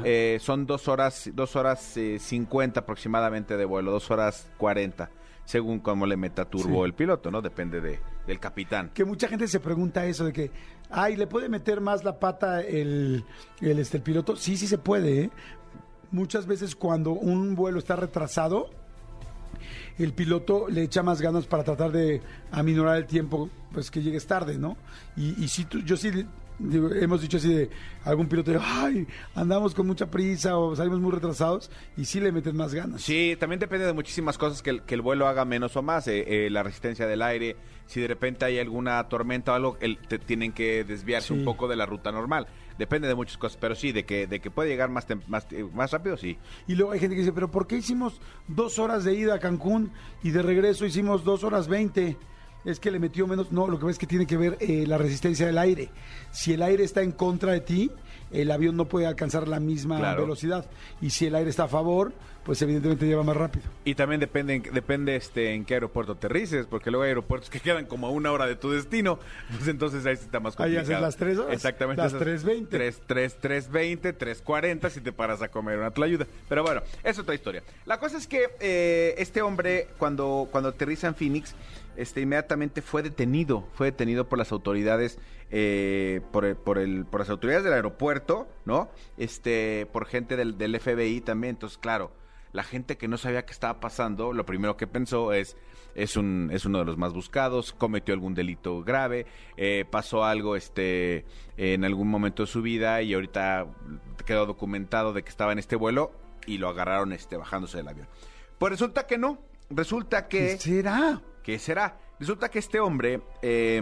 [0.05, 5.11] Eh, son dos horas, dos horas eh, 50 aproximadamente de vuelo, dos horas 40,
[5.45, 6.87] según cómo le meta turbo Sí.
[6.87, 7.41] el piloto, ¿no?
[7.43, 8.91] Depende de, del capitán.
[8.95, 10.51] que mucha gente se pregunta eso de que,
[10.91, 13.25] ay, ¿le puede meter más la pata el,
[13.61, 14.37] el, este, el piloto?
[14.37, 15.23] Sí, sí se puede.
[15.25, 15.31] ¿eh?
[16.11, 18.71] Muchas veces cuando un vuelo está retrasado,
[19.99, 22.21] el piloto le echa más ganas para tratar de
[22.51, 24.77] aminorar el tiempo, pues que llegues tarde, ¿no?
[25.17, 26.11] Y, y sí, tú- yo sí
[26.59, 27.71] digo, hemos dicho así de
[28.05, 32.33] algún piloto, de, ay, andamos con mucha prisa o salimos muy retrasados y sí le
[32.33, 33.03] meten más ganas.
[33.03, 36.07] Sí, también depende de muchísimas cosas que el, que el vuelo haga menos o más.
[36.09, 39.99] eh, eh, la resistencia del aire, si de repente hay alguna tormenta o algo, el-
[39.99, 41.35] te- tienen que desviarse Sí.
[41.35, 42.47] un poco de la ruta normal.
[42.79, 45.47] Depende de muchas cosas, pero sí, de que, de que puede llegar más, tem- más,
[45.53, 46.37] eh, más rápido, sí.
[46.67, 49.39] Y luego hay gente que dice, pero ¿por qué hicimos dos horas de ida a
[49.39, 49.93] Cancún
[50.23, 52.17] y de regreso hicimos dos horas veinte?
[52.65, 53.53] Es que le metió menos.
[53.53, 55.89] No, lo que ves es que tiene que ver eh, la resistencia del aire.
[56.33, 57.91] Si el aire está en contra de ti,
[58.33, 60.23] el avión no puede alcanzar la misma Claro.
[60.23, 60.67] velocidad.
[61.01, 62.13] Y si el aire está a favor,
[62.45, 63.67] pues evidentemente lleva más rápido.
[63.85, 67.61] Y también depende, en- depende este, en qué aeropuerto aterrices, porque luego hay aeropuertos que
[67.61, 69.21] quedan como a una hora de tu destino,
[69.57, 70.83] pues entonces ahí está más Ahí complicado.
[70.93, 72.03] haces las tres horas, Exactamente.
[72.03, 72.69] las haces 3:20.
[72.69, 76.27] tres- tres- 3.20, 3.40 si te paras a comer una tlayuda.
[76.49, 77.63] Pero bueno, es otra historia.
[77.85, 81.55] La cosa es que eh, este hombre, cuando, cuando aterriza en Phoenix,
[81.97, 85.19] este, inmediatamente fue detenido, fue detenido por las autoridades,
[85.51, 88.89] eh, por, por, el, por las autoridades del aeropuerto, ¿no?
[89.17, 91.57] Este, por gente del, del FBI también.
[91.57, 92.13] Entonces, claro,
[92.53, 95.57] la gente que no sabía qué estaba pasando, lo primero que pensó es,
[95.95, 99.27] es, un, es uno de los más buscados, cometió algún delito grave,
[99.57, 101.25] eh, pasó algo este,
[101.57, 103.67] en algún momento de su vida y ahorita
[104.25, 106.13] quedó documentado de que estaba en este vuelo
[106.47, 108.09] y lo agarraron este, bajándose del avión.
[108.59, 109.39] Pues resulta que no,
[109.69, 110.39] resulta que...
[110.53, 111.21] ¿Qué será?
[111.47, 111.97] ¿Qué será?
[112.19, 113.81] Resulta que este hombre, eh,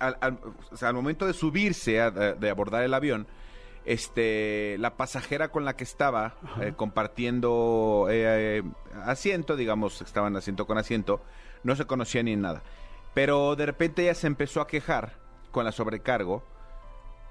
[0.00, 0.38] al, al-
[0.72, 3.28] o sea, al momento de subirse, a- de, abordar el avión,
[3.84, 8.64] este, la pasajera con la que estaba eh, compartiendo eh,
[9.04, 11.22] asiento, digamos, estaban asiento con asiento,
[11.62, 12.60] no se conocía ni nada.
[13.14, 15.12] Pero de repente ella se empezó a quejar
[15.52, 16.42] con la sobrecargo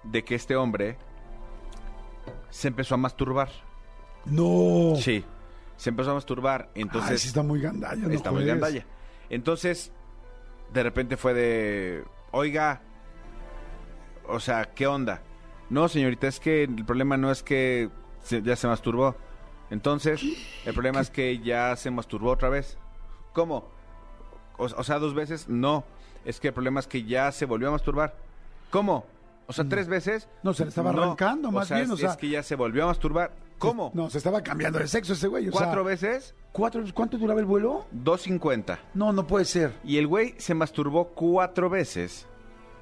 [0.04, 0.98] de que este hombre
[2.50, 3.50] se empezó a masturbar.
[4.26, 4.96] No.
[4.96, 5.24] Sí,
[5.78, 6.70] se empezó a masturbar.
[6.76, 7.96] Entonces, Ay, sí está muy gandalla.
[8.08, 8.86] no está muy gandalla.
[9.30, 9.92] Entonces,
[10.74, 12.82] de repente fue de, oiga,
[14.28, 15.22] o sea, ¿qué onda?
[15.70, 17.90] No, señorita, es que el problema no es que
[18.24, 19.16] se- ya se masturbó.
[19.70, 20.22] Entonces,
[20.66, 22.78] el problema es que ya se masturbó otra vez.
[23.34, 23.70] ¿Cómo?
[24.58, 25.48] O, o sea, dos veces.
[25.50, 25.84] No,
[26.26, 28.16] es que el problema es que ya se volvió a masturbar.
[28.70, 29.06] ¿Cómo?
[29.46, 30.28] O sea, tres veces.
[30.44, 32.88] No, se le estaba arrancando, más bien, o sea- es que ya se volvió a
[32.88, 33.32] masturbar.
[33.58, 33.92] ¿Cómo?
[33.94, 35.48] No, se estaba cambiando de sexo ese güey.
[35.48, 36.36] o sea, ¿Cuatro veces?
[36.52, 36.84] ¿Cuatro?
[36.94, 37.86] ¿Cuánto duraba el vuelo?
[37.96, 38.78] 2.50.
[38.94, 39.74] No, no puede ser.
[39.84, 42.28] Y el güey se masturbó cuatro veces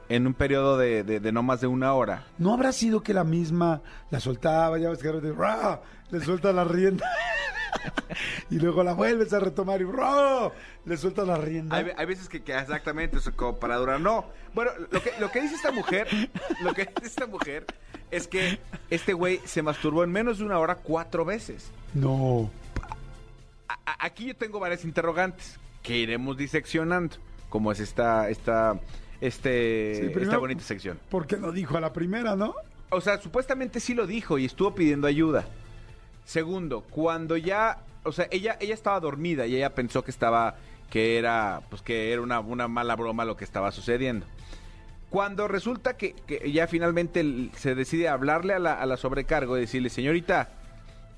[0.10, 2.28] en un periodo de, de- de no más de una hora.
[2.38, 5.82] ¿No habrá sido que la misma la soltaba, ya ves que de repente, ¡ra!
[6.12, 7.10] le suelta la rienda
[8.52, 10.52] y luego la vuelves a retomar y ¡ra!
[10.86, 11.76] le suelta la rienda?
[11.76, 14.00] Hay, ve- hay veces que, que exactamente, como para durar.
[14.00, 14.26] No.
[14.54, 16.08] Bueno, lo que, lo que dice esta mujer,
[16.62, 17.66] lo que dice esta mujer
[18.12, 21.72] es que este güey se masturbó en menos de una hora cuatro veces.
[21.94, 22.50] No.
[23.68, 27.16] A- aquí yo tengo varias interrogantes que iremos diseccionando,
[27.50, 28.80] como es esta, esta,
[29.22, 31.00] este, Sí, esta bonita sección.
[31.10, 32.56] ¿Por qué no dijo a la primera, no?
[32.90, 35.46] O sea, supuestamente sí lo dijo y estuvo pidiendo ayuda.
[36.26, 40.56] Segundo, cuando ya, o sea, ella, ella estaba dormida y ella pensó que estaba,
[40.90, 44.26] que era, pues que era una, una mala broma lo que estaba sucediendo.
[45.16, 49.62] Cuando resulta que, que ya finalmente se decide hablarle a la, a la sobrecargo y
[49.62, 50.50] decirle, señorita,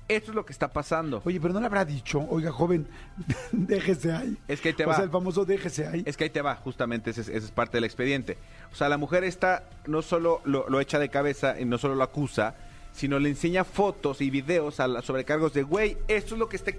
[0.06, 1.20] esto es lo que está pasando.
[1.24, 2.86] Oye, pero no le habrá dicho, oiga, joven,
[3.50, 4.38] déjese ahí.
[4.46, 4.94] Es que ahí te o va.
[4.94, 6.04] sea, el famoso déjese ahí.
[6.06, 8.38] Es que ahí te va, justamente ese, es- ese es parte del expediente.
[8.72, 11.96] O sea, la mujer esta no solo lo, lo echa de cabeza y no solo
[11.96, 12.54] lo acusa,
[12.92, 16.54] sino le enseña fotos y videos a las sobrecargos de, güey, esto es lo que
[16.54, 16.78] este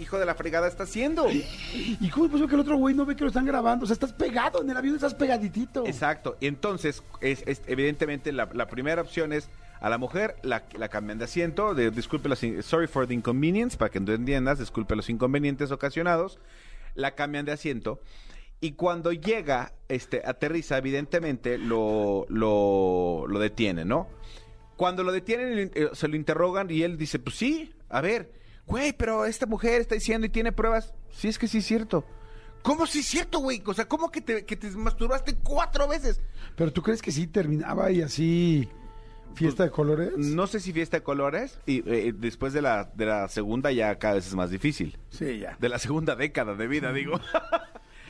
[0.00, 1.26] hijo de la fregada está haciendo.
[1.30, 3.84] ¿Y cómo es posible que el otro güey no ve que lo están grabando?
[3.84, 5.86] O sea, estás pegado en el avión, estás pegaditito.
[5.86, 6.36] Exacto.
[6.40, 9.48] Y entonces, es, es- evidentemente, la, la primera opción es
[9.80, 13.76] a la mujer la, la cambian de asiento, de, disculpe los, sorry for the inconvenience,
[13.78, 16.38] para que tú entiendas, disculpe los inconvenientes ocasionados,
[16.94, 18.00] la cambian de asiento.
[18.60, 24.06] Y cuando llega, este, aterriza, evidentemente lo, lo, lo detiene, ¿no?
[24.76, 28.32] Cuando lo detienen, eh, se lo interrogan y él dice, pues sí, a ver,
[28.70, 30.94] güey, pero esta mujer está diciendo y tiene pruebas.
[31.10, 32.04] Sí, es que sí es cierto.
[32.62, 33.62] ¿Cómo sí es cierto, güey?
[33.66, 36.20] O sea, ¿cómo que te, que te masturbaste cuatro veces?
[36.56, 38.68] Pero tú crees que sí terminaba y así
[39.34, 40.12] fiesta de colores?
[40.16, 43.98] No sé si fiesta de colores y eh, después de la, de la segunda ya
[43.98, 44.98] cada vez es más difícil.
[45.10, 45.56] Sí, ya.
[45.58, 47.20] De la segunda década de vida, digo.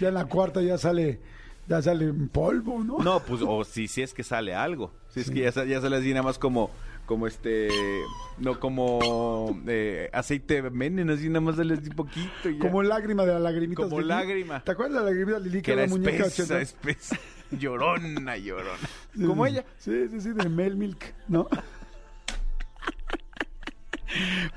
[0.00, 1.20] Ya en la cuarta ya sale,
[1.68, 3.00] ya sale en polvo, ¿no?
[3.00, 4.94] No, pues, o si, si es que sale algo.
[5.10, 6.70] Si es que ya, ya sale así nada más como,
[7.10, 7.68] como este,
[8.38, 12.48] no como eh, aceite de veneno, así nada más sale así poquito.
[12.48, 12.60] y ya.
[12.60, 13.82] Como lágrima de la lagrimita.
[13.82, 14.62] Como lágrima.
[14.62, 17.18] ¿Te acuerdas de la lagrimita Lili que era era la muñeca espesa, espesa.
[17.50, 18.78] Llorona, llorona.
[19.12, 19.64] Sí, Como ella.
[19.78, 21.48] Sí, sí, sí, de Mel Milk, ¿no?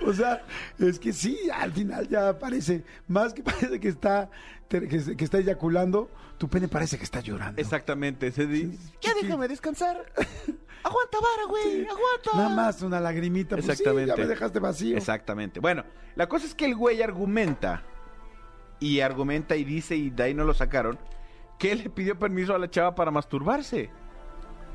[0.06, 0.44] O sea,
[0.78, 4.30] es que sí, al final ya parece, más que parece que está,
[4.70, 6.08] que, que está eyaculando,
[6.44, 7.62] tu pene parece que está llorando.
[7.62, 8.30] Exactamente.
[8.34, 9.96] Se di- Ya déjame descansar.
[10.84, 11.86] aguanta vara, güey.
[11.86, 12.32] Aguanta.
[12.34, 13.56] Nada más una lagrimita.
[13.56, 14.10] Pues sí, Exactamente.
[14.10, 14.98] ya me dejaste vacío.
[14.98, 15.62] Exactamente.
[15.62, 15.86] Bueno,
[16.16, 17.82] la cosa es que el güey argumenta
[18.82, 21.00] y argumenta y dice y de ahí no lo sacaron
[21.58, 23.90] que él le pidió permiso a la chava para masturbarse.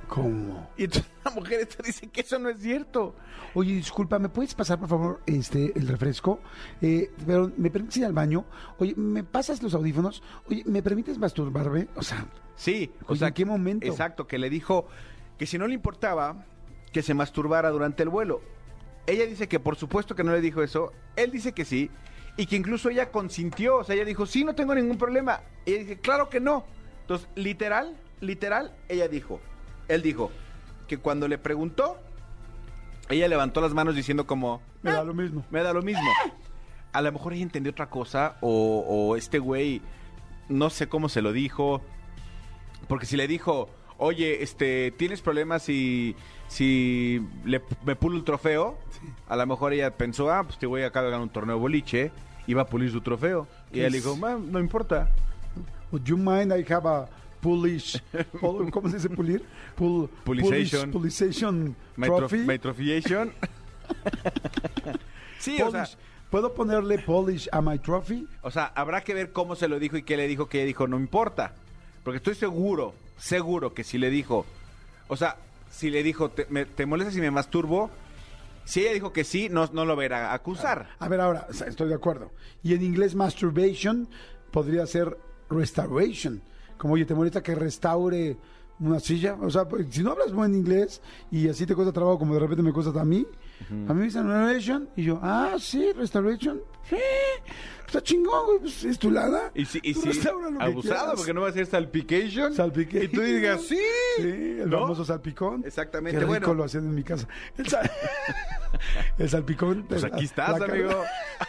[0.09, 0.70] ¿Cómo?
[0.76, 3.14] Y entonces la mujer esta dice que eso no es cierto.
[3.55, 6.40] Oye, disculpa, ¿me puedes pasar, por favor, este, el refresco?
[6.82, 8.44] Eh, pero, ¿me permites ir al baño?
[8.78, 10.22] Oye, ¿me pasas los audífonos?
[10.51, 11.89] Oye, ¿me permites masturbarme?
[11.94, 12.26] O sea,
[12.59, 13.86] Sí, o sea, ¿en qué momento?
[13.86, 14.89] Exacto, que le dijo
[15.39, 16.44] que si no le importaba
[16.93, 18.40] que se masturbara durante el vuelo.
[19.06, 21.90] Ella dice que por supuesto que no le dijo eso, él dice que sí,
[22.36, 25.40] y que incluso ella consintió, o sea, ella dijo, sí, no tengo ningún problema.
[25.64, 26.64] Y ella dice, claro que no.
[27.02, 29.40] Entonces, literal, literal, ella dijo,
[29.89, 30.31] él dijo,
[30.86, 31.98] que cuando le preguntó,
[33.09, 35.44] ella levantó las manos diciendo como, me da lo mismo.
[35.51, 36.09] me da lo mismo.
[36.93, 39.82] A lo mejor ella entendió otra cosa o, o este güey
[40.48, 41.82] no sé cómo se lo dijo.
[42.86, 46.16] Porque si le dijo, oye, este, ¿tienes problemas si,
[46.48, 48.78] si le, me pulo el trofeo?
[49.28, 52.10] A lo mejor ella pensó, ah, pues te voy acá a ganar un torneo boliche
[52.55, 53.47] va a pulir su trofeo.
[53.73, 55.10] Y ella le dijo, "Ma, no importa.
[55.90, 57.09] Would you mind I have a
[57.40, 58.01] pulish,
[58.40, 59.44] pul- ¿cómo se dice pulir?
[59.77, 60.90] Pul, Pulization.
[60.90, 62.39] pulish- Pulization trophy.
[62.39, 63.32] my trophiation.
[65.39, 65.97] sí, o sea, Polish.
[66.31, 68.27] ¿Puedo ponerle polish a my trophy?
[68.43, 70.66] O sea, habrá que ver cómo se lo dijo y qué le dijo, que ella
[70.66, 71.55] dijo, no importa.
[72.05, 74.44] Porque estoy seguro, seguro que si le dijo,
[75.09, 75.36] o sea,
[75.70, 77.90] si le dijo, ¿te, me- te molesta si me masturbo?
[78.65, 80.90] Si ella dijo que sí, no, no lo verá acusar.
[80.98, 82.31] A ver, ahora, estoy de acuerdo.
[82.62, 84.06] Y en inglés, masturbation
[84.51, 85.16] podría ser
[85.48, 86.43] restoration.
[86.78, 88.36] Como, oye, ¿te molesta que restaure
[88.80, 89.36] una silla?
[89.42, 92.40] O sea, pues, si no hablas buen inglés y así te cuesta trabajo, como de
[92.40, 93.26] repente me cuesta a mí,
[93.70, 96.60] a mí me dicen restoration y yo, ah, sí, restoration.
[96.88, 96.96] Sí,
[97.86, 99.50] está chingón, güey, pues es tu lana.
[99.55, 100.09] Y si, y si
[100.60, 102.55] abusado, porque no va a ser salpication.
[102.55, 103.05] Salpiqué.
[103.05, 103.78] Y tú digas, sí.
[104.16, 104.22] Sí,
[104.60, 104.80] el ¿no?
[104.82, 105.62] famoso salpicón.
[105.66, 106.55] Exactamente, Qué rico bueno.
[106.55, 107.26] lo hacían en mi casa.
[107.59, 107.90] El, sal-
[109.19, 109.85] el salpicón.
[109.89, 111.05] Pues la- aquí estás, la car- amigo.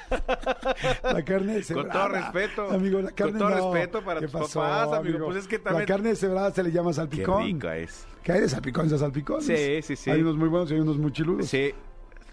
[1.03, 2.69] La carne Con todo respeto.
[2.71, 3.73] Amigo, la carne Con todo no.
[3.73, 5.25] respeto para ¿Qué tus pasó, papás, amigo?
[5.25, 7.43] Pues es que también- La carne cebrada se le llama Qué salpicón.
[7.43, 8.05] rica es.
[8.23, 8.89] ¿Qué hay de salpicón?
[8.89, 9.41] ¿De salpicón?
[9.41, 10.09] Sí, sí, sí.
[10.09, 11.47] Hay unos muy buenos y hay unos muy chiludos.
[11.47, 11.73] Sí.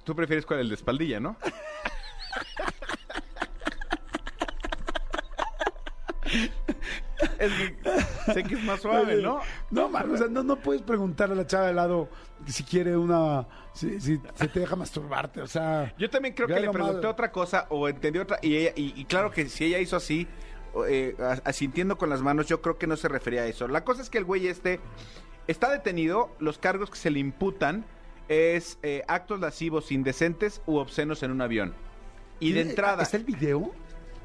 [0.04, 1.36] Tú prefieres cuál, el de espaldilla, ¿no?
[7.38, 9.40] es que sé que es más suave, ¿no?
[9.70, 12.08] No, man, o sea, no, no puedes preguntarle a la chava de lado
[12.46, 13.46] si quiere una.
[13.72, 15.94] Si, si se te deja masturbarte, o sea.
[15.98, 18.98] Yo también creo que le pregunté mal- otra cosa o entendió otra y, ella, y,
[19.00, 20.26] y claro que si ella hizo así,
[20.88, 23.68] eh, as- asintiendo con las manos, yo creo que no se refería a eso.
[23.68, 24.80] La cosa es que el güey este
[25.46, 27.84] está detenido, los cargos que se le imputan
[28.28, 31.74] es eh, actos lascivos indecentes u obscenos en un avión.
[32.40, 33.02] Y de ¿Tiene- entrada...
[33.02, 33.72] ¿Está el video?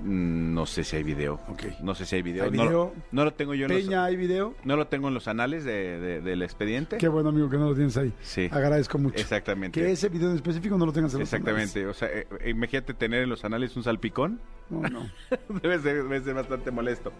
[0.03, 1.39] Mm, No sé si hay video.
[1.81, 2.43] No sé si hay video.
[2.45, 4.53] ¿Hay No, lo- no lo tengo yo en Peña, los, ¿hay video?
[4.63, 6.97] no lo tengo en los anales de- de- del expediente.
[6.97, 8.13] Qué bueno, amigo, que no lo tienes ahí.
[8.21, 8.47] Sí.
[8.51, 9.17] Agradezco mucho.
[9.19, 9.79] Exactamente.
[9.81, 11.85] Que ese video en específico no lo tengas en los Exactamente.
[11.87, 14.39] O sea, eh, eh, imagínate tener en los anales un salpicón.
[14.69, 15.09] No, no.
[15.61, 17.11] debe, ser, debe ser bastante molesto.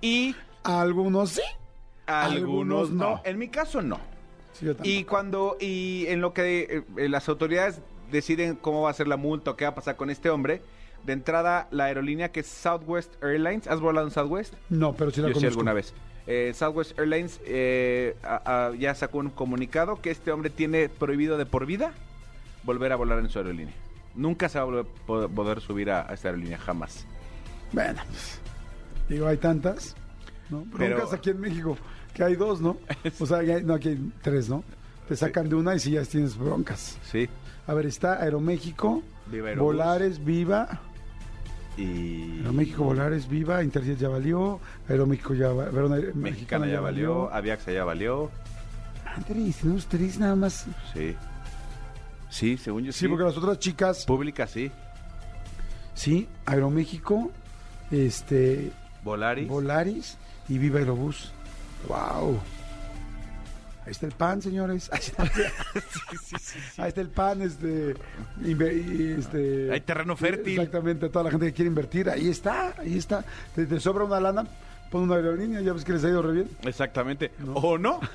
[0.00, 0.34] Y
[0.64, 1.42] Algunos sí.
[2.06, 3.10] algunos Algunos no.
[3.16, 3.22] no.
[3.24, 3.98] En mi caso no.
[4.52, 4.72] Sí, yo.
[4.82, 9.16] Y cuando y en lo que eh, las autoridades deciden cómo va a ser la
[9.16, 10.62] multa o qué va a pasar con este hombre,
[11.08, 14.52] de entrada la aerolínea que es Southwest Airlines, ¿has volado en Southwest?
[14.68, 15.60] No, pero sí la Yo sí conozco.
[15.60, 15.94] alguna vez.
[16.26, 21.38] Eh, Southwest Airlines eh, a- a- ya sacó un comunicado que este hombre tiene prohibido
[21.38, 21.92] de por vida
[22.62, 23.72] volver a volar en su aerolínea.
[24.14, 27.06] Nunca se va a volver- po- poder subir a, a esta aerolínea, jamás.
[27.72, 28.38] Bueno, pues,
[29.08, 29.96] digo, hay tantas,
[30.50, 30.66] ¿no?
[30.76, 31.78] Pero- Broncas aquí en México,
[32.12, 32.76] que hay dos, ¿no?
[33.20, 34.62] O sea, hay- no, aquí hay tres, ¿no?
[35.08, 36.98] Te sacan de una y si ya tienes broncas.
[37.10, 37.26] Sí.
[37.66, 39.72] A ver, está Aeroméxico, Viva Aerobús.
[39.74, 40.80] Volares, Viva,
[41.78, 47.32] Y Aeroméxico, Volares, Viva, Interjet ya valió, Aeroméxico ya va- perdón, Aer- Mexicana ya valió,
[47.32, 48.30] Aviaxa ya valió.
[49.26, 50.66] Tres, tenemos tres nada más.
[50.92, 51.14] Sí.
[52.30, 53.00] Sí, según yo sí.
[53.00, 54.70] Sí, porque las otras chicas, Pública, sí.
[55.94, 57.30] sí, Aeroméxico,
[57.90, 58.70] este,
[59.04, 59.48] Volaris.
[59.48, 60.18] Volaris
[60.48, 61.32] y Viva Aerobús.
[61.88, 62.38] ¡Wow!
[63.88, 64.90] Ahí está el pan, señores.
[64.92, 65.22] Ahí está,
[66.82, 67.94] Ahí está el pan, este,
[68.44, 69.72] este.
[69.72, 70.58] Hay terreno fértil.
[70.58, 73.24] Exactamente, toda la gente que quiere invertir, ahí está, ahí está.
[73.54, 74.46] Te, te sobra una lana,
[74.90, 76.48] pon una aerolínea, ya ves que les ha ido re bien.
[76.64, 77.30] Exactamente.
[77.54, 78.00] ¿O no?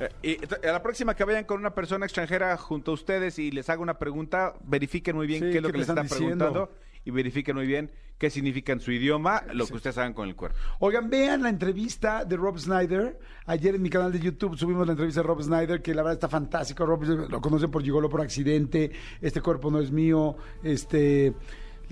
[0.00, 3.38] Eh, y t- a la próxima que vayan con una persona extranjera junto a ustedes
[3.38, 5.88] y les haga una pregunta, verifiquen muy bien Sí, qué es lo ¿qué que les
[5.88, 6.44] está están diciendo?
[6.52, 7.90] preguntando y verifiquen muy bien
[8.22, 10.56] qué significa en su idioma lo que ustedes hagan con el cuerpo.
[10.78, 13.18] Oigan, vean la entrevista de Rob Snyder.
[13.46, 16.12] Ayer en mi canal de YouTube subimos la entrevista de Rob Snyder, que la verdad
[16.12, 16.86] está fantástico.
[16.86, 18.92] Rob lo conocen por Gigolo por accidente.
[19.20, 20.36] Este cuerpo no es mío.
[20.62, 21.34] Este.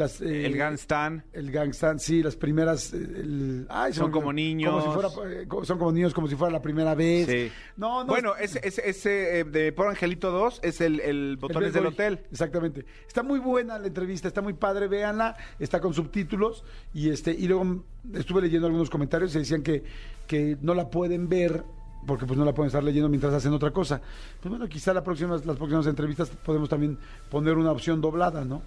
[0.00, 1.24] Las, eh, El Gangstan.
[1.32, 2.94] El Gangstan, sí, las primeras.
[2.94, 4.72] eh, el- ay, Son como niños.
[4.72, 7.26] Como si fuera, eh, son como niños, como si fuera la primera vez.
[7.28, 7.52] Sí.
[7.76, 8.06] No, no.
[8.06, 11.86] Bueno, ese, ese, ese, de Por Angelito 2 es el, el Botones El del.
[11.86, 12.20] Hotel.
[12.30, 12.86] Exactamente.
[13.06, 16.64] Está muy buena la entrevista, está muy padre, véanla, está con subtítulos
[16.94, 19.84] y este y luego estuve leyendo algunos comentarios y decían que,
[20.26, 21.62] que no la pueden ver
[22.06, 24.00] porque pues no la pueden estar leyendo mientras hacen otra cosa.
[24.40, 26.96] Pues bueno, quizá la próxima, las próximas entrevistas podemos también
[27.30, 28.62] poner una opción doblada, ¿no?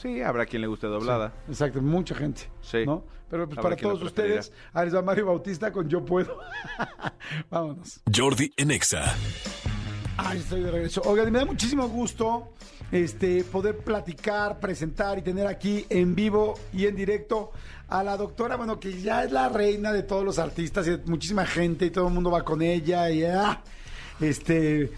[0.00, 1.32] Sí, habrá quien le guste doblada.
[1.46, 2.42] Exacto, mucha gente.
[2.62, 2.86] Sí.
[2.86, 3.04] ¿no?
[3.28, 6.38] Pero pues para todos ustedes, ahí les va Mario Bautista con Yo Puedo.
[7.50, 8.00] Vámonos.
[8.14, 9.14] Jordi en Exa.
[10.16, 11.02] Ay, estoy de regreso.
[11.04, 12.52] Oigan, me da muchísimo gusto
[12.90, 17.52] este, poder platicar, presentar y tener aquí en vivo y en directo
[17.88, 20.98] a la doctora, bueno, que ya es la reina de todos los artistas y de
[21.04, 23.62] muchísima gente y todo el mundo va con ella y ah,
[24.20, 24.90] este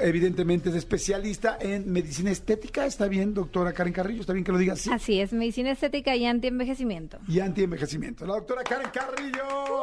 [0.00, 4.58] evidentemente es especialista en medicina estética, está bien, doctora Karen Carrillo, está bien que lo
[4.58, 4.90] diga así.
[4.92, 7.18] Así es, medicina estética y antienvejecimiento.
[7.28, 8.26] Y antienvejecimiento.
[8.26, 9.80] La doctora Karen Carrillo,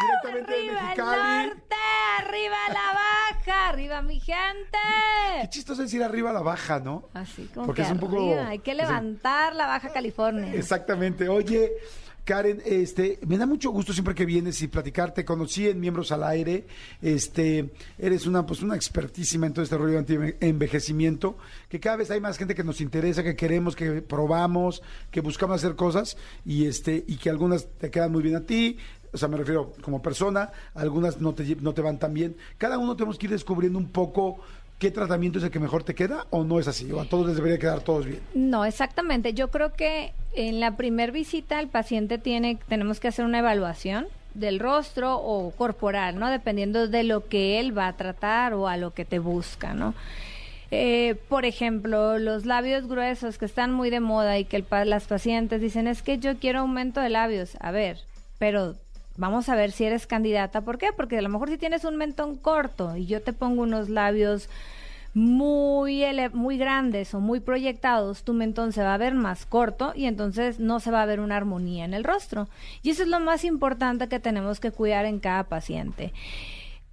[0.00, 1.46] directamente de ¡Arriba el Mexicali.
[1.48, 1.76] norte!
[2.18, 3.68] ¡Arriba la baja!
[3.68, 5.48] ¡Arriba mi Qué gente!
[5.50, 7.08] chistoso decir arriba la baja, ¿no?
[7.14, 10.54] Así como Porque que es un poco- arriba, Hay que levantar la Baja California.
[10.54, 11.28] Exactamente.
[11.28, 11.72] Oye,
[12.24, 15.12] Karen, este, me da mucho gusto siempre que vienes y platicar.
[15.12, 16.66] Te conocí en Miembros al Aire.
[17.00, 21.36] Este, eres una, pues, una expertísima en todo este rollo de anti-envejecimiento.
[21.68, 25.56] Que cada vez hay más gente que nos interesa, que queremos, que probamos, que buscamos
[25.56, 28.78] hacer cosas y este, y que algunas te quedan muy bien a ti.
[29.12, 32.36] O sea, me refiero como persona, algunas no te, no te van tan bien.
[32.56, 34.38] Cada uno tenemos que ir descubriendo un poco
[34.82, 36.90] qué tratamiento es el que mejor te queda o no es así.
[36.90, 38.18] O a todos les debería quedar todos bien.
[38.34, 39.32] No, exactamente.
[39.32, 44.08] Yo creo que en la primer visita el paciente tiene, tenemos que hacer una evaluación
[44.34, 46.28] del rostro o corporal, ¿no?
[46.28, 49.94] Dependiendo de lo que él va a tratar o a lo que te busca, ¿no?
[50.72, 55.04] Eh, por ejemplo, los labios gruesos que están muy de moda y que el las
[55.04, 57.56] pacientes dicen es que yo quiero aumento de labios.
[57.60, 57.98] A ver,
[58.40, 58.74] pero
[59.16, 60.62] vamos a ver si eres candidata.
[60.62, 60.88] ¿Por qué?
[60.96, 64.48] Porque a lo mejor si tienes un mentón corto y yo te pongo unos labios
[65.14, 70.06] muy, muy grandes o muy proyectados, tu mentón se va a ver más corto y
[70.06, 72.48] entonces no se va a ver una armonía en el rostro.
[72.82, 76.12] Y eso es lo más importante que tenemos que cuidar en cada paciente.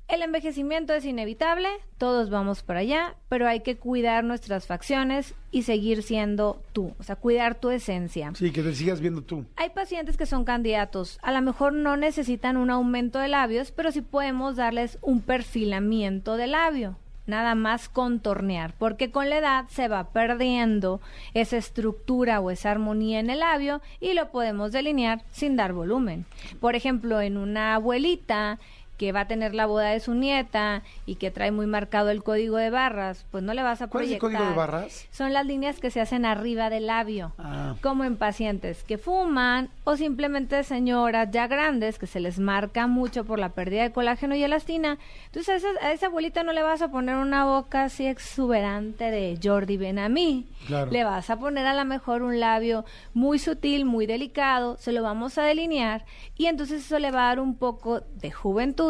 [0.09, 1.69] El envejecimiento es inevitable,
[1.99, 7.03] todos vamos para allá, pero hay que cuidar nuestras facciones y seguir siendo tú, o
[7.03, 8.31] sea, cuidar tu esencia.
[8.33, 9.45] Sí, que te sigas viendo tú.
[9.55, 13.91] Hay pacientes que son candidatos, a lo mejor no necesitan un aumento de labios, pero
[13.91, 19.87] sí podemos darles un perfilamiento de labio, nada más contornear, porque con la edad se
[19.87, 21.01] va perdiendo
[21.35, 26.25] esa estructura o esa armonía en el labio y lo podemos delinear sin dar volumen.
[26.59, 28.57] Por ejemplo, en una abuelita
[28.99, 32.21] que va a tener la boda de su nieta y que trae muy marcado el
[32.21, 34.41] código de barras, pues no le vas a ¿Cuál es el proyectar.
[34.41, 35.07] código de barras?
[35.11, 37.75] Son las líneas que se hacen arriba del labio Ah.
[37.81, 43.23] como en pacientes que fuman o simplemente señoras ya grandes que se les marca mucho
[43.23, 44.99] por la pérdida de colágeno y elastina.
[45.27, 49.11] Entonces a esa, a esa abuelita no le vas a poner una boca así exuberante
[49.11, 50.45] de Jordi Benamí.
[50.67, 50.91] Claro.
[50.91, 55.01] Le vas a poner a lo mejor un labio muy sutil, muy delicado, se lo
[55.01, 56.03] vamos a delinear
[56.35, 58.88] y entonces eso le va a dar un poco de juventud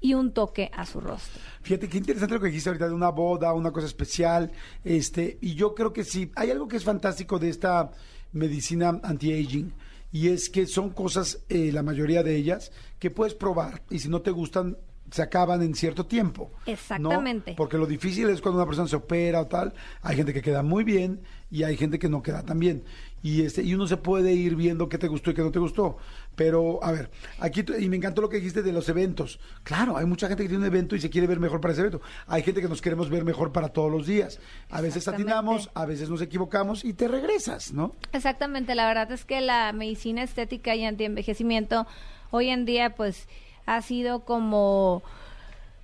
[0.00, 1.40] y un toque a su rostro.
[1.62, 4.50] Fíjate qué interesante lo que dijiste ahorita de una boda, una cosa especial.
[4.84, 7.90] Este, y yo creo que sí, hay algo que es fantástico de esta
[8.32, 9.72] medicina anti-aging.
[10.12, 13.82] Y es que son cosas, eh, la mayoría de ellas, que puedes probar.
[13.90, 14.76] Y si no te gustan,
[15.10, 16.50] se acaban en cierto tiempo.
[16.66, 16.72] ¿no?
[16.72, 17.54] Exactamente.
[17.56, 19.72] Porque lo difícil es cuando una persona se opera o tal.
[20.02, 21.20] Hay gente que queda muy bien
[21.50, 22.84] y hay gente que no queda tan bien.
[23.22, 25.58] Y, este, y uno se puede ir viendo qué te gustó y qué no te
[25.58, 25.98] gustó.
[26.36, 29.40] Pero, a ver, aquí, y me encantó lo que dijiste de los eventos.
[29.62, 31.82] Claro, hay mucha gente que tiene un evento y se quiere ver mejor para ese
[31.82, 32.00] evento.
[32.26, 34.40] Hay gente que nos queremos ver mejor para todos los días.
[34.70, 37.94] A veces atinamos, a veces nos equivocamos y te regresas, ¿no?
[38.12, 41.86] Exactamente, la verdad es que la medicina estética y antienvejecimiento
[42.30, 43.28] hoy en día pues
[43.66, 45.02] ha sido como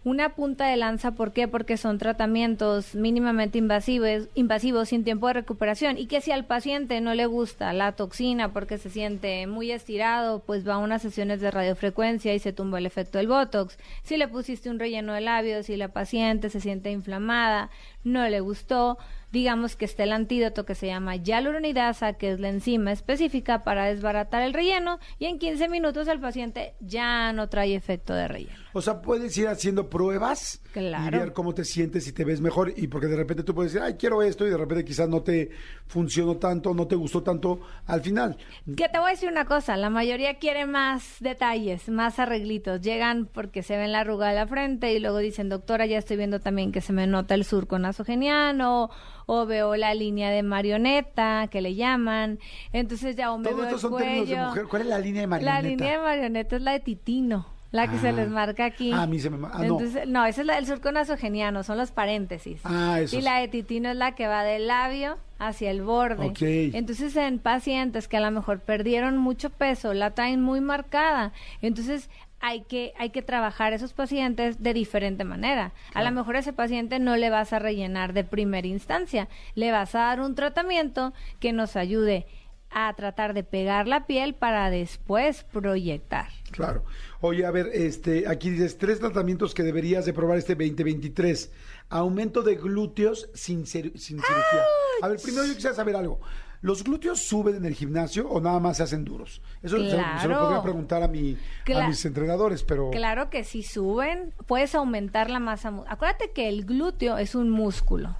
[0.06, 1.48] una punta de lanza, ¿por qué?
[1.48, 7.00] Porque son tratamientos mínimamente invasivos, invasivos sin tiempo de recuperación y que si al paciente
[7.00, 11.40] no le gusta la toxina porque se siente muy estirado, pues va a unas sesiones
[11.40, 13.78] de radiofrecuencia y se tumba el efecto del botox.
[14.04, 17.70] Si le pusiste un relleno de labios y la paciente se siente inflamada,
[18.04, 18.98] no le gustó,
[19.36, 23.84] digamos que está el antídoto que se llama hialuronidasa, que es la enzima específica para
[23.84, 28.56] desbaratar el relleno, y en 15 minutos el paciente ya no trae efecto de relleno.
[28.72, 31.18] O sea, puedes ir haciendo pruebas y Claro.
[31.20, 32.72] ver cómo te sientes y te ves mejor.
[32.76, 35.22] Y porque de repente tú puedes decir, ay, quiero esto, y de repente quizás no
[35.22, 35.50] te
[35.86, 38.36] funcionó tanto, no te gustó tanto al final.
[38.76, 42.80] Que te voy a decir una cosa, la mayoría quiere más detalles, más arreglitos.
[42.82, 46.16] Llegan porque se ven la arruga de la frente y luego dicen, doctora, ya estoy
[46.18, 48.90] viendo también que se me nota el surco nasogeniano
[49.26, 52.38] o veo la línea de marioneta que le llaman.
[52.72, 54.48] Entonces ya o me Todos veo estos el son términos de cuello.
[54.48, 54.64] mujer.
[54.68, 55.62] ¿Cuál es la línea de marioneta?
[55.62, 58.12] La línea de marioneta es la de titino, la que se Ah.
[58.12, 58.92] les marca aquí.
[58.92, 59.64] Ah, a mí se me ma- ah, no.
[59.64, 60.24] Entonces, no.
[60.24, 62.60] esa es la del surco nasogeniano, son los paréntesis.
[62.64, 63.18] Ah, esos.
[63.18, 66.26] Y la de titino es la que va del labio hacia el borde.
[66.28, 66.38] Ok.
[66.42, 71.32] Entonces, en pacientes que a lo mejor perdieron mucho peso, la traen muy marcada.
[71.60, 72.08] Entonces,
[72.40, 75.72] hay que, hay que trabajar esos pacientes de diferente manera.
[75.94, 79.72] A lo mejor a ese paciente no le vas a rellenar de primera instancia, le
[79.72, 82.26] vas a dar un tratamiento que nos ayude
[82.70, 86.28] a tratar de pegar la piel para después proyectar.
[86.50, 86.84] Claro.
[87.20, 91.52] Oye, a ver, este, aquí dices tres tratamientos que deberías de probar este 2023.
[91.88, 94.64] Aumento de glúteos sin, sin cirugía.
[95.02, 96.20] A ver, primero yo quisiera saber algo.
[96.62, 99.42] ¿Los glúteos suben en el gimnasio o nada más se hacen duros?
[99.62, 100.40] Eso se lo- se, lo Claro.
[100.40, 101.36] podría preguntar a, mi,
[101.74, 102.90] a mis entrenadores, pero...
[102.90, 105.72] Claro que si suben, puedes aumentar la masa.
[105.88, 108.16] Acuérdate que el glúteo es un músculo,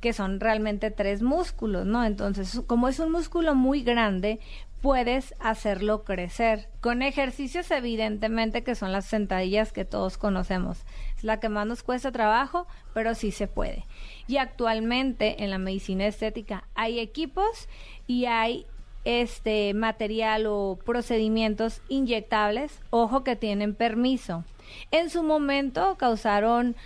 [0.00, 2.04] que son realmente tres músculos, ¿no?
[2.04, 4.40] Entonces, como es un músculo muy grande,
[4.80, 6.68] puedes hacerlo crecer.
[6.80, 10.84] Con ejercicios, evidentemente, que son las sentadillas que todos conocemos.
[11.22, 13.86] La que más nos cuesta trabajo, pero sí se puede.
[14.26, 17.68] Y actualmente en la medicina estética hay equipos
[18.06, 18.66] y hay
[19.04, 24.44] este material o procedimientos inyectables, ojo que tienen permiso.
[24.90, 26.76] En su momento causaron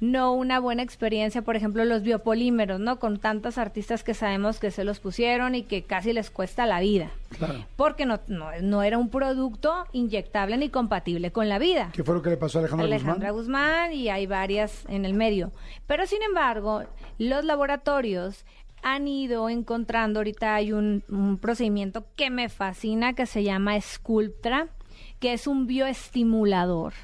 [0.00, 2.98] no una buena experiencia, por ejemplo, los biopolímeros, ¿no?
[2.98, 6.80] Con tantos artistas que sabemos que se los pusieron y que casi les cuesta la
[6.80, 7.10] vida.
[7.36, 7.66] Claro.
[7.76, 11.90] Porque no, no, no era un producto inyectable ni compatible con la vida.
[11.92, 13.90] ¿Qué fue lo que le pasó a Alejandra, Alejandra Guzmán?
[13.90, 15.52] Guzmán y hay varias en el medio.
[15.86, 16.84] Pero sin embargo,
[17.18, 18.46] los laboratorios
[18.82, 24.68] han ido encontrando, ahorita hay un, un procedimiento que me fascina que se llama Sculptra,
[25.18, 26.94] que es un bioestimulador.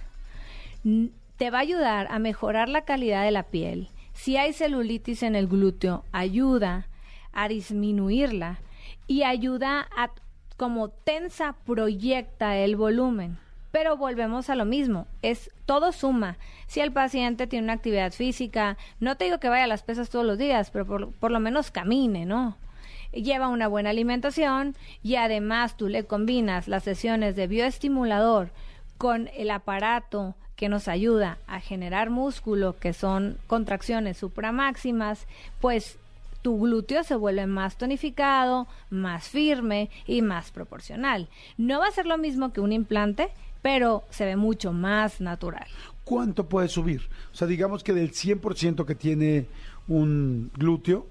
[1.36, 3.90] Te va a ayudar a mejorar la calidad de la piel.
[4.14, 6.86] Si hay celulitis en el glúteo, ayuda
[7.32, 8.58] a disminuirla
[9.06, 10.10] y ayuda a,
[10.56, 13.38] como tensa, proyecta el volumen.
[13.70, 16.38] Pero volvemos a lo mismo, es todo suma.
[16.66, 20.08] Si el paciente tiene una actividad física, no te digo que vaya a las pesas
[20.08, 22.56] todos los días, pero por, por lo menos camine, ¿no?
[23.12, 28.50] Lleva una buena alimentación y además tú le combinas las sesiones de bioestimulador
[28.98, 35.27] con el aparato que nos ayuda a generar músculo, que son contracciones supramáximas,
[35.60, 35.98] pues
[36.43, 41.28] tu glúteo se vuelve más tonificado, más firme y más proporcional.
[41.59, 43.28] No va a ser lo mismo que un implante,
[43.62, 45.66] pero se ve mucho más natural.
[46.05, 47.02] ¿Cuánto puede subir?
[47.32, 49.47] O sea, digamos que del 100% que tiene
[49.89, 51.06] un glúteo,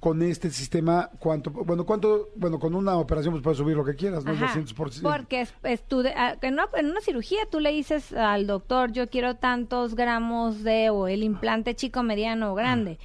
[0.00, 1.50] con este sistema, ¿cuánto?
[1.50, 2.30] Bueno, ¿cuánto?
[2.34, 4.32] Bueno, con una operación pues puedes subir lo que quieras, ¿no?
[4.32, 5.02] Ajá, 200%.
[5.02, 8.46] Porque es, es tú de- ah, en, una, en una cirugía tú le dices al
[8.46, 12.98] doctor, yo quiero tantos gramos de, o el implante chico, mediano o grande.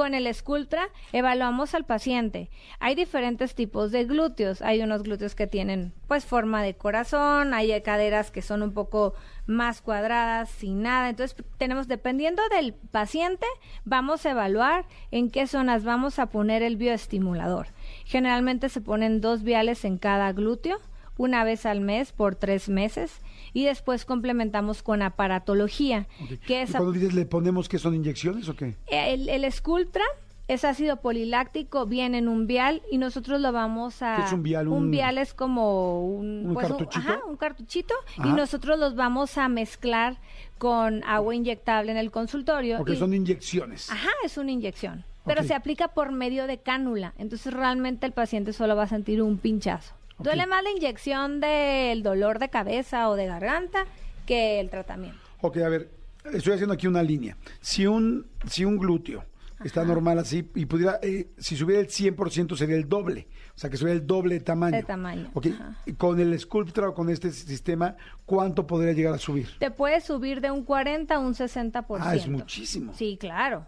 [0.00, 2.48] Con el Sculptra evaluamos al paciente.
[2.78, 4.62] Hay diferentes tipos de glúteos.
[4.62, 9.12] Hay unos glúteos que tienen pues forma de corazón, hay caderas que son un poco
[9.44, 11.10] más cuadradas, sin nada.
[11.10, 13.44] Entonces tenemos, dependiendo del paciente,
[13.84, 17.66] vamos a evaluar en qué zonas vamos a poner el bioestimulador.
[18.06, 20.78] Generalmente se ponen dos viales en cada glúteo
[21.18, 23.20] una vez al mes por tres meses
[23.52, 26.06] y después complementamos con aparatología,
[26.46, 28.76] que ¿Y es cuando dices le ponemos que son inyecciones o qué?
[28.90, 30.04] el, el Sculptra
[30.48, 34.16] es ácido poliláctico, viene en un vial y nosotros lo vamos a...
[34.16, 34.66] ¿Qué es un vial?
[34.66, 36.46] Un- vial es como un...
[36.48, 36.98] ¿Un pues, cartuchito?
[36.98, 37.94] ajá, un cartuchito.
[38.18, 38.28] Ajá.
[38.28, 40.16] Y nosotros los vamos a mezclar
[40.58, 42.78] con agua inyectable en el consultorio.
[42.78, 43.90] Porque y- son inyecciones.
[43.92, 45.04] Ajá, es una inyección.
[45.24, 47.14] Pero se aplica por medio de cánula.
[47.16, 49.94] Entonces realmente el paciente solo va a sentir un pinchazo.
[50.22, 53.86] Duele más la inyección del dolor de cabeza o de garganta
[54.26, 55.18] que el tratamiento.
[55.40, 55.90] Ok, a ver,
[56.32, 57.36] estoy haciendo aquí una línea.
[57.60, 59.24] Si un, si un glúteo
[59.64, 63.28] está normal así y pudiera, eh, si subiera el 100% sería el doble.
[63.54, 64.76] O sea, que subiera el doble de tamaño.
[64.76, 65.48] De tamaño, Ok,
[65.86, 69.48] y con el Sculptra o con este sistema, ¿cuánto podría llegar a subir?
[69.58, 71.98] Te puede subir de un 40 a un 60%.
[72.00, 72.92] Ah, es muchísimo.
[72.94, 73.66] Sí, claro.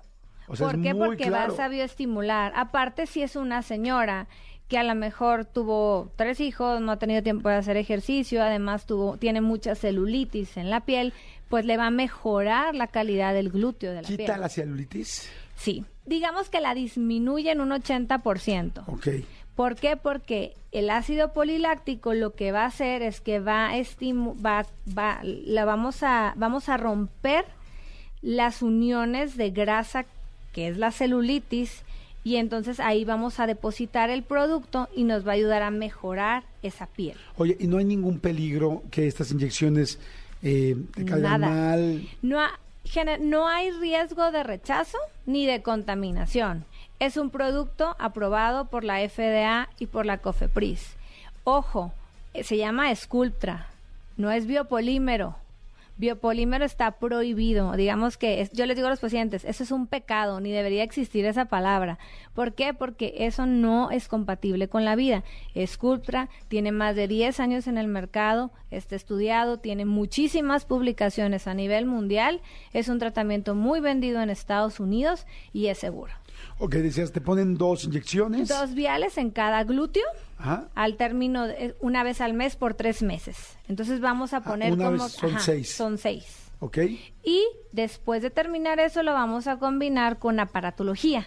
[0.49, 0.95] O sea, ¿Por qué?
[0.95, 1.53] Porque claro.
[1.53, 2.53] vas a bioestimular.
[2.57, 4.29] Aparte, si es una señora
[4.73, 8.86] que a lo mejor tuvo tres hijos, no ha tenido tiempo de hacer ejercicio, además
[8.86, 11.12] tuvo, tiene mucha celulitis en la piel,
[11.51, 14.40] pues le va a mejorar la calidad del glúteo de la ¿Quita piel.
[14.40, 15.28] la celulitis?
[15.57, 18.85] Sí, digamos que la disminuye en un 80%.
[18.86, 19.09] Ok.
[19.55, 19.99] ¿Por qué?
[19.99, 24.65] Porque el ácido poliláctico lo que va a hacer es que va a estimu- va,
[24.99, 27.44] va, la vamos a, vamos a romper
[28.23, 30.07] las uniones de grasa,
[30.55, 31.82] que es la celulitis,
[32.24, 36.44] y entonces ahí vamos a depositar el producto y nos va a ayudar a mejorar
[36.62, 37.16] esa piel.
[37.36, 39.99] Oye, ¿y no hay ningún peligro que estas inyecciones
[40.43, 41.49] eh, te caigan Nada.
[41.51, 42.09] mal?
[42.23, 42.59] No, ha-
[43.20, 46.65] no hay riesgo de rechazo ni de contaminación.
[46.99, 50.94] Es un producto aprobado por la FDA y por la COFEPRIS.
[51.44, 51.93] Ojo,
[52.35, 53.66] eh, se llama Sculptra,
[54.16, 55.36] no es biopolímero.
[56.03, 57.77] Biopolímero está prohibido.
[57.77, 61.24] Digamos que yo les digo a los pacientes, eso es un pecado, ni debería existir
[61.27, 62.01] esa palabra.
[62.35, 62.74] ¿Por qué?
[62.74, 65.23] Porque eso no es compatible con la vida.
[65.65, 71.55] Sculptra tiene más de 10 años en el mercado, está estudiado, tiene muchísimas publicaciones a
[71.55, 72.41] nivel mundial,
[72.73, 76.15] es un tratamiento muy vendido en Estados Unidos y es seguro.
[76.59, 78.48] Ok, decías, te ponen dos inyecciones.
[78.48, 80.05] Dos viales en cada glúteo
[80.39, 80.69] Ajá.
[80.74, 83.56] al término de una vez al mes por tres meses.
[83.69, 85.70] Entonces vamos a poner Ah, una como vez son seis.
[85.74, 86.51] son seis.
[86.60, 86.78] Ok.
[87.24, 87.43] Y
[87.73, 91.27] después de terminar eso lo vamos a combinar con aparatología.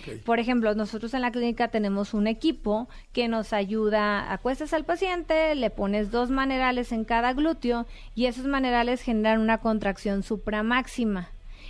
[0.00, 0.24] ok.
[0.24, 5.54] Por ejemplo, nosotros en la clínica tenemos un equipo que nos ayuda, acuestas al paciente,
[5.54, 7.86] le pones dos manerales en cada glúteo
[8.16, 11.28] y esos manerales generan una contracción supramáxima.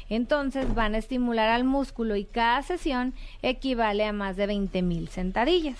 [0.08, 5.08] Entonces van a estimular al músculo y cada sesión equivale a más de 20 mil
[5.08, 5.78] sentadillas.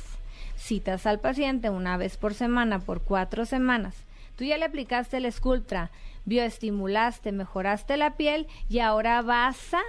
[0.57, 3.97] Citas al paciente una vez por semana por cuatro semanas.
[4.37, 5.91] Tú ya le aplicaste el Sculptra,
[6.25, 9.83] bioestimulaste, mejoraste la piel y ahora vas a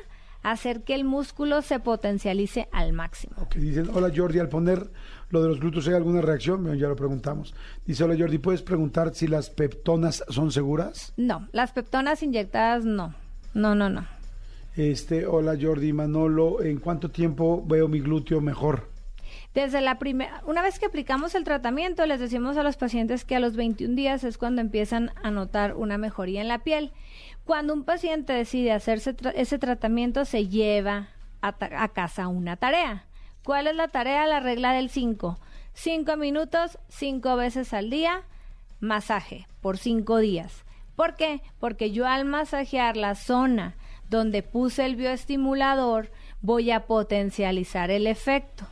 [0.44, 3.36] hacer que el músculo se potencialice al máximo.
[3.42, 4.92] Ok, dicen, hola Jordi, al poner
[5.30, 6.62] lo de los glúteos, ¿hay alguna reacción?
[6.62, 7.56] Bueno, ya lo preguntamos.
[7.86, 11.14] Dice, hola Jordi, ¿puedes preguntar si las peptonas son seguras?
[11.18, 13.16] No, las peptonas inyectadas no.
[13.56, 14.06] No, no, no.
[14.76, 18.92] Este, hola Jordi, Manolo, ¿en cuánto tiempo veo mi glúteo mejor?
[19.54, 23.38] Desde la primera, una vez que aplicamos el tratamiento, les decimos a los pacientes que
[23.38, 26.92] a los 21 días es cuando empiezan a notar una mejoría en la piel.
[27.46, 31.08] Cuando un paciente decide hacerse ese tratamiento, se lleva
[31.42, 33.06] a, a casa una tarea.
[33.46, 34.28] ¿Cuál es la tarea?
[34.28, 35.40] La regla del 5.
[35.74, 38.24] Cinco minutos, cinco veces al día,
[38.82, 40.66] masaje por cinco días.
[40.98, 41.42] ¿Por qué?
[41.60, 43.76] Porque yo al masajear la zona
[44.10, 46.10] donde puse el bioestimulador,
[46.42, 48.66] voy a potencializar el efecto.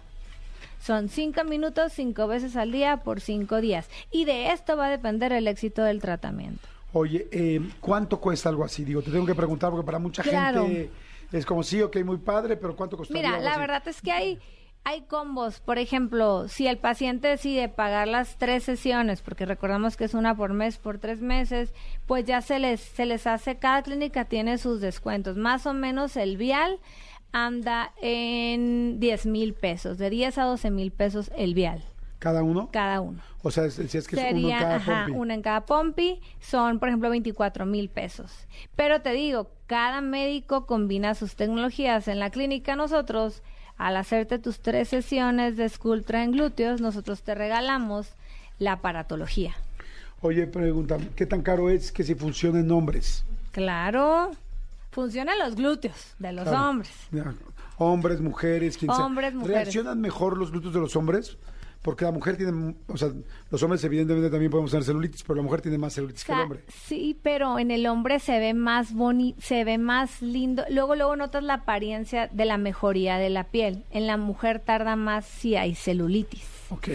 [0.79, 3.89] Son cinco minutos, cinco veces al día por cinco días.
[4.11, 6.67] Y de esto va a depender el éxito del tratamiento.
[6.91, 8.83] Oye, eh, ¿cuánto cuesta algo así?
[8.83, 10.65] Digo, te tengo que preguntar porque para mucha Claro.
[10.67, 10.91] gente
[11.31, 13.59] es como sí, ok, muy padre, pero ¿cuánto costaría Mira, la así?
[13.61, 14.39] verdad es que hay,
[14.85, 15.59] hay combos.
[15.59, 20.35] Por ejemplo, si el paciente decide pagar las tres sesiones, porque recordamos que es una
[20.35, 21.73] por mes, por tres meses,
[22.05, 25.37] pues ya se les, se les hace, cada clínica tiene sus descuentos.
[25.37, 26.79] Más o menos el vial
[27.31, 31.81] anda en 10 mil pesos, de 10 a 12 mil pesos el vial,
[32.19, 32.69] ¿Cada uno?
[32.71, 33.21] cada uno.
[33.41, 35.19] O sea, si es que es uno en Sería, cada ajá, pompi.
[35.19, 38.47] una en cada pompi, son por ejemplo 24 mil pesos.
[38.75, 42.07] Pero te digo, cada médico combina sus tecnologías.
[42.07, 43.41] En la clínica nosotros,
[43.77, 48.07] al hacerte tus tres sesiones de Sculptra en glúteos, nosotros te regalamos
[48.59, 49.53] la aparatología.
[50.21, 53.25] Oye, pregunta, ¿qué tan caro es que si funciona en hombres?
[53.51, 54.31] Claro,
[54.91, 56.69] funcionan los glúteos de los Claro.
[56.69, 56.91] hombres.
[57.11, 57.33] Ya,
[57.77, 59.03] Hombres, mujeres, quien sea.
[59.05, 59.55] Hombres, mujeres.
[59.63, 61.37] ¿Reaccionan mejor los glúteos de los hombres?
[61.83, 63.11] Porque la mujer tiene, o sea,
[63.51, 66.39] los hombres evidentemente también podemos tener celulitis, pero la mujer tiene más celulitis que el
[66.39, 66.59] hombre.
[66.85, 70.63] Sí, pero en el hombre se ve más bonito, se ve más lindo.
[70.69, 73.83] Luego, luego notas la apariencia de la mejoría de la piel.
[73.91, 76.47] En la mujer tarda más si hay celulitis.
[76.69, 76.87] Ok.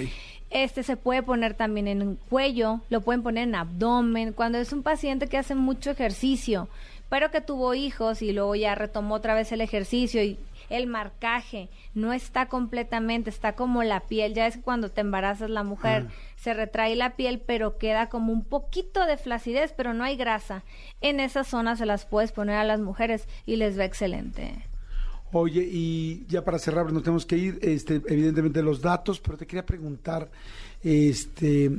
[0.50, 4.72] Este se puede poner también en el cuello, lo pueden poner en abdomen, cuando es
[4.72, 6.68] un paciente que hace mucho ejercicio,
[7.10, 10.38] pero que tuvo hijos y luego ya retomó otra vez el ejercicio y
[10.70, 15.50] el marcaje no está completamente, está como la piel, ya es que cuando te embarazas
[15.50, 16.12] la mujer Ah.
[16.36, 20.62] se retrae la piel, pero queda como un poquito de flacidez, pero no hay grasa.
[21.00, 24.64] En esas zonas se las puedes poner a las mujeres y les va excelente.
[25.32, 29.46] Oye, y ya para cerrar, nos tenemos que ir, este, evidentemente los datos, pero te
[29.46, 30.30] quería preguntar,
[30.82, 31.70] este,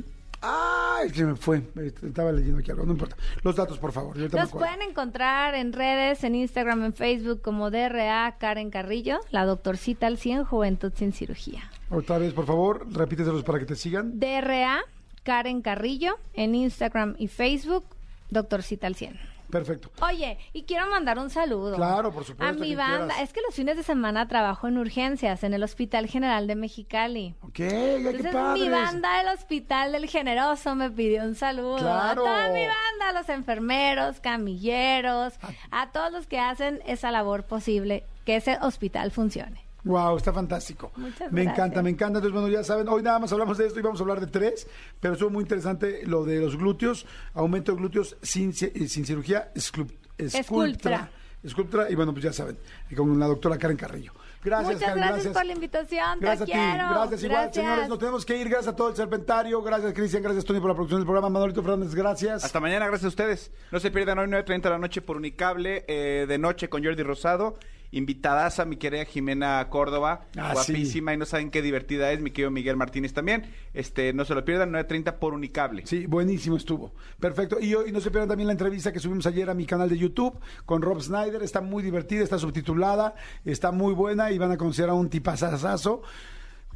[1.00, 1.62] ay, se me fue,
[2.02, 3.16] estaba leyendo aquí algo, no importa.
[3.42, 4.16] Los datos, por favor.
[4.26, 4.58] acuerdo.
[4.58, 10.18] pueden encontrar en redes, en Instagram, en Facebook como DRA Karen Carrillo, la doctorcita al
[10.18, 11.70] 100, Juventud sin cirugía.
[11.90, 14.18] Otra vez, por favor, repíteselos para que te sigan.
[14.18, 14.80] DRA
[15.22, 17.84] Karen Carrillo en Instagram y Facebook,
[18.30, 19.29] doctorcita al 100.
[19.50, 19.90] Perfecto.
[20.06, 21.76] Oye, y quiero mandar un saludo.
[21.76, 23.14] Claro, por supuesto, A mi banda.
[23.14, 23.20] quieras.
[23.22, 27.34] Es que los fines de semana trabajo en urgencias en el Hospital General de Mexicali.
[27.42, 28.62] Ok, qué padres.
[28.62, 32.22] mi banda del Hospital del Generoso me pidió un saludo Claro.
[32.22, 35.34] a toda mi banda, a los enfermeros, camilleros,
[35.70, 39.64] a todos los que hacen esa labor posible, que ese hospital funcione.
[39.84, 40.92] Wow, está fantástico.
[40.96, 41.54] Muchas me gracias.
[41.66, 42.18] encanta, me encanta.
[42.18, 44.26] Entonces, bueno, ya saben, hoy nada más hablamos de esto y vamos a hablar de
[44.26, 44.66] tres,
[45.00, 49.50] pero estuvo muy interesante lo de los glúteos, aumento de glúteos sin, eh, sin cirugía,
[49.54, 51.10] escultra.
[51.42, 52.58] Escultra, y bueno, pues ya saben,
[52.94, 54.12] con la doctora Karen Carrillo.
[54.44, 56.20] Gracias, Muchas Karen, gracias, por la invitación.
[56.20, 56.88] Gracias te a ti, quiero.
[56.90, 57.64] gracias igual, Gracias.
[57.64, 57.88] señores.
[57.88, 58.48] Nos tenemos que ir.
[58.48, 59.62] Gracias a todo el Serpentario.
[59.62, 60.22] Gracias, Cristian.
[60.22, 61.30] Gracias, Tony, por la producción del programa.
[61.30, 62.44] Manolito Fernández, gracias.
[62.44, 63.50] Hasta mañana, gracias a ustedes.
[63.70, 67.02] No se pierdan hoy 9.30 de la noche por Unicable, eh, de noche con Jordi
[67.02, 67.56] Rosado.
[67.92, 72.30] Invitadas a mi querida Jimena Córdoba, Ah, guapísima y no saben qué divertida es, mi
[72.30, 73.46] querido Miguel Martínez también.
[73.74, 75.82] Este, no se lo pierdan, 9.30 por Unicable.
[75.86, 76.94] Sí, buenísimo estuvo.
[77.18, 77.58] Perfecto.
[77.60, 79.98] Y, y no se pierdan también la entrevista que subimos ayer a mi canal de
[79.98, 81.42] YouTube con Rob Snyder.
[81.42, 83.14] Está muy divertida, está subtitulada,
[83.44, 86.02] está muy buena y van a conocer a un tipazazazo.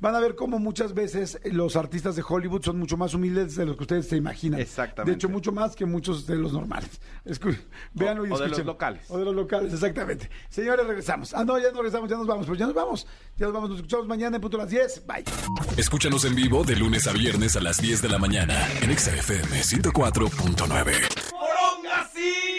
[0.00, 3.64] Van a ver cómo muchas veces los artistas de Hollywood son mucho más humildes de
[3.64, 4.60] lo que ustedes se imaginan.
[4.60, 5.10] Exactamente.
[5.12, 6.90] De hecho, mucho más que muchos de los normales.
[7.24, 7.56] Escu-
[7.94, 9.02] Véanlo y o de los locales.
[9.08, 10.28] O de los locales, exactamente.
[10.50, 11.32] Señores, regresamos.
[11.32, 12.46] Ah, no, ya no regresamos, ya nos vamos.
[12.46, 13.06] Pues ya nos vamos.
[13.36, 13.70] Ya nos vamos.
[13.70, 15.06] Nos escuchamos mañana en punto a las 10.
[15.06, 15.24] Bye.
[15.76, 19.14] Escúchanos en vivo de lunes a viernes a las 10 de la mañana en Exa
[19.14, 22.53] FM 104.9.